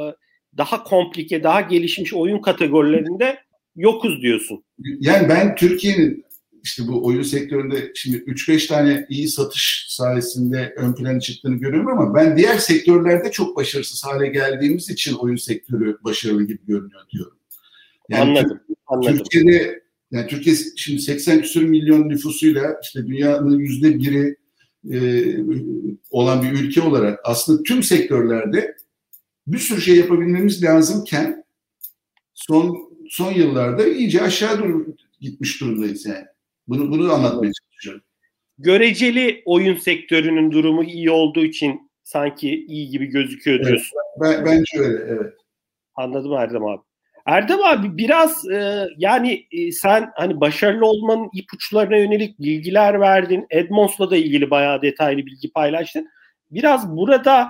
daha 0.58 0.84
komplike, 0.84 1.44
daha 1.44 1.62
gelişmiş 1.62 2.14
oyun 2.14 2.42
kategorilerinde 2.42 3.40
yokuz 3.76 4.22
diyorsun. 4.22 4.64
Yani 5.00 5.30
ben 5.30 5.56
Türkiye'nin 5.56 6.26
işte 6.68 6.88
bu 6.88 7.06
oyun 7.06 7.22
sektöründe 7.22 7.92
şimdi 7.96 8.18
3-5 8.18 8.68
tane 8.68 9.06
iyi 9.10 9.28
satış 9.28 9.86
sayesinde 9.90 10.74
ön 10.78 10.94
plana 10.94 11.20
çıktığını 11.20 11.56
görüyorum 11.56 11.88
ama 11.88 12.16
ben 12.16 12.38
diğer 12.38 12.58
sektörlerde 12.58 13.32
çok 13.32 13.58
başarısız 13.58 14.04
hale 14.06 14.28
geldiğimiz 14.28 14.90
için 14.90 15.14
oyun 15.14 15.36
sektörü 15.36 15.98
başarılı 16.04 16.44
gibi 16.44 16.66
görünüyor 16.68 17.02
diyorum. 17.10 17.38
Yani 18.10 18.22
anladım. 18.22 18.60
anladım. 18.88 19.18
Türkiye'de 19.18 19.84
yani 20.12 20.28
Türkiye 20.28 20.56
şimdi 20.76 21.02
80 21.02 21.42
küsur 21.42 21.62
milyon 21.62 22.10
nüfusuyla 22.10 22.80
işte 22.84 23.08
dünyanın 23.08 23.60
yüzde 23.60 24.00
biri 24.00 24.36
e, 24.92 25.00
olan 26.10 26.44
bir 26.44 26.52
ülke 26.52 26.82
olarak 26.82 27.20
aslında 27.24 27.64
tüm 27.64 27.84
sektörlerde 27.84 28.76
bir 29.48 29.58
sürü 29.58 29.82
şey 29.82 29.96
yapabilmemiz 29.96 30.64
lazımken 30.64 31.44
son 32.34 32.78
son 33.10 33.32
yıllarda 33.32 33.88
iyice 33.88 34.22
aşağı 34.22 34.60
doğru 34.60 34.96
gitmiş 35.22 35.62
durumdayız 35.62 36.06
yani. 36.06 36.26
Bunu 36.68 36.92
bunu 36.92 37.14
anlatmaya 37.14 37.52
çalışıyorum. 37.54 38.02
Göreceli 38.58 39.42
oyun 39.46 39.76
sektörünün 39.76 40.52
durumu 40.52 40.84
iyi 40.84 41.12
olduğu 41.12 41.44
için 41.44 41.92
sanki 42.04 42.66
iyi 42.66 42.90
gibi 42.90 43.06
gözüküyor 43.06 43.66
diyorsun. 43.66 43.98
Evet, 44.22 44.38
ben, 44.38 44.46
bence 44.46 44.80
öyle 44.80 45.04
evet. 45.08 45.34
Anladım 45.96 46.34
Erdem 46.34 46.66
abi. 46.66 46.82
Erdem 47.26 47.64
abi 47.64 47.98
biraz 47.98 48.48
e, 48.52 48.88
yani 48.98 49.48
e, 49.52 49.72
sen 49.72 50.12
hani 50.16 50.42
başarılı 50.42 50.86
olmanın 50.86 51.30
ipuçlarına 51.34 51.98
yönelik 51.98 52.40
bilgiler 52.40 53.00
verdin. 53.02 53.46
Edmonds'la 53.50 54.10
da 54.12 54.18
ilgili 54.18 54.50
bayağı 54.50 54.82
detaylı 54.82 55.26
bilgi 55.26 55.52
paylaştın. 55.52 56.08
Biraz 56.52 56.98
burada 56.98 57.50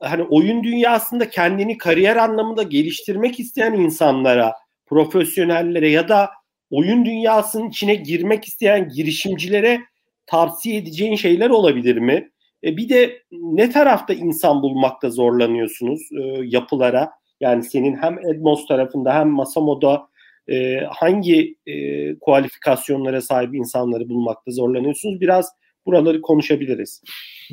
hani 0.00 0.22
oyun 0.22 0.64
dünyasında 0.64 1.30
kendini 1.30 1.78
kariyer 1.78 2.16
anlamında 2.16 2.62
geliştirmek 2.62 3.40
isteyen 3.40 3.72
insanlara, 3.72 4.54
profesyonellere 4.86 5.90
ya 5.90 6.08
da 6.08 6.30
oyun 6.72 7.04
dünyasının 7.04 7.68
içine 7.68 7.94
girmek 7.94 8.44
isteyen 8.44 8.88
girişimcilere 8.88 9.80
tavsiye 10.26 10.76
edeceğin 10.76 11.16
şeyler 11.16 11.50
olabilir 11.50 11.96
mi? 11.96 12.30
E 12.64 12.76
bir 12.76 12.88
de 12.88 13.22
ne 13.30 13.70
tarafta 13.70 14.14
insan 14.14 14.62
bulmakta 14.62 15.10
zorlanıyorsunuz 15.10 16.00
e, 16.12 16.22
yapılara? 16.44 17.10
Yani 17.40 17.64
senin 17.64 17.96
hem 17.96 18.18
Edmos 18.18 18.66
tarafında 18.66 19.14
hem 19.14 19.28
Masamo'da 19.28 20.08
e, 20.48 20.80
hangi 20.90 21.56
e, 21.66 21.74
kualifikasyonlara 22.18 23.20
sahip 23.20 23.54
insanları 23.54 24.08
bulmakta 24.08 24.50
zorlanıyorsunuz? 24.50 25.20
Biraz 25.20 25.48
buraları 25.86 26.22
konuşabiliriz. 26.22 27.02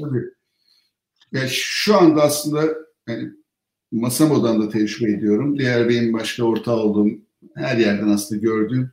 Tabii. 0.01 0.23
Yani 1.31 1.49
şu 1.51 1.97
anda 1.97 2.21
aslında 2.21 2.61
yani 3.09 3.29
Masamo'dan 3.91 4.61
da 4.61 4.69
tecrübe 4.69 5.11
ediyorum. 5.11 5.59
Diğer 5.59 5.89
benim 5.89 6.13
başka 6.13 6.43
ortağı 6.43 6.75
olduğum 6.75 7.09
her 7.55 7.77
yerden 7.77 8.07
aslında 8.07 8.41
gördüğüm 8.41 8.91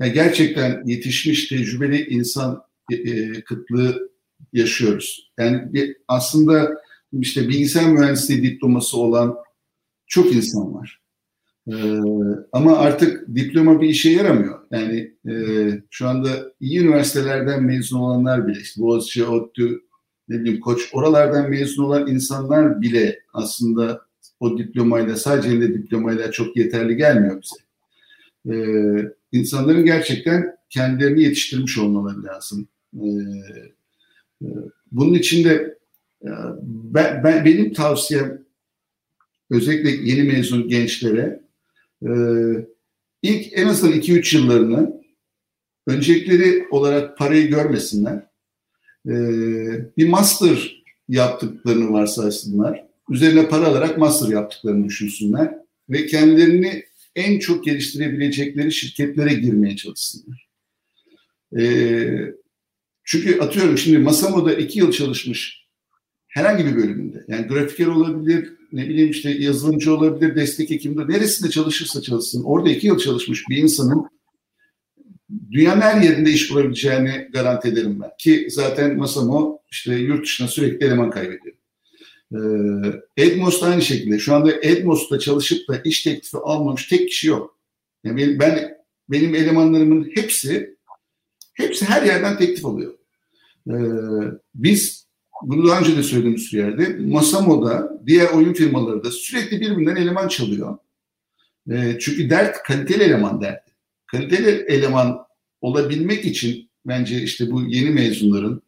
yani 0.00 0.12
gerçekten 0.12 0.82
yetişmiş 0.86 1.48
tecrübeli 1.48 2.06
insan 2.06 2.62
e, 2.92 2.94
e, 2.94 3.40
kıtlığı 3.40 4.10
yaşıyoruz. 4.52 5.32
Yani 5.38 5.72
bir, 5.72 5.96
aslında 6.08 6.82
işte 7.12 7.48
bilgisayar 7.48 7.92
mühendisliği 7.92 8.42
diploması 8.42 8.98
olan 8.98 9.36
çok 10.06 10.32
insan 10.34 10.74
var. 10.74 11.00
Ee, 11.72 12.00
ama 12.52 12.78
artık 12.78 13.34
diploma 13.34 13.80
bir 13.80 13.88
işe 13.88 14.10
yaramıyor. 14.10 14.58
Yani 14.70 15.14
e, 15.28 15.34
şu 15.90 16.08
anda 16.08 16.28
iyi 16.60 16.80
üniversitelerden 16.80 17.62
mezun 17.62 17.98
olanlar 17.98 18.46
bile, 18.46 18.60
işte 18.60 18.82
Boğaziçi, 18.82 19.24
ODTÜ, 19.24 19.80
ne 20.28 20.40
bileyim 20.40 20.60
Koç, 20.60 20.88
oralardan 20.92 21.50
mezun 21.50 21.84
olan 21.84 22.06
insanlar 22.06 22.80
bile 22.80 23.20
aslında 23.32 24.02
o 24.40 24.58
diplomayla, 24.58 25.16
sadece 25.16 25.48
elinde 25.48 25.74
diplomayla 25.74 26.30
çok 26.30 26.56
yeterli 26.56 26.96
gelmiyor 26.96 27.42
bize. 27.42 27.56
Ee, 28.54 29.12
insanların 29.32 29.84
gerçekten 29.84 30.56
kendilerini 30.70 31.22
yetiştirmiş 31.22 31.78
olmaları 31.78 32.24
lazım. 32.24 32.68
Ee, 32.94 33.08
e, 34.42 34.46
bunun 34.92 35.14
için 35.14 35.44
de 35.44 35.78
e, 36.22 36.30
ben, 36.62 37.24
ben, 37.24 37.44
benim 37.44 37.72
tavsiyem 37.72 38.46
özellikle 39.50 40.10
yeni 40.10 40.22
mezun 40.22 40.68
gençlere 40.68 41.40
e, 42.02 42.10
ilk 43.22 43.58
en 43.58 43.68
azından 43.68 43.98
2-3 43.98 44.36
yıllarını 44.36 45.02
öncelikleri 45.86 46.66
olarak 46.70 47.18
parayı 47.18 47.50
görmesinler. 47.50 48.26
Bir 49.96 50.08
master 50.08 50.84
yaptıklarını 51.08 51.92
varsaysınlar. 51.92 52.86
Üzerine 53.10 53.48
para 53.48 53.66
alarak 53.66 53.98
master 53.98 54.28
yaptıklarını 54.28 54.84
düşünsünler. 54.84 55.54
Ve 55.90 56.06
kendilerini 56.06 56.84
en 57.16 57.38
çok 57.38 57.64
geliştirebilecekleri 57.64 58.72
şirketlere 58.72 59.34
girmeye 59.34 59.76
çalışsınlar. 59.76 60.48
E, 61.58 61.64
çünkü 63.04 63.40
atıyorum 63.40 63.78
şimdi 63.78 63.98
Masamo'da 63.98 64.54
iki 64.54 64.78
yıl 64.78 64.92
çalışmış 64.92 65.66
herhangi 66.36 66.66
bir 66.66 66.76
bölümünde 66.76 67.24
yani 67.28 67.46
grafiker 67.46 67.86
olabilir, 67.86 68.52
ne 68.72 68.88
bileyim 68.88 69.10
işte 69.10 69.30
yazılımcı 69.30 69.94
olabilir, 69.94 70.36
destek 70.36 70.70
ekibinde 70.70 71.12
neresinde 71.12 71.50
çalışırsa 71.50 72.02
çalışsın. 72.02 72.42
Orada 72.44 72.70
iki 72.70 72.86
yıl 72.86 72.98
çalışmış 72.98 73.48
bir 73.50 73.56
insanın 73.56 74.06
dünyanın 75.50 75.80
her 75.80 76.02
yerinde 76.02 76.30
iş 76.30 76.50
bulabileceğini 76.50 77.28
garanti 77.32 77.68
ederim 77.68 78.00
ben. 78.00 78.10
Ki 78.18 78.46
zaten 78.50 78.96
Masamo 78.96 79.58
işte 79.70 79.94
yurt 79.94 80.24
dışına 80.24 80.48
sürekli 80.48 80.86
eleman 80.86 81.10
kaybediyor. 81.10 81.55
Ee, 82.32 82.38
Edmos 83.16 83.62
da 83.62 83.66
aynı 83.66 83.82
şekilde. 83.82 84.18
Şu 84.18 84.34
anda 84.34 84.52
Edmos'ta 84.62 85.18
çalışıp 85.18 85.68
da 85.68 85.80
iş 85.84 86.02
teklifi 86.02 86.36
almamış 86.36 86.86
tek 86.88 87.08
kişi 87.08 87.28
yok. 87.28 87.58
Yani 88.04 88.38
ben 88.38 88.76
benim 89.08 89.34
elemanlarımın 89.34 90.10
hepsi 90.14 90.76
hepsi 91.54 91.84
her 91.84 92.02
yerden 92.02 92.38
teklif 92.38 92.66
alıyor. 92.66 92.94
Ee, 93.70 93.74
biz 94.54 95.06
bunu 95.42 95.68
daha 95.68 95.80
önce 95.80 95.96
de 95.96 96.02
söylediğimiz 96.02 96.52
yerde 96.52 96.88
Masamo'da 96.88 98.00
diğer 98.06 98.28
oyun 98.28 98.52
firmaları 98.52 99.04
da 99.04 99.10
sürekli 99.10 99.60
birbirinden 99.60 99.96
eleman 99.96 100.28
çalıyor. 100.28 100.78
Ee, 101.70 101.98
çünkü 102.00 102.30
dert 102.30 102.62
kaliteli 102.62 103.02
eleman 103.02 103.40
derdi. 103.40 103.72
Kaliteli 104.06 104.50
eleman 104.50 105.26
olabilmek 105.60 106.24
için 106.24 106.70
bence 106.86 107.22
işte 107.22 107.50
bu 107.50 107.62
yeni 107.62 107.90
mezunların 107.90 108.62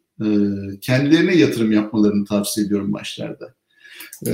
kendilerine 0.81 1.35
yatırım 1.35 1.71
yapmalarını 1.71 2.25
tavsiye 2.25 2.65
ediyorum 2.65 2.93
başlarda. 2.93 3.53
E, 4.27 4.33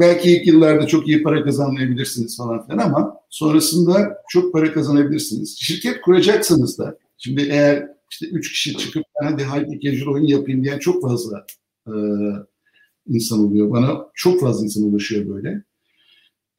belki 0.00 0.32
ilk 0.32 0.46
yıllarda 0.46 0.86
çok 0.86 1.08
iyi 1.08 1.22
para 1.22 1.44
kazanmayabilirsiniz 1.44 2.36
falan 2.36 2.66
filan 2.66 2.78
ama 2.78 3.16
sonrasında 3.30 4.18
çok 4.28 4.52
para 4.52 4.72
kazanabilirsiniz. 4.72 5.56
Şirket 5.60 6.00
kuracaksanız 6.00 6.78
da 6.78 6.98
şimdi 7.18 7.42
eğer 7.42 7.88
işte 8.10 8.26
üç 8.26 8.52
kişi 8.52 8.76
çıkıp 8.76 9.04
hadi 9.22 9.44
high 9.44 9.80
casual 9.82 10.14
oyun 10.14 10.24
yapayım 10.24 10.64
diyen 10.64 10.78
çok 10.78 11.02
fazla 11.02 11.46
e, 11.86 11.92
insan 13.06 13.38
oluyor. 13.38 13.70
Bana 13.70 14.06
çok 14.14 14.40
fazla 14.40 14.64
insan 14.64 14.82
ulaşıyor 14.82 15.28
böyle. 15.34 15.62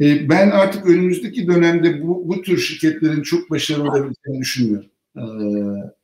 E, 0.01 0.29
ben 0.29 0.51
artık 0.51 0.85
önümüzdeki 0.85 1.47
dönemde 1.47 2.03
bu, 2.03 2.27
bu 2.27 2.41
tür 2.41 2.57
şirketlerin 2.57 3.21
çok 3.21 3.49
başarılı 3.49 3.83
olabileceğini 3.83 4.41
düşünmüyorum. 4.41 4.89
E, 5.17 5.23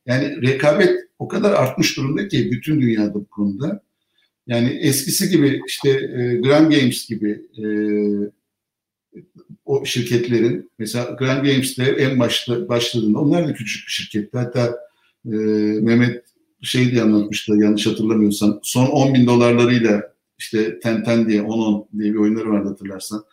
yani 0.06 0.42
rekabet 0.42 0.90
o 1.18 1.28
kadar 1.28 1.52
artmış 1.52 1.96
durumda 1.96 2.28
ki 2.28 2.50
bütün 2.52 2.80
dünyada 2.80 3.14
bu 3.14 3.26
konuda. 3.26 3.82
Yani 4.46 4.68
eskisi 4.68 5.28
gibi 5.28 5.60
işte 5.66 5.90
e, 5.90 6.36
Gram 6.36 6.70
Games 6.70 7.08
gibi 7.08 7.46
e, 7.58 7.64
o 9.64 9.84
şirketlerin 9.84 10.70
mesela 10.78 11.04
Gram 11.04 11.36
Games'te 11.36 11.84
en 11.84 12.18
başta 12.18 12.68
başladığında 12.68 13.18
onlar 13.18 13.48
da 13.48 13.54
küçük 13.54 13.86
bir 13.86 13.92
şirketti. 13.92 14.38
Hatta 14.38 14.78
e, 15.26 15.30
Mehmet 15.80 16.24
şey 16.62 16.90
diye 16.90 17.02
anlatmıştı 17.02 17.52
yanlış 17.52 17.86
hatırlamıyorsam 17.86 18.60
son 18.62 18.86
10 18.86 19.14
bin 19.14 19.26
dolarlarıyla 19.26 20.12
işte 20.38 20.80
Tenten 20.80 21.28
diye 21.28 21.42
10-10 21.42 21.86
diye 21.98 22.12
bir 22.12 22.18
oyunları 22.18 22.50
vardı 22.50 22.68
hatırlarsan. 22.68 23.24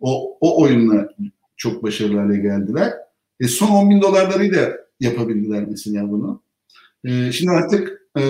O, 0.00 0.38
o 0.40 0.62
oyunla 0.62 1.08
çok 1.56 1.82
başarılı 1.82 2.18
hale 2.18 2.36
geldiler. 2.36 2.92
E, 3.40 3.48
son 3.48 3.68
10 3.68 3.90
bin 3.90 4.02
dolarlarıyla 4.02 4.83
yapabildiler 5.00 5.64
mesela 5.70 6.10
bunu. 6.10 6.42
E, 7.04 7.32
şimdi 7.32 7.50
artık 7.50 8.02
e, 8.18 8.22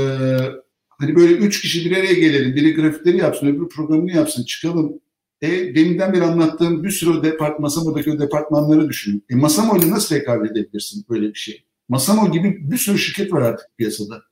hani 0.88 1.16
böyle 1.16 1.32
üç 1.32 1.60
kişi 1.62 1.90
bir 1.90 1.96
araya 1.96 2.14
gelelim. 2.14 2.56
Biri 2.56 2.74
grafikleri 2.74 3.16
yapsın, 3.16 3.46
öbürü 3.46 3.68
programını 3.68 4.12
yapsın, 4.12 4.44
çıkalım. 4.44 5.00
E, 5.42 5.74
deminden 5.74 6.12
beri 6.12 6.22
anlattığım 6.22 6.84
bir 6.84 6.90
sürü 6.90 7.22
depart, 7.22 7.60
Masamo'daki 7.60 8.12
o 8.12 8.18
departmanları 8.18 8.88
düşünün. 8.88 9.24
E, 9.30 9.34
Masamo 9.34 9.78
ile 9.78 9.90
nasıl 9.90 10.14
rekabet 10.14 10.50
edebilirsin 10.50 11.04
böyle 11.10 11.28
bir 11.28 11.38
şey? 11.38 11.64
Masamo 11.88 12.32
gibi 12.32 12.70
bir 12.70 12.76
sürü 12.76 12.98
şirket 12.98 13.32
var 13.32 13.42
artık 13.42 13.66
piyasada. 13.78 14.22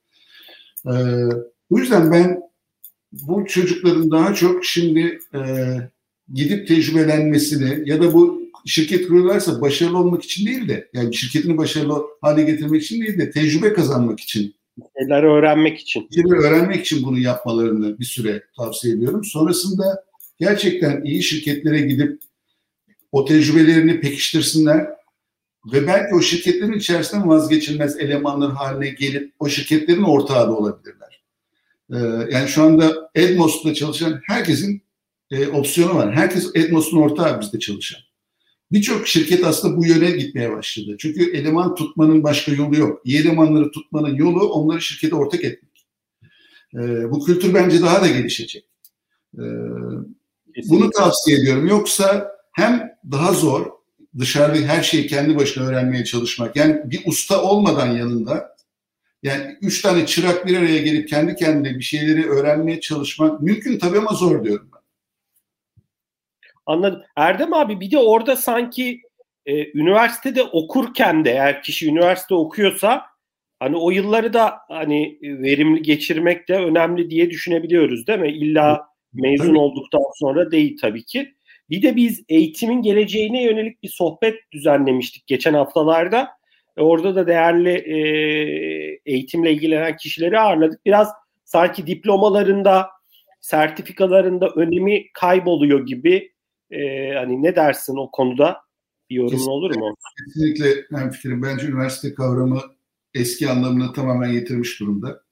E, 0.85 0.93
o 1.69 1.77
yüzden 1.77 2.11
ben 2.11 2.41
bu 3.11 3.45
çocukların 3.45 4.11
daha 4.11 4.33
çok 4.33 4.65
şimdi 4.65 5.19
e, 5.33 5.39
gidip 6.33 6.67
tecrübelenmesini 6.67 7.89
ya 7.89 8.01
da 8.01 8.13
bu 8.13 8.42
şirket 8.65 9.07
kuruyorlarsa 9.07 9.61
başarılı 9.61 9.97
olmak 9.97 10.23
için 10.23 10.45
değil 10.45 10.67
de 10.67 10.89
yani 10.93 11.15
şirketini 11.15 11.57
başarılı 11.57 12.03
hale 12.21 12.43
getirmek 12.43 12.83
için 12.83 13.01
değil 13.01 13.17
de 13.17 13.31
tecrübe 13.31 13.73
kazanmak 13.73 14.19
için. 14.19 14.55
Şeyler 14.99 15.23
öğrenmek 15.23 15.79
için. 15.79 16.07
Şeyleri 16.15 16.39
öğrenmek 16.39 16.85
için 16.85 17.03
bunu 17.03 17.19
yapmalarını 17.19 17.99
bir 17.99 18.05
süre 18.05 18.43
tavsiye 18.57 18.93
ediyorum. 18.93 19.23
Sonrasında 19.23 20.03
gerçekten 20.39 21.03
iyi 21.03 21.23
şirketlere 21.23 21.81
gidip 21.81 22.21
o 23.11 23.25
tecrübelerini 23.25 23.99
pekiştirsinler 23.99 24.87
ve 25.73 25.87
belki 25.87 26.15
o 26.15 26.21
şirketlerin 26.21 26.73
içerisinden 26.73 27.29
vazgeçilmez 27.29 27.99
elemanlar 27.99 28.51
haline 28.51 28.89
gelip 28.89 29.33
o 29.39 29.49
şirketlerin 29.49 30.03
ortağı 30.03 30.47
da 30.47 30.57
olabilirler. 30.57 31.23
Ee, 31.93 31.97
yani 32.31 32.47
şu 32.47 32.63
anda 32.63 33.09
Edmos'ta 33.15 33.73
çalışan 33.73 34.21
herkesin 34.23 34.83
e, 35.31 35.47
opsiyonu 35.47 35.95
var. 35.95 36.15
Herkes 36.15 36.51
Edmos'un 36.55 36.97
ortağı 36.97 37.41
bizde 37.41 37.59
çalışan. 37.59 38.01
Birçok 38.73 39.07
şirket 39.07 39.45
aslında 39.45 39.77
bu 39.77 39.85
yöne 39.85 40.11
gitmeye 40.11 40.51
başladı. 40.51 40.95
Çünkü 40.99 41.31
eleman 41.31 41.75
tutmanın 41.75 42.23
başka 42.23 42.51
yolu 42.51 42.77
yok. 42.77 43.01
İyi 43.05 43.19
elemanları 43.19 43.71
tutmanın 43.71 44.15
yolu 44.15 44.49
onları 44.49 44.81
şirkete 44.81 45.15
ortak 45.15 45.43
etmek. 45.43 45.85
Ee, 46.75 47.11
bu 47.11 47.25
kültür 47.25 47.53
bence 47.53 47.81
daha 47.81 48.01
da 48.01 48.07
gelişecek. 48.07 48.65
Ee, 49.37 49.41
bunu 50.69 50.89
tavsiye 50.89 51.37
ediyorum. 51.37 51.67
Yoksa 51.67 52.31
hem 52.51 52.89
daha 53.11 53.33
zor 53.33 53.65
dışarıda 54.19 54.67
her 54.67 54.83
şeyi 54.83 55.07
kendi 55.07 55.35
başına 55.35 55.63
öğrenmeye 55.67 56.03
çalışmak. 56.03 56.55
Yani 56.55 56.81
bir 56.85 57.01
usta 57.05 57.41
olmadan 57.41 57.87
yanında 57.87 58.55
yani 59.23 59.57
üç 59.61 59.81
tane 59.81 60.05
çırak 60.05 60.47
bir 60.47 60.57
araya 60.57 60.77
gelip 60.77 61.09
kendi 61.09 61.35
kendine 61.35 61.79
bir 61.79 61.83
şeyleri 61.83 62.29
öğrenmeye 62.29 62.79
çalışmak 62.79 63.41
mümkün 63.41 63.79
tabii 63.79 63.97
ama 63.97 64.13
zor 64.13 64.45
diyorum. 64.45 64.69
Anladım. 66.65 67.03
Erdem 67.15 67.53
abi 67.53 67.79
bir 67.79 67.91
de 67.91 67.97
orada 67.97 68.35
sanki 68.35 69.01
e, 69.45 69.79
üniversitede 69.79 70.43
okurken 70.43 71.25
de 71.25 71.31
eğer 71.31 71.63
kişi 71.63 71.89
üniversite 71.89 72.35
okuyorsa 72.35 73.05
hani 73.59 73.77
o 73.77 73.91
yılları 73.91 74.33
da 74.33 74.53
hani 74.69 75.17
verimli 75.21 75.81
geçirmek 75.81 76.49
de 76.49 76.55
önemli 76.55 77.09
diye 77.09 77.29
düşünebiliyoruz 77.29 78.07
değil 78.07 78.19
mi? 78.19 78.31
İlla 78.31 78.87
mezun 79.13 79.47
tabii. 79.47 79.57
olduktan 79.57 80.03
sonra 80.19 80.51
değil 80.51 80.77
tabii 80.81 81.03
ki. 81.03 81.33
Bir 81.69 81.81
de 81.81 81.95
biz 81.95 82.23
eğitimin 82.29 82.81
geleceğine 82.81 83.43
yönelik 83.43 83.83
bir 83.83 83.89
sohbet 83.89 84.35
düzenlemiştik 84.51 85.27
geçen 85.27 85.53
haftalarda. 85.53 86.29
E, 86.77 86.81
orada 86.81 87.15
da 87.15 87.27
değerli 87.27 87.69
e, 87.69 87.97
eğitimle 89.05 89.51
ilgilenen 89.53 89.97
kişileri 89.97 90.39
ağırladık. 90.39 90.85
Biraz 90.85 91.09
sanki 91.45 91.87
diplomalarında, 91.87 92.89
sertifikalarında 93.41 94.49
önemi 94.49 95.11
kayboluyor 95.13 95.85
gibi 95.85 96.32
e, 96.73 97.13
hani 97.15 97.43
ne 97.43 97.55
dersin 97.55 97.97
o 97.97 98.11
konuda? 98.11 98.61
Bir 99.09 99.15
yorumun 99.15 99.31
kesinlikle, 99.31 99.51
olur 99.51 99.75
mu? 99.75 99.95
Kesinlikle 100.25 100.85
ben 100.91 101.11
fikrim. 101.11 101.43
Bence 101.43 101.67
üniversite 101.67 102.13
kavramı 102.13 102.61
eski 103.13 103.49
anlamını 103.49 103.93
tamamen 103.93 104.29
yitirmiş 104.29 104.79
durumda. 104.79 105.23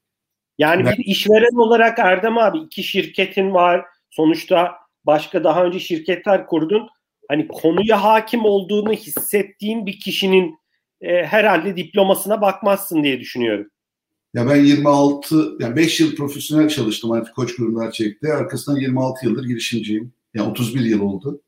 Yani 0.57 0.85
ben... 0.85 0.97
bir 0.97 1.05
işveren 1.05 1.55
olarak 1.55 1.99
Erdem 1.99 2.37
abi 2.37 2.57
iki 2.57 2.83
şirketin 2.83 3.53
var. 3.53 3.85
Sonuçta 4.09 4.71
başka 5.05 5.43
daha 5.43 5.65
önce 5.65 5.79
şirketler 5.79 6.47
kurdun. 6.47 6.87
Hani 7.29 7.47
konuya 7.47 8.03
hakim 8.03 8.45
olduğunu 8.45 8.93
hissettiğin 8.93 9.85
bir 9.85 9.99
kişinin 9.99 10.55
e, 11.01 11.25
herhalde 11.25 11.75
diplomasına 11.75 12.41
bakmazsın 12.41 13.03
diye 13.03 13.19
düşünüyorum. 13.19 13.67
Ya 14.33 14.49
ben 14.49 14.55
26, 14.55 15.35
yani 15.59 15.75
5 15.75 15.99
yıl 15.99 16.15
profesyonel 16.15 16.69
çalıştım 16.69 17.11
artık 17.11 17.35
koç 17.35 17.55
kurumlar 17.55 17.91
çekti. 17.91 18.33
Arkasından 18.33 18.79
26 18.79 19.25
yıldır 19.25 19.45
girişimciyim. 19.45 20.13
Yani 20.33 20.49
31 20.49 20.81
yıl 20.81 21.01
oldu. 21.01 21.41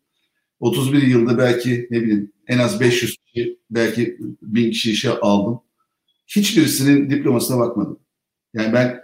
31 0.60 1.02
yılda 1.02 1.38
belki 1.38 1.88
ne 1.92 2.02
bileyim 2.02 2.32
en 2.48 2.58
az 2.58 2.80
500 2.80 3.18
kişi, 3.18 3.60
belki 3.70 4.18
1000 4.42 4.72
kişi 4.72 4.92
işe 4.92 5.12
aldım. 5.12 5.60
Hiçbirisinin 6.28 7.10
diplomasına 7.10 7.60
bakmadım. 7.60 8.00
Yani 8.54 8.74
ben 8.74 9.02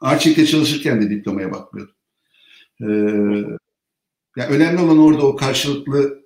Arçelik'te 0.00 0.46
çalışırken 0.46 1.02
de 1.02 1.10
diplomaya 1.10 1.52
bakmıyordum. 1.52 1.94
Ee, 2.80 2.86
yani 4.36 4.50
önemli 4.50 4.80
olan 4.80 4.98
orada 4.98 5.26
o 5.26 5.36
karşılıklı 5.36 6.20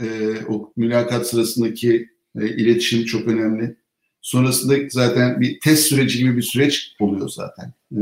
e, 0.00 0.36
o 0.48 0.72
mülakat 0.76 1.26
sırasındaki 1.26 2.08
e, 2.40 2.48
iletişim 2.48 3.04
çok 3.04 3.28
önemli. 3.28 3.76
Sonrasında 4.20 4.74
zaten 4.90 5.40
bir 5.40 5.60
test 5.60 5.86
süreci 5.86 6.18
gibi 6.18 6.36
bir 6.36 6.42
süreç 6.42 6.96
oluyor 7.00 7.28
zaten. 7.28 7.72
E, 7.92 8.00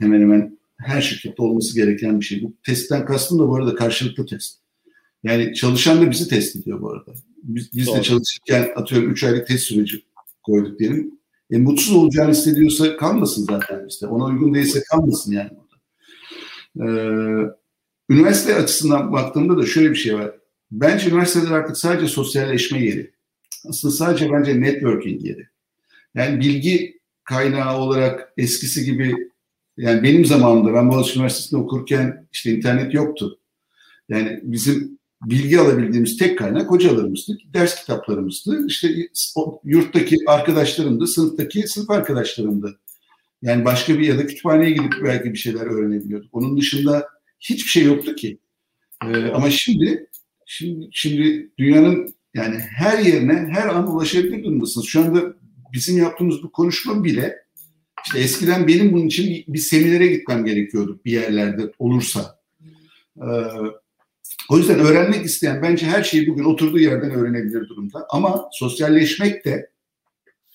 hemen 0.00 0.20
hemen 0.20 0.58
her 0.78 1.02
şirkette 1.02 1.42
olması 1.42 1.74
gereken 1.74 2.20
bir 2.20 2.24
şey. 2.24 2.42
Bu 2.42 2.52
testten 2.66 3.04
kastım 3.04 3.38
da 3.38 3.48
bu 3.48 3.56
arada 3.56 3.74
karşılıklı 3.74 4.26
test. 4.26 4.58
Yani 5.22 5.54
çalışan 5.54 6.02
da 6.02 6.10
bizi 6.10 6.28
test 6.28 6.56
ediyor 6.56 6.80
bu 6.80 6.90
arada. 6.90 7.14
Biz, 7.42 7.72
biz 7.72 7.86
de 7.86 8.02
çalışırken 8.02 8.72
atıyorum 8.76 9.10
3 9.10 9.24
aylık 9.24 9.46
test 9.46 9.64
süreci 9.64 10.02
koyduk 10.42 10.78
diyelim. 10.78 11.18
E, 11.50 11.58
mutsuz 11.58 11.96
olacağını 11.96 12.30
hissediyorsa 12.30 12.96
kalmasın 12.96 13.44
zaten 13.44 13.86
işte. 13.88 14.06
Ona 14.06 14.24
uygun 14.24 14.54
değilse 14.54 14.82
kalmasın 14.82 15.32
yani 15.32 15.50
burada. 15.50 15.74
Ee, 16.80 17.54
üniversite 18.10 18.54
açısından 18.54 19.12
baktığımda 19.12 19.56
da 19.56 19.66
şöyle 19.66 19.90
bir 19.90 19.96
şey 19.96 20.14
var. 20.14 20.34
Bence 20.70 21.10
üniversiteler 21.10 21.50
artık 21.50 21.76
sadece 21.76 22.08
sosyalleşme 22.08 22.84
yeri. 22.84 23.14
Aslında 23.68 23.94
sadece 23.94 24.32
bence 24.32 24.60
networking 24.60 25.26
yeri. 25.26 25.48
Yani 26.14 26.40
bilgi 26.40 27.00
kaynağı 27.24 27.78
olarak 27.78 28.32
eskisi 28.36 28.84
gibi 28.84 29.30
yani 29.76 30.02
benim 30.02 30.24
zamanımda 30.24 30.74
ben 30.74 30.90
Boğaziçi 30.90 31.18
Üniversitesi'nde 31.18 31.60
okurken 31.60 32.26
işte 32.32 32.50
internet 32.50 32.94
yoktu. 32.94 33.38
Yani 34.08 34.40
bizim 34.42 34.98
bilgi 35.22 35.60
alabildiğimiz 35.60 36.16
tek 36.16 36.38
kaynak 36.38 36.70
hocalarımızdı, 36.70 37.38
ders 37.54 37.80
kitaplarımızdı. 37.80 38.66
İşte 38.66 38.88
yurttaki 39.64 40.16
arkadaşlarımdı, 40.26 41.06
sınıftaki 41.06 41.68
sınıf 41.68 41.90
arkadaşlarımdı. 41.90 42.80
Yani 43.42 43.64
başka 43.64 43.98
bir 43.98 44.08
ya 44.08 44.18
da 44.18 44.26
kütüphaneye 44.26 44.70
gidip 44.70 44.92
belki 45.04 45.32
bir 45.32 45.38
şeyler 45.38 45.66
öğrenebiliyorduk. 45.66 46.28
Onun 46.32 46.56
dışında 46.56 47.08
hiçbir 47.40 47.70
şey 47.70 47.84
yoktu 47.84 48.14
ki. 48.14 48.38
Ee, 49.04 49.30
ama 49.30 49.50
şimdi, 49.50 50.10
şimdi 50.46 50.88
şimdi 50.92 51.50
dünyanın 51.58 52.14
yani 52.34 52.58
her 52.58 52.98
yerine 52.98 53.48
her 53.52 53.68
an 53.68 53.94
ulaşabilir 53.94 54.44
durumdasınız. 54.44 54.86
Şu 54.86 55.00
anda 55.00 55.34
bizim 55.72 55.98
yaptığımız 55.98 56.42
bu 56.42 56.52
konuşma 56.52 57.04
bile 57.04 57.43
işte 58.06 58.18
eskiden 58.18 58.68
benim 58.68 58.92
bunun 58.92 59.06
için 59.06 59.44
bir, 59.48 59.58
seminere 59.58 60.06
gitmem 60.06 60.44
gerekiyordu 60.44 61.00
bir 61.04 61.12
yerlerde 61.12 61.72
olursa. 61.78 62.38
Ee, 63.16 63.26
o 64.50 64.58
yüzden 64.58 64.78
öğrenmek 64.78 65.24
isteyen 65.24 65.62
bence 65.62 65.86
her 65.86 66.02
şeyi 66.02 66.28
bugün 66.28 66.44
oturduğu 66.44 66.78
yerden 66.78 67.10
öğrenebilir 67.10 67.68
durumda. 67.68 68.06
Ama 68.10 68.48
sosyalleşmek 68.52 69.44
de 69.44 69.70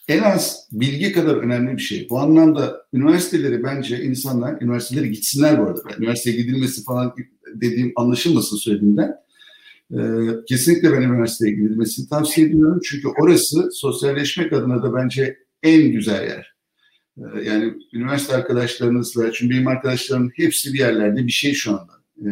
en 0.07 0.23
az 0.23 0.67
bilgi 0.71 1.11
kadar 1.11 1.35
önemli 1.35 1.77
bir 1.77 1.81
şey. 1.81 2.07
Bu 2.09 2.19
anlamda 2.19 2.85
üniversiteleri 2.93 3.63
bence 3.63 4.03
insanlar, 4.03 4.61
üniversiteleri 4.61 5.11
gitsinler 5.11 5.59
bu 5.59 5.63
arada. 5.63 5.81
Ben 5.89 6.03
üniversiteye 6.03 6.37
gidilmesi 6.37 6.83
falan 6.83 7.13
dediğim 7.53 7.93
anlaşılmasın 7.95 8.57
söylediğimden. 8.57 9.15
Ee, 9.93 9.97
kesinlikle 10.47 10.91
ben 10.91 11.01
üniversiteye 11.01 11.55
gidilmesini 11.55 12.09
tavsiye 12.09 12.47
ediyorum. 12.47 12.79
Çünkü 12.83 13.07
orası 13.07 13.69
sosyalleşmek 13.71 14.53
adına 14.53 14.83
da 14.83 14.93
bence 14.93 15.37
en 15.63 15.91
güzel 15.91 16.23
yer. 16.23 16.58
Ee, 17.19 17.41
yani 17.41 17.73
üniversite 17.93 18.35
arkadaşlarınızla, 18.35 19.31
çünkü 19.31 19.55
benim 19.55 19.67
arkadaşlarım 19.67 20.31
hepsi 20.35 20.73
bir 20.73 20.79
yerlerde 20.79 21.27
bir 21.27 21.31
şey 21.31 21.53
şu 21.53 21.71
anda. 21.71 21.93
Ee, 22.17 22.29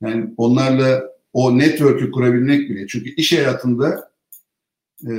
yani 0.00 0.34
onlarla 0.36 1.02
o 1.32 1.58
network'ü 1.58 2.10
kurabilmek 2.10 2.70
bile. 2.70 2.86
Çünkü 2.86 3.14
iş 3.14 3.32
hayatında 3.32 4.12
e, 5.02 5.14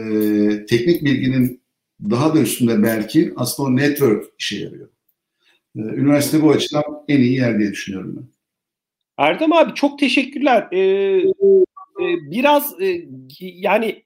teknik 0.65 1.03
bilginin 1.03 1.61
daha 2.09 2.35
da 2.35 2.39
üstünde 2.39 2.83
belki 2.83 3.33
aslında 3.35 3.69
o 3.69 3.75
network 3.75 4.25
işe 4.39 4.57
yarıyor. 4.57 4.89
E, 5.75 5.79
üniversite 5.79 6.41
bu 6.41 6.51
açıdan 6.51 6.83
en 7.07 7.17
iyi 7.17 7.33
yer 7.33 7.59
diye 7.59 7.71
düşünüyorum 7.71 8.15
ben. 8.17 8.25
Erdem 9.17 9.53
abi 9.53 9.73
çok 9.73 9.99
teşekkürler. 9.99 10.67
Ee, 10.71 10.79
e, 12.01 12.31
biraz 12.31 12.81
e, 12.81 13.07
yani 13.39 14.03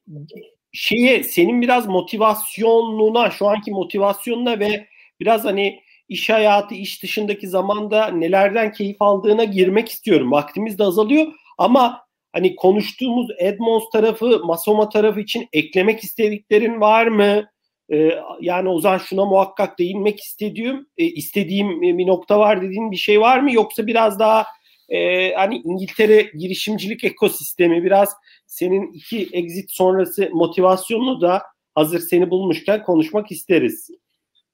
şeye 0.73 1.23
senin 1.23 1.61
biraz 1.61 1.87
motivasyonuna, 1.87 3.31
şu 3.31 3.47
anki 3.47 3.71
motivasyonuna 3.71 4.59
ve 4.59 4.87
biraz 5.19 5.45
hani 5.45 5.79
iş 6.09 6.29
hayatı, 6.29 6.75
iş 6.75 7.03
dışındaki 7.03 7.47
zamanda 7.47 8.07
nelerden 8.07 8.71
keyif 8.71 8.97
aldığına 8.99 9.43
girmek 9.43 9.89
istiyorum. 9.89 10.31
Vaktimiz 10.31 10.79
de 10.79 10.83
azalıyor 10.83 11.27
ama 11.57 12.01
hani 12.33 12.55
konuştuğumuz 12.55 13.27
Edmonds 13.39 13.89
tarafı, 13.93 14.39
Masoma 14.45 14.89
tarafı 14.89 15.19
için 15.19 15.47
eklemek 15.53 16.03
istediklerin 16.03 16.81
var 16.81 17.07
mı? 17.07 17.49
Ee, 17.93 18.11
yani 18.41 18.69
o 18.69 18.79
zaman 18.79 18.97
şuna 18.97 19.25
muhakkak 19.25 19.79
değinmek 19.79 20.19
istediğim, 20.19 20.87
e, 20.97 21.05
istediğim 21.05 21.81
bir 21.81 22.07
nokta 22.07 22.39
var 22.39 22.61
dediğin 22.61 22.91
bir 22.91 22.97
şey 22.97 23.21
var 23.21 23.39
mı? 23.39 23.53
Yoksa 23.53 23.87
biraz 23.87 24.19
daha 24.19 24.45
e, 24.89 25.33
hani 25.33 25.61
İngiltere 25.65 26.21
girişimcilik 26.21 27.03
ekosistemi 27.03 27.83
biraz 27.83 28.13
senin 28.59 28.93
iki 28.93 29.29
exit 29.31 29.71
sonrası 29.71 30.29
motivasyonunu 30.33 31.21
da 31.21 31.41
hazır 31.75 31.99
seni 31.99 32.29
bulmuşken 32.29 32.83
konuşmak 32.83 33.31
isteriz. 33.31 33.89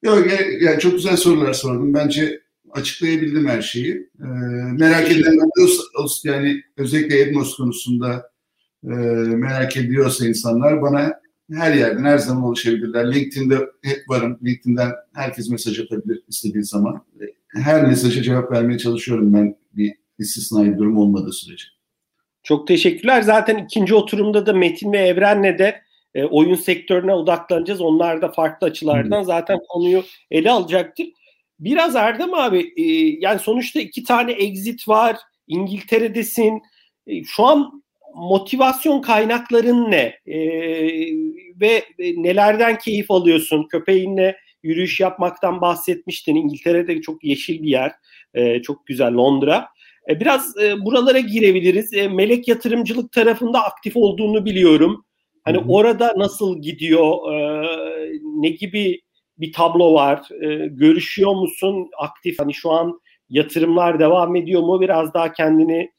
Yok 0.02 0.26
yani 0.60 0.80
çok 0.80 0.92
güzel 0.92 1.16
sorular 1.16 1.52
sordum. 1.52 1.94
Bence 1.94 2.40
açıklayabildim 2.70 3.48
her 3.48 3.62
şeyi. 3.62 3.92
Ee, 4.20 4.24
merak 4.72 5.10
edenler 5.10 5.46
yani 6.24 6.62
özellikle 6.76 7.20
Edmos 7.20 7.56
konusunda 7.56 8.30
e, 8.84 8.94
merak 9.36 9.76
ediyorsa 9.76 10.26
insanlar 10.26 10.82
bana 10.82 11.20
her 11.52 11.74
yerden 11.74 12.04
her 12.04 12.18
zaman 12.18 12.44
ulaşabilirler. 12.44 13.14
LinkedIn'de 13.14 13.58
hep 13.82 14.08
varım. 14.08 14.38
LinkedIn'den 14.44 14.92
herkes 15.14 15.50
mesaj 15.50 15.80
atabilir 15.80 16.22
istediği 16.28 16.64
zaman. 16.64 17.04
Her 17.54 17.86
mesaja 17.86 18.22
cevap 18.22 18.52
vermeye 18.52 18.78
çalışıyorum 18.78 19.34
ben 19.34 19.56
bir 19.72 19.94
istisnai 20.18 20.78
durum 20.78 20.96
olmadığı 20.96 21.32
sürece. 21.32 21.64
Çok 22.44 22.66
teşekkürler. 22.66 23.22
Zaten 23.22 23.56
ikinci 23.56 23.94
oturumda 23.94 24.46
da 24.46 24.52
Metin 24.52 24.92
ve 24.92 24.98
Evren'le 24.98 25.58
de 25.58 25.80
e, 26.14 26.24
oyun 26.24 26.54
sektörüne 26.54 27.14
odaklanacağız. 27.14 27.80
Onlar 27.80 28.22
da 28.22 28.28
farklı 28.28 28.66
açılardan 28.66 29.20
Hı. 29.20 29.24
zaten 29.24 29.58
konuyu 29.68 30.02
ele 30.30 30.50
alacaktır. 30.50 31.06
Biraz 31.58 31.96
Erdem 31.96 32.34
abi 32.34 32.72
e, 32.76 32.82
yani 33.20 33.38
sonuçta 33.38 33.80
iki 33.80 34.04
tane 34.04 34.32
exit 34.32 34.88
var. 34.88 35.16
İngiltere'desin. 35.48 36.62
E, 37.06 37.24
şu 37.24 37.44
an 37.44 37.84
motivasyon 38.14 39.00
kaynakların 39.00 39.90
ne? 39.90 40.18
E, 40.26 40.38
ve 41.60 41.82
nelerden 42.00 42.78
keyif 42.78 43.10
alıyorsun? 43.10 43.68
Köpeğinle 43.70 44.36
yürüyüş 44.62 45.00
yapmaktan 45.00 45.60
bahsetmiştin. 45.60 46.36
İngiltere'de 46.36 47.00
çok 47.00 47.24
yeşil 47.24 47.62
bir 47.62 47.68
yer. 47.68 47.92
E, 48.34 48.62
çok 48.62 48.86
güzel 48.86 49.14
Londra. 49.14 49.68
E, 50.08 50.20
biraz 50.20 50.56
e, 50.58 50.84
buralara 50.84 51.18
girebiliriz. 51.18 51.92
E, 51.92 52.08
melek 52.08 52.48
yatırımcılık 52.48 53.12
tarafında 53.12 53.64
aktif 53.64 53.96
olduğunu 53.96 54.44
biliyorum. 54.44 55.04
Hani 55.44 55.58
Hı-hı. 55.58 55.68
orada 55.68 56.14
nasıl 56.16 56.62
gidiyor? 56.62 57.16
Ne 58.22 58.48
gibi 58.48 59.00
bir 59.38 59.52
tablo 59.52 59.94
var? 59.94 60.28
Görüşüyor 60.66 61.34
musun 61.34 61.90
aktif? 61.98 62.38
Hani 62.38 62.54
şu 62.54 62.70
an 62.70 63.00
yatırımlar 63.28 63.98
devam 64.00 64.36
ediyor 64.36 64.62
mu? 64.62 64.80
Biraz 64.80 65.14
daha 65.14 65.32
kendini 65.32 65.90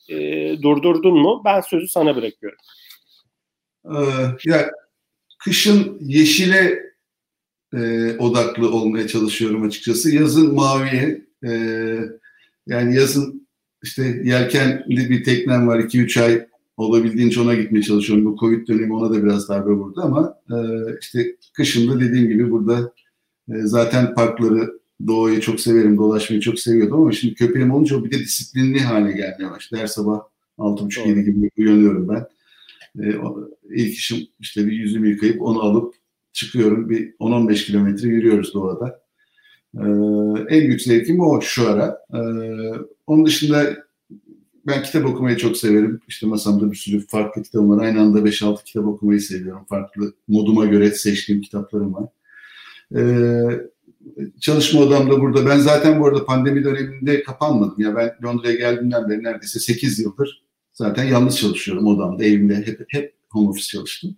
durdurdun 0.63 1.17
mu? 1.17 1.41
Ben 1.45 1.61
sözü 1.61 1.87
sana 1.87 2.15
bırakıyorum. 2.15 2.57
Ee, 3.85 3.95
ya 4.45 4.71
kışın 5.39 5.97
yeşile 6.01 6.79
e, 7.73 8.11
odaklı 8.17 8.71
olmaya 8.71 9.07
çalışıyorum 9.07 9.63
açıkçası. 9.63 10.15
Yazın 10.15 10.55
maviye 10.55 11.21
e, 11.47 11.51
yani 12.67 12.95
yazın 12.95 13.44
işte 13.85 14.21
yelkenli 14.23 15.09
bir 15.09 15.23
teknem 15.23 15.67
var 15.67 15.79
2-3 15.79 16.23
ay 16.23 16.47
olabildiğince 16.77 17.41
ona 17.41 17.55
gitmeye 17.55 17.81
çalışıyorum. 17.81 18.25
Bu 18.25 18.37
Covid 18.39 18.67
dönemi 18.67 18.93
ona 18.93 19.13
da 19.13 19.23
biraz 19.23 19.49
darbe 19.49 19.71
vurdu 19.71 20.01
ama 20.03 20.37
e, 20.49 20.57
işte 21.01 21.35
kışında 21.53 21.99
dediğim 21.99 22.27
gibi 22.27 22.51
burada 22.51 22.93
e, 23.49 23.53
zaten 23.61 24.13
parkları 24.13 24.79
doğayı 25.07 25.39
çok 25.39 25.59
severim, 25.59 25.97
dolaşmayı 25.97 26.41
çok 26.41 26.59
seviyordum 26.59 27.01
ama 27.01 27.11
şimdi 27.11 27.33
köpeğim 27.33 27.71
olunca 27.71 28.03
bir 28.03 28.11
de 28.11 28.19
disiplinli 28.19 28.79
hale 28.79 29.11
gelmeye 29.11 29.51
başladı. 29.51 29.81
Her 29.81 29.87
sabah 29.87 30.21
6.30-7 30.57 31.21
gibi 31.21 31.51
uyanıyorum 31.57 32.09
ben. 32.09 32.27
E, 33.03 33.17
o, 33.17 33.49
ilk 33.69 33.93
işim 33.93 34.17
işte 34.39 34.65
bir 34.65 34.71
yüzümü 34.71 35.09
yıkayıp 35.09 35.41
onu 35.41 35.61
alıp 35.61 35.95
çıkıyorum. 36.33 36.89
Bir 36.89 37.13
10-15 37.13 37.65
kilometre 37.65 38.07
yürüyoruz 38.07 38.53
doğada. 38.53 39.04
E, 39.75 39.85
en 40.55 40.67
büyük 40.67 40.81
zevkim 40.81 41.19
o 41.19 41.41
şu 41.41 41.69
ara. 41.69 41.97
E, 42.13 42.19
onun 43.07 43.25
dışında 43.25 43.85
ben 44.67 44.83
kitap 44.83 45.05
okumayı 45.05 45.37
çok 45.37 45.57
severim. 45.57 45.99
İşte 46.07 46.27
masamda 46.27 46.71
bir 46.71 46.77
sürü 46.77 47.07
farklı 47.07 47.43
kitabım 47.43 47.69
var. 47.69 47.83
Aynı 47.83 48.01
anda 48.01 48.19
5-6 48.19 48.63
kitap 48.63 48.85
okumayı 48.85 49.21
seviyorum. 49.21 49.65
Farklı 49.69 50.13
moduma 50.27 50.65
göre 50.65 50.91
seçtiğim 50.91 51.41
kitaplarım 51.41 51.93
var. 51.93 52.09
Ee, 52.95 53.41
çalışma 54.39 54.81
odamda 54.81 55.21
burada. 55.21 55.45
Ben 55.45 55.59
zaten 55.59 55.99
bu 55.99 56.07
arada 56.07 56.25
pandemi 56.25 56.63
döneminde 56.63 57.23
kapanmadım. 57.23 57.75
Ya 57.83 57.95
ben 57.95 58.15
Londra'ya 58.23 58.55
geldiğimden 58.55 59.09
beri 59.09 59.23
neredeyse 59.23 59.59
8 59.59 59.99
yıldır 59.99 60.43
zaten 60.73 61.03
yalnız 61.03 61.37
çalışıyorum 61.37 61.87
odamda, 61.87 62.23
evimde. 62.23 62.55
Hep, 62.55 62.85
hep 62.87 63.13
home 63.29 63.49
office 63.49 63.67
çalıştım. 63.67 64.15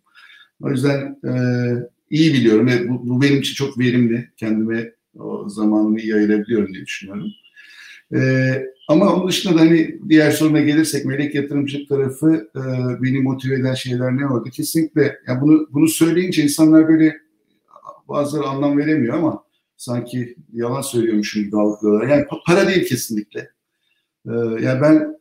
O 0.61 0.69
yüzden 0.69 1.19
e, 1.25 1.33
iyi 2.09 2.33
biliyorum 2.33 2.67
ve 2.67 2.89
bu, 2.89 3.09
bu 3.09 3.21
benim 3.21 3.39
için 3.39 3.53
çok 3.53 3.79
verimli. 3.79 4.31
Kendime 4.37 4.91
o 5.19 5.49
zamanımı 5.49 5.99
iyi 5.99 6.27
diye 6.73 6.85
düşünüyorum. 6.85 7.31
E, 8.15 8.19
ama 8.87 9.15
onun 9.15 9.27
dışında 9.27 9.55
da 9.55 9.59
hani 9.59 9.99
diğer 10.09 10.31
soruna 10.31 10.61
gelirsek 10.61 11.05
melek 11.05 11.35
yatırımcılık 11.35 11.89
tarafı 11.89 12.49
e, 12.55 12.61
beni 13.03 13.19
motive 13.19 13.55
eden 13.55 13.73
şeyler 13.73 14.17
ne 14.17 14.27
oldu? 14.27 14.49
Kesinlikle 14.49 15.19
ya 15.27 15.41
bunu 15.41 15.67
bunu 15.71 15.87
söyleyince 15.87 16.43
insanlar 16.43 16.87
böyle 16.87 17.17
bazıları 18.07 18.47
anlam 18.47 18.77
veremiyor 18.77 19.13
ama 19.13 19.43
sanki 19.77 20.35
yalan 20.53 20.81
söylüyormuşum 20.81 21.43
gibi 21.43 21.57
algılıyorlar. 21.57 22.07
Yani 22.07 22.25
para 22.45 22.67
değil 22.67 22.87
kesinlikle. 22.87 23.49
Ee, 24.25 24.31
yani 24.61 24.81
ben 24.81 25.17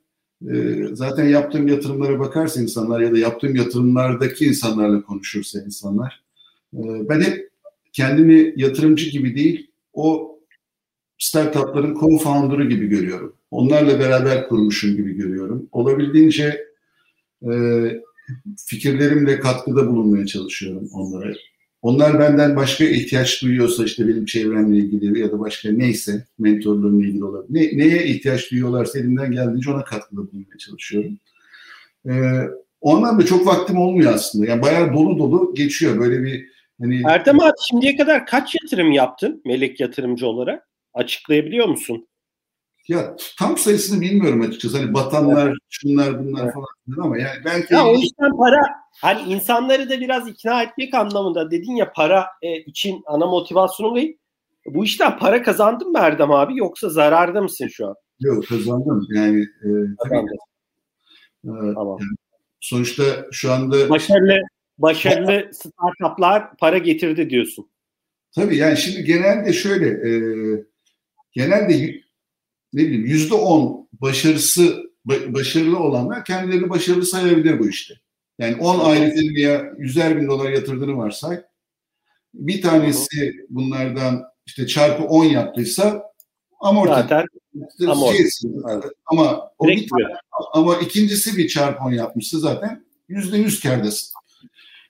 e, 0.54 0.84
zaten 0.92 1.24
yaptığım 1.24 1.68
yatırımlara 1.68 2.18
bakarsa 2.18 2.60
insanlar 2.60 3.00
ya 3.00 3.12
da 3.12 3.18
yaptığım 3.18 3.56
yatırımlardaki 3.56 4.46
insanlarla 4.46 5.02
konuşursa 5.02 5.60
insanlar 5.60 6.24
e, 6.74 6.80
ben 7.08 7.20
hep 7.20 7.50
kendimi 7.92 8.52
yatırımcı 8.56 9.10
gibi 9.10 9.36
değil 9.36 9.70
o 9.96 10.38
startupların 11.18 11.94
co-founder'ı 11.94 12.68
gibi 12.68 12.86
görüyorum. 12.86 13.36
Onlarla 13.50 14.00
beraber 14.00 14.48
kurmuşum 14.48 14.96
gibi 14.96 15.12
görüyorum. 15.14 15.68
Olabildiğince 15.72 16.64
e, 17.42 17.52
fikirlerimle 18.66 19.40
katkıda 19.40 19.88
bulunmaya 19.88 20.26
çalışıyorum 20.26 20.88
onlara. 20.92 21.34
onlar 21.82 22.18
benden 22.18 22.56
başka 22.56 22.84
ihtiyaç 22.84 23.42
duyuyorsa 23.42 23.84
işte 23.84 24.08
benim 24.08 24.24
çevremle 24.24 24.76
ilgili 24.76 25.20
ya 25.20 25.32
da 25.32 25.40
başka 25.40 25.70
neyse 25.70 26.24
mentorluğumla 26.38 27.06
ilgili 27.06 27.24
olabilir. 27.24 27.54
Ne, 27.54 27.78
neye 27.78 28.06
ihtiyaç 28.06 28.50
duyuyorlarsa 28.50 28.98
elimden 28.98 29.32
geldiğince 29.32 29.70
ona 29.70 29.84
katkıda 29.84 30.20
bulunmaya 30.20 30.58
çalışıyorum. 30.58 31.18
Ee, 32.08 32.42
o 32.80 32.96
anlamda 32.96 33.26
çok 33.26 33.46
vaktim 33.46 33.78
olmuyor 33.78 34.14
aslında. 34.14 34.46
Yani 34.46 34.62
bayağı 34.62 34.92
dolu 34.92 35.18
dolu 35.18 35.54
geçiyor. 35.54 36.00
Böyle 36.00 36.22
bir 36.22 36.55
hani... 36.80 37.02
Erdem 37.06 37.40
abi 37.40 37.52
şimdiye 37.70 37.96
kadar 37.96 38.26
kaç 38.26 38.54
yatırım 38.62 38.92
yaptın 38.92 39.42
melek 39.44 39.80
yatırımcı 39.80 40.26
olarak? 40.26 40.68
Açıklayabiliyor 40.94 41.66
musun? 41.68 42.08
Ya 42.88 43.16
tam 43.38 43.58
sayısını 43.58 44.00
bilmiyorum 44.00 44.40
açıkçası. 44.40 44.78
Hani 44.78 44.94
batanlar, 44.94 45.46
evet. 45.46 45.56
şunlar 45.68 46.24
bunlar 46.24 46.44
evet. 46.44 46.54
falan 46.54 47.04
ama 47.06 47.18
yani 47.18 47.44
belki... 47.44 47.74
Ya 47.74 47.86
o 47.86 47.92
yüzden 47.92 48.36
para 48.36 48.60
hani 49.00 49.32
insanları 49.32 49.90
da 49.90 50.00
biraz 50.00 50.28
ikna 50.28 50.62
etmek 50.62 50.94
anlamında 50.94 51.50
dedin 51.50 51.76
ya 51.76 51.92
para 51.92 52.26
e, 52.42 52.60
için 52.60 53.02
ana 53.06 53.26
motivasyonum 53.26 53.96
değil. 53.96 54.18
Bu 54.66 54.84
işten 54.84 55.18
para 55.18 55.42
kazandın 55.42 55.92
mı 55.92 55.98
Erdem 55.98 56.32
abi 56.32 56.58
yoksa 56.58 56.88
zararda 56.88 57.40
mısın 57.40 57.68
şu 57.68 57.86
an? 57.86 57.94
Yok 58.20 58.46
kazandım. 58.48 59.06
Yani 59.14 59.42
e, 59.42 59.68
tabii. 60.04 60.16
E, 61.44 61.74
tamam. 61.74 61.96
Yani, 62.00 62.16
sonuçta 62.60 63.02
şu 63.32 63.52
anda 63.52 63.90
başarılı 63.90 64.38
başarılı 64.78 65.50
startuplar 65.52 66.56
para 66.56 66.78
getirdi 66.78 67.30
diyorsun. 67.30 67.70
Tabii 68.34 68.56
yani 68.56 68.76
şimdi 68.76 69.04
genelde 69.04 69.52
şöyle 69.52 69.88
e, 69.88 70.10
genelde 71.32 72.00
ne 72.72 72.82
bileyim 72.82 73.06
yüzde 73.06 73.34
on 73.34 73.88
başarısı 73.92 74.82
başarılı 75.04 75.78
olanlar 75.78 76.24
kendilerini 76.24 76.70
başarılı 76.70 77.06
sayabilir 77.06 77.58
bu 77.58 77.68
işte. 77.68 77.94
Yani 78.38 78.56
10 78.56 78.80
ayrı 78.80 79.10
firmaya 79.10 79.72
yüzer 79.78 80.20
bin 80.20 80.28
dolar 80.28 80.50
yatırdığını 80.50 80.96
varsay. 80.96 81.42
Bir 82.34 82.62
tanesi 82.62 83.32
bunlardan 83.48 84.24
işte 84.46 84.66
çarpı 84.66 85.04
10 85.04 85.24
yaptıysa 85.24 86.12
amorti. 86.60 86.90
Zaten 86.90 87.26
amorti. 87.88 88.16
Şey, 88.16 88.50
ama 89.06 89.50
o 89.58 89.66
bir 89.66 89.88
tane, 89.88 90.04
ama 90.52 90.76
ikincisi 90.76 91.36
bir 91.36 91.48
çarpı 91.48 91.84
10 91.84 91.92
yapmışsa 91.92 92.38
zaten 92.38 92.84
yüzde 93.08 93.36
yüz 93.36 93.60
kardasın. 93.60 94.12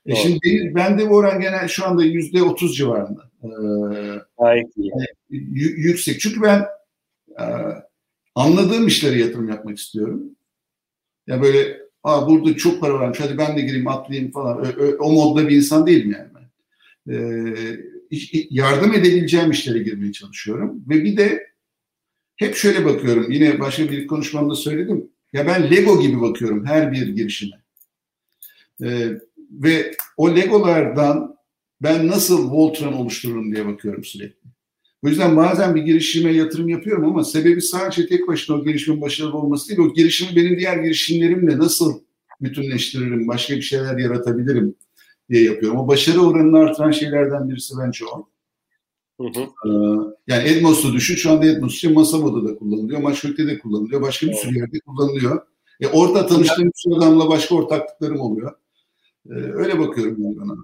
E 0.07 0.14
şimdi 0.14 0.38
benim, 0.44 0.74
ben 0.74 0.98
de 0.98 1.11
bu 1.11 1.16
oran 1.16 1.40
genel 1.40 1.68
şu 1.68 1.86
anda 1.86 2.04
yüzde 2.04 2.42
otuz 2.42 2.76
civarında. 2.76 3.30
Ee, 3.42 3.48
Gayet 4.38 4.76
iyi. 4.76 4.92
Yüksek. 5.30 6.20
Çünkü 6.20 6.42
ben 6.42 6.66
e, 7.40 7.44
anladığım 8.34 8.86
işlere 8.86 9.18
yatırım 9.18 9.48
yapmak 9.48 9.78
istiyorum. 9.78 10.22
Ya 11.26 11.34
yani 11.34 11.42
böyle 11.42 11.86
Aa, 12.07 12.28
burada 12.28 12.57
çok 12.57 12.80
para 12.80 12.94
varmış 12.94 13.20
hadi 13.20 13.38
ben 13.38 13.57
de 13.57 13.61
gireyim 13.61 13.88
atlayayım 13.88 14.30
falan. 14.30 14.59
O, 14.59 14.82
o, 14.82 14.96
o 14.98 15.12
modda 15.12 15.48
bir 15.48 15.57
insan 15.57 15.86
değilim 15.86 16.16
yani 16.18 16.28
ben. 16.34 16.46
Ee, 17.12 17.80
yardım 18.50 18.94
edebileceğim 18.94 19.50
işlere 19.50 19.78
girmeye 19.78 20.12
çalışıyorum. 20.12 20.84
Ve 20.88 21.04
bir 21.04 21.16
de 21.16 21.46
hep 22.36 22.54
şöyle 22.54 22.84
bakıyorum. 22.84 23.30
Yine 23.30 23.61
başka 23.61 23.90
bir 23.90 24.07
konuşmamda 24.07 24.54
söyledim. 24.54 25.11
Ya 25.32 25.46
ben 25.46 25.70
Lego 25.70 26.00
gibi 26.00 26.20
bakıyorum 26.20 26.66
her 26.66 26.92
bir 26.92 27.09
girişime. 27.09 27.57
Ee, 28.82 29.09
ve 29.51 29.90
o 30.16 30.36
Legolardan 30.36 31.36
ben 31.82 32.09
nasıl 32.09 32.51
Voltron 32.51 32.92
oluştururum 32.92 33.55
diye 33.55 33.66
bakıyorum 33.66 34.05
sürekli. 34.05 34.47
O 35.05 35.09
yüzden 35.09 35.36
bazen 35.36 35.74
bir 35.74 35.82
girişime 35.82 36.32
yatırım 36.32 36.68
yapıyorum 36.68 37.05
ama 37.05 37.24
sebebi 37.24 37.62
sadece 37.62 38.07
tek 38.07 38.28
başına 38.28 38.57
o 38.57 38.64
girişimin 38.64 39.01
başarılı 39.01 39.36
olması 39.36 39.68
değil. 39.68 39.80
O 39.80 39.94
girişimi 39.94 40.36
benim 40.36 40.59
diğer 40.59 40.76
girişimlerimle 40.76 41.59
nasıl 41.59 42.01
bütünleştiririm, 42.40 43.28
başka 43.28 43.57
bir 43.57 43.62
şeyler 43.62 43.99
yaratabilirim 43.99 44.74
diye 45.30 45.42
yapıyorum. 45.42 45.78
O 45.78 45.88
başarı 45.88 46.20
oranını 46.20 46.59
artıran 46.59 46.90
şeylerden 46.90 47.49
birisi 47.49 47.74
bence 47.84 48.05
o. 48.05 48.28
Hı 49.20 49.26
hı. 49.26 49.40
Ee, 49.40 49.70
yani 50.26 50.49
Edmos'u 50.49 50.92
düşün. 50.92 51.14
Şu 51.14 51.30
anda 51.30 51.47
Edmos 51.47 51.74
için 51.74 51.94
Masamo'da 51.94 52.49
da 52.49 52.57
kullanılıyor. 52.57 53.01
Maçkök'te 53.01 53.47
de 53.47 53.59
kullanılıyor. 53.59 54.03
Başka 54.03 54.26
bir 54.26 54.34
sürü 54.34 54.59
yerde 54.59 54.80
kullanılıyor. 54.80 55.47
E 55.80 55.86
orada 55.86 56.26
tanıştığım 56.26 56.64
bir 56.64 56.72
sürü 56.74 56.94
adamla 56.94 57.28
başka 57.28 57.55
ortaklıklarım 57.55 58.20
oluyor. 58.20 58.53
Ee, 59.31 59.35
öyle 59.35 59.79
bakıyorum 59.79 60.16
ben 60.18 60.37
bana. 60.37 60.57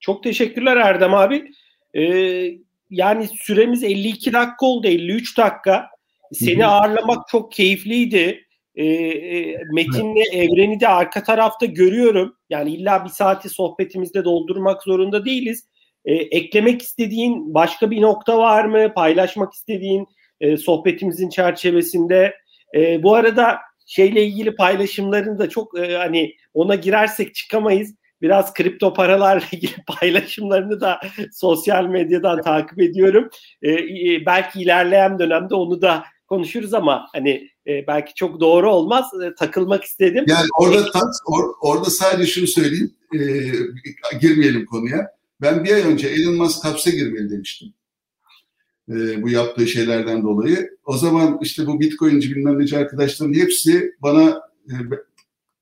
Çok 0.00 0.22
teşekkürler 0.22 0.76
Erdem 0.76 1.14
abi. 1.14 1.50
Ee, 1.94 2.50
yani 2.90 3.28
süremiz 3.28 3.84
52 3.84 4.32
dakika 4.32 4.66
oldu 4.66 4.86
53 4.86 5.38
dakika. 5.38 5.86
Seni 6.32 6.66
ağırlamak 6.66 7.28
çok 7.28 7.52
keyifliydi. 7.52 8.44
E, 8.74 8.84
e, 8.84 9.56
Metin'le 9.72 10.24
Evren'i 10.32 10.80
de 10.80 10.88
arka 10.88 11.22
tarafta 11.22 11.66
görüyorum. 11.66 12.36
Yani 12.50 12.74
illa 12.74 13.04
bir 13.04 13.10
saati 13.10 13.48
sohbetimizde 13.48 14.24
doldurmak 14.24 14.82
zorunda 14.82 15.24
değiliz. 15.24 15.64
E, 16.04 16.14
eklemek 16.14 16.82
istediğin 16.82 17.54
başka 17.54 17.90
bir 17.90 18.00
nokta 18.00 18.38
var 18.38 18.64
mı? 18.64 18.92
Paylaşmak 18.94 19.52
istediğin 19.52 20.06
e, 20.40 20.56
sohbetimizin 20.56 21.28
çerçevesinde. 21.28 22.34
E, 22.76 23.02
bu 23.02 23.14
arada 23.14 23.58
şeyle 23.90 24.24
ilgili 24.24 24.54
paylaşımlarını 24.54 25.38
da 25.38 25.48
çok 25.48 25.78
e, 25.78 25.96
hani 25.96 26.34
ona 26.54 26.74
girersek 26.74 27.34
çıkamayız 27.34 27.94
biraz 28.22 28.54
kripto 28.54 28.94
paralarla 28.94 29.42
ilgili 29.52 29.74
paylaşımlarını 29.86 30.80
da 30.80 31.00
sosyal 31.32 31.84
medyadan 31.84 32.42
takip 32.42 32.80
ediyorum. 32.80 33.28
E, 33.62 33.76
belki 34.26 34.60
ilerleyen 34.60 35.18
dönemde 35.18 35.54
onu 35.54 35.82
da 35.82 36.04
konuşuruz 36.26 36.74
ama 36.74 37.06
hani 37.12 37.48
e, 37.66 37.86
belki 37.86 38.14
çok 38.14 38.40
doğru 38.40 38.72
olmaz. 38.72 39.10
E, 39.24 39.34
takılmak 39.34 39.84
istedim. 39.84 40.24
Yani 40.28 40.46
orada 40.58 40.90
ta, 40.90 41.00
or, 41.26 41.54
orada 41.60 41.90
sadece 41.90 42.32
şunu 42.32 42.46
söyleyeyim. 42.46 42.94
E, 43.14 43.18
girmeyelim 44.20 44.66
konuya. 44.66 45.06
Ben 45.40 45.64
bir 45.64 45.74
ay 45.74 45.82
önce 45.82 46.08
Elon 46.08 46.34
Musk 46.34 46.64
hapse 46.64 46.90
girmeli 46.90 47.30
demiştim. 47.30 47.74
E, 48.90 49.22
bu 49.22 49.28
yaptığı 49.28 49.66
şeylerden 49.66 50.22
dolayı. 50.22 50.70
O 50.84 50.96
zaman 50.96 51.38
işte 51.42 51.66
bu 51.66 51.80
Bitcoin'ci 51.80 52.36
bilmem 52.36 52.58
neci 52.58 52.78
arkadaşların 52.78 53.34
hepsi 53.34 53.94
bana 54.02 54.40
e, 54.68 54.74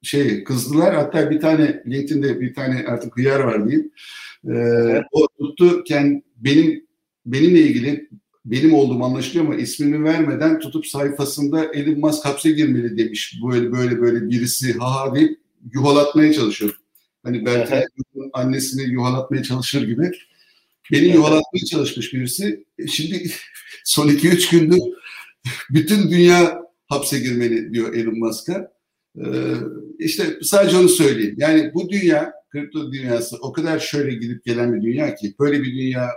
şey 0.02 0.44
kızdılar. 0.44 0.94
Hatta 0.94 1.30
bir 1.30 1.40
tane 1.40 1.82
LinkedIn'de 1.86 2.40
bir 2.40 2.54
tane 2.54 2.84
artık 2.88 3.16
hıyar 3.16 3.40
var 3.40 3.68
diyeyim. 3.68 3.90
Evet. 4.48 5.02
O 5.12 5.26
tuttu 5.38 5.84
kendi 5.84 6.22
benim 6.36 6.86
benimle 7.26 7.60
ilgili 7.60 8.08
benim 8.44 8.74
olduğum 8.74 9.04
anlaşılıyor 9.04 9.44
ama 9.44 9.54
ismimi 9.54 10.04
vermeden 10.04 10.58
tutup 10.58 10.86
sayfasında 10.86 11.64
Elon 11.64 12.00
Musk 12.00 12.24
hapse 12.24 12.50
girmeli 12.50 12.98
demiş. 12.98 13.40
Böyle 13.50 13.72
böyle 13.72 14.00
böyle 14.00 14.30
birisi 14.30 14.72
ha 14.78 14.94
ha 14.94 15.14
deyip 15.14 15.38
yuhalatmaya 15.72 16.32
çalışıyor. 16.32 16.80
Hani 17.22 17.44
evet. 17.48 17.84
annesini 18.32 18.92
yuhalatmaya 18.92 19.42
çalışır 19.42 19.86
gibi. 19.86 20.10
Beni 20.92 21.04
evet. 21.04 21.14
yuhalatmaya 21.14 21.64
çalışmış 21.70 22.14
birisi. 22.14 22.64
E, 22.78 22.86
şimdi 22.86 23.30
son 23.84 24.08
2-3 24.08 24.50
gündür 24.50 24.80
bütün 25.70 26.10
dünya 26.10 26.62
hapse 26.86 27.18
girmeli 27.18 27.74
diyor 27.74 27.94
Elon 27.94 28.18
Musk'a. 28.18 28.72
Ee, 29.18 29.54
işte 29.98 30.38
sadece 30.42 30.76
onu 30.76 30.88
söyleyeyim. 30.88 31.34
Yani 31.38 31.70
bu 31.74 31.88
dünya, 31.88 32.32
kripto 32.52 32.92
dünyası 32.92 33.36
o 33.40 33.52
kadar 33.52 33.78
şöyle 33.78 34.14
gidip 34.14 34.44
gelen 34.44 34.74
bir 34.74 34.82
dünya 34.82 35.14
ki 35.14 35.34
böyle 35.40 35.62
bir 35.62 35.72
dünya 35.72 36.08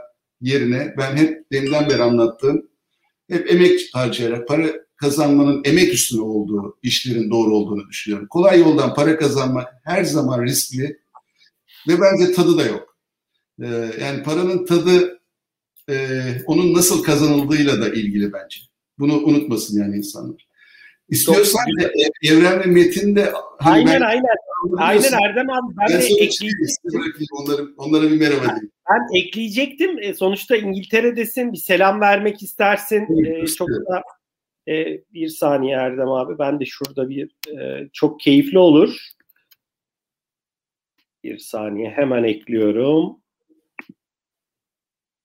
yerine 0.41 0.93
ben 0.97 1.15
hep 1.15 1.51
deminden 1.51 1.89
beri 1.89 2.01
anlattığım 2.01 2.69
hep 3.30 3.51
emek 3.51 3.89
harcayarak 3.93 4.47
para 4.47 4.67
kazanmanın 4.95 5.61
emek 5.65 5.93
üstüne 5.93 6.22
olduğu 6.22 6.80
işlerin 6.84 7.32
doğru 7.32 7.55
olduğunu 7.55 7.89
düşünüyorum. 7.89 8.28
Kolay 8.28 8.59
yoldan 8.59 8.93
para 8.93 9.17
kazanmak 9.17 9.67
her 9.84 10.03
zaman 10.03 10.43
riskli 10.43 10.99
ve 11.88 11.93
bence 12.01 12.34
tadı 12.34 12.57
da 12.57 12.65
yok. 12.65 12.91
Ee, 13.60 13.68
yani 14.02 14.24
paranın 14.24 14.66
tadı 14.66 15.22
e, 15.89 15.95
onun 16.45 16.74
nasıl 16.74 17.04
kazanıldığıyla 17.04 17.82
da 17.82 17.89
ilgili 17.89 18.34
bence. 18.34 18.60
Bunu 18.99 19.18
unutmasın 19.18 19.80
yani 19.80 19.97
insanlar. 19.97 20.47
İstiyorsan 21.10 21.66
da 21.82 21.91
Evren 22.24 22.60
ve 22.60 22.66
Metin 22.66 23.16
de 23.16 23.34
hani 23.60 23.89
aynen 23.89 24.02
ben, 24.02 24.06
aynen. 24.06 24.24
Aynen 24.78 25.12
Erdem 25.24 25.49
abi 25.49 25.78
ben, 25.78 25.88
ben 25.89 26.02
de 26.02 26.06
ekleyecektim. 26.06 27.28
Onlara, 27.32 27.62
onlara 27.78 28.04
bir 28.04 28.20
merhaba 28.20 28.45
diyeyim. 28.45 28.72
Ben 28.89 29.20
ekleyecektim. 29.20 29.99
E, 29.99 30.14
sonuçta 30.14 30.58
İngiltere'desin. 30.58 31.54
Bir 31.54 31.58
selam 31.58 32.02
vermek 32.02 32.43
istersin. 32.43 33.08
Evet, 33.26 33.43
e, 33.43 33.45
çok 33.47 33.70
da 33.70 34.04
e, 34.68 35.02
bir 35.14 35.28
saniye 35.28 35.76
Erdem 35.76 36.10
abi. 36.10 36.39
Ben 36.39 36.60
de 36.60 36.66
şurada 36.66 37.10
bir 37.10 37.32
e, 37.60 37.89
çok 37.93 38.20
keyifli 38.20 38.58
olur. 38.58 38.97
Bir 41.24 41.38
saniye 41.38 41.89
hemen 41.89 42.24
ekliyorum. 42.24 43.20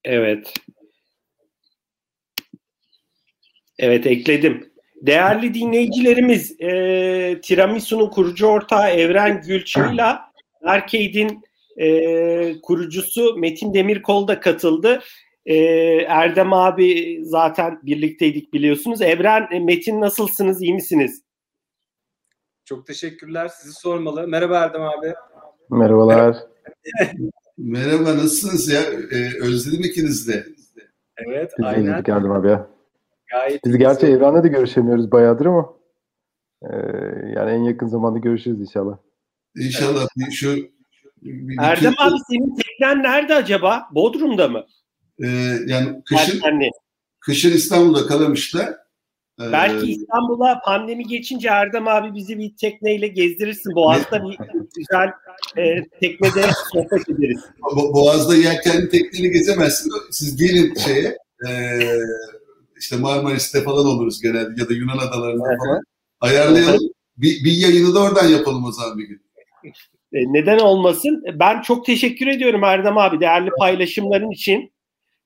Evet. 0.07 0.53
Evet 3.79 4.05
ekledim. 4.05 4.73
Değerli 5.01 5.53
dinleyicilerimiz, 5.53 6.61
e, 6.61 7.41
Tiramisu'nun 7.43 8.09
kurucu 8.09 8.47
ortağı 8.47 8.89
Evren 8.89 9.41
Gülçin'la 9.41 10.31
Arcade'in 10.63 11.41
e, 11.77 12.61
kurucusu 12.61 13.35
Metin 13.37 13.73
Demirkol 13.73 14.27
da 14.27 14.39
katıldı. 14.39 15.01
E, 15.45 15.55
Erdem 16.07 16.53
abi 16.53 17.19
zaten 17.23 17.79
birlikteydik 17.83 18.53
biliyorsunuz. 18.53 19.01
Evren, 19.01 19.47
e, 19.51 19.59
Metin 19.59 20.01
nasılsınız, 20.01 20.61
iyi 20.61 20.73
misiniz? 20.73 21.23
Çok 22.65 22.87
teşekkürler, 22.87 23.47
sizi 23.47 23.73
sormalı. 23.73 24.27
Merhaba 24.27 24.57
Erdem 24.57 24.81
abi. 24.81 25.13
Merhabalar. 25.69 26.37
Merhaba, 27.57 28.15
nasılsınız 28.17 28.69
ya? 28.69 28.81
Ee, 29.11 29.31
özledim 29.41 29.81
ikiniz 29.83 30.27
de. 30.27 30.45
Evet, 31.17 31.51
Biz 31.59 31.65
aynen. 31.65 32.03
geldim 32.03 32.31
abi 32.31 32.47
ya. 32.47 32.67
Gayet 33.31 33.65
Biz 33.65 33.77
gerçi 33.77 34.05
Evren'le 34.05 34.43
de 34.43 34.47
görüşemiyoruz 34.47 35.11
bayağıdır 35.11 35.45
ama 35.45 35.73
e, 36.61 36.75
yani 37.35 37.51
en 37.51 37.63
yakın 37.63 37.87
zamanda 37.87 38.19
görüşürüz 38.19 38.59
inşallah. 38.61 38.97
İnşallah 39.55 40.07
bir 40.17 40.31
şu 40.31 40.55
bir- 41.21 41.57
Erdem 41.61 41.91
bütün- 41.91 42.03
abi 42.03 42.15
senin 42.29 42.55
teknen 42.55 43.03
nerede 43.03 43.35
acaba? 43.35 43.87
Bodrum'da 43.95 44.47
mı? 44.47 44.65
Ee, 45.23 45.27
yani 45.67 46.03
kışın 46.05 46.41
kışın 47.19 47.51
İstanbul'da 47.51 48.07
kalamışlar. 48.07 48.73
Ee, 49.41 49.51
Belki 49.51 49.91
İstanbul'a 49.91 50.59
pandemi 50.65 51.07
geçince 51.07 51.49
Erdem 51.49 51.87
abi 51.87 52.13
bizi 52.13 52.37
bir 52.37 52.55
tekneyle 52.55 53.07
gezdirirsin. 53.07 53.75
Boğaz'da 53.75 54.23
bir 54.29 54.37
güzel 54.75 55.09
e, 55.57 55.83
teknede 56.01 56.41
sohbet 56.73 57.09
ederiz. 57.09 57.41
Bo- 57.61 57.93
Boğaz'da 57.93 58.35
yelkenli 58.35 58.89
tekneyle 58.89 59.27
gezemezsin. 59.27 59.91
Siz 60.11 60.35
gelin 60.35 60.75
şeye 60.75 61.17
ee, 61.49 61.79
işte 62.79 62.97
Marmaris'te 62.97 63.61
falan 63.61 63.85
oluruz 63.85 64.21
genelde 64.21 64.61
ya 64.61 64.69
da 64.69 64.73
Yunan 64.73 64.97
adalarında 64.97 65.43
falan. 65.43 65.81
Ayarlayalım. 66.21 66.89
Bir, 67.17 67.43
bir 67.43 67.51
yayını 67.51 67.95
da 67.95 67.99
oradan 68.03 68.27
yapalım 68.27 68.65
o 68.65 68.71
zaman 68.71 68.97
bir 68.97 69.07
gün. 69.07 69.21
E, 70.13 70.33
neden 70.33 70.59
olmasın? 70.59 71.23
Ben 71.33 71.61
çok 71.61 71.85
teşekkür 71.85 72.27
ediyorum 72.27 72.63
Erdem 72.63 72.97
abi 72.97 73.19
değerli 73.19 73.49
paylaşımların 73.59 74.31
için. 74.31 74.71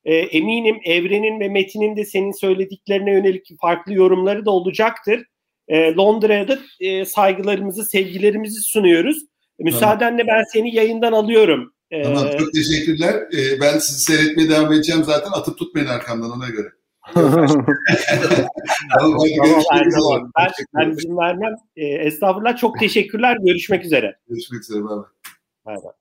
E, 0.06 0.16
eminim 0.16 0.80
Evren'in 0.86 1.40
ve 1.40 1.50
Metin'in 1.50 1.96
de 1.96 2.06
senin 2.06 2.32
söylediklerine 2.32 3.12
yönelik 3.12 3.48
farklı 3.62 3.94
yorumları 3.94 4.46
da 4.46 4.52
olacaktır. 4.52 5.24
E, 5.68 5.96
Londra'ya 5.96 6.48
da 6.48 6.60
e, 6.80 7.06
saygılarımızı, 7.06 7.86
sevgilerimizi 7.86 8.62
sunuyoruz. 8.62 9.18
E, 9.60 9.64
müsaadenle 9.64 10.28
ben 10.28 10.44
seni 10.54 10.76
yayından 10.76 11.12
alıyorum. 11.12 11.74
E, 11.92 12.04
Tamam 12.04 12.28
çok 12.40 12.54
teşekkürler. 12.54 13.16
Ee, 13.16 13.62
ben 13.62 13.78
sizi 13.78 14.02
seyretmeye 14.02 14.50
devam 14.50 14.74
edeceğim 14.74 15.04
zaten. 15.04 15.32
Atıp 15.32 15.58
tutmayın 15.58 15.88
arkamdan 15.88 16.32
ona 16.32 16.50
göre. 16.50 16.68
Tamam, 19.00 19.18
tamam 19.38 19.62
abi. 19.72 19.90
Ben, 20.38 20.52
ben 20.76 20.92
izin 20.92 21.18
vermem. 21.18 21.56
E, 21.76 21.86
estağfurullah 21.86 22.58
çok 22.58 22.80
teşekkürler. 22.80 23.38
Görüşmek 23.44 23.86
üzere. 23.86 24.16
Görüşmek 24.30 24.62
üzere. 24.62 24.84
Bay 25.66 25.76
bay. 25.76 25.92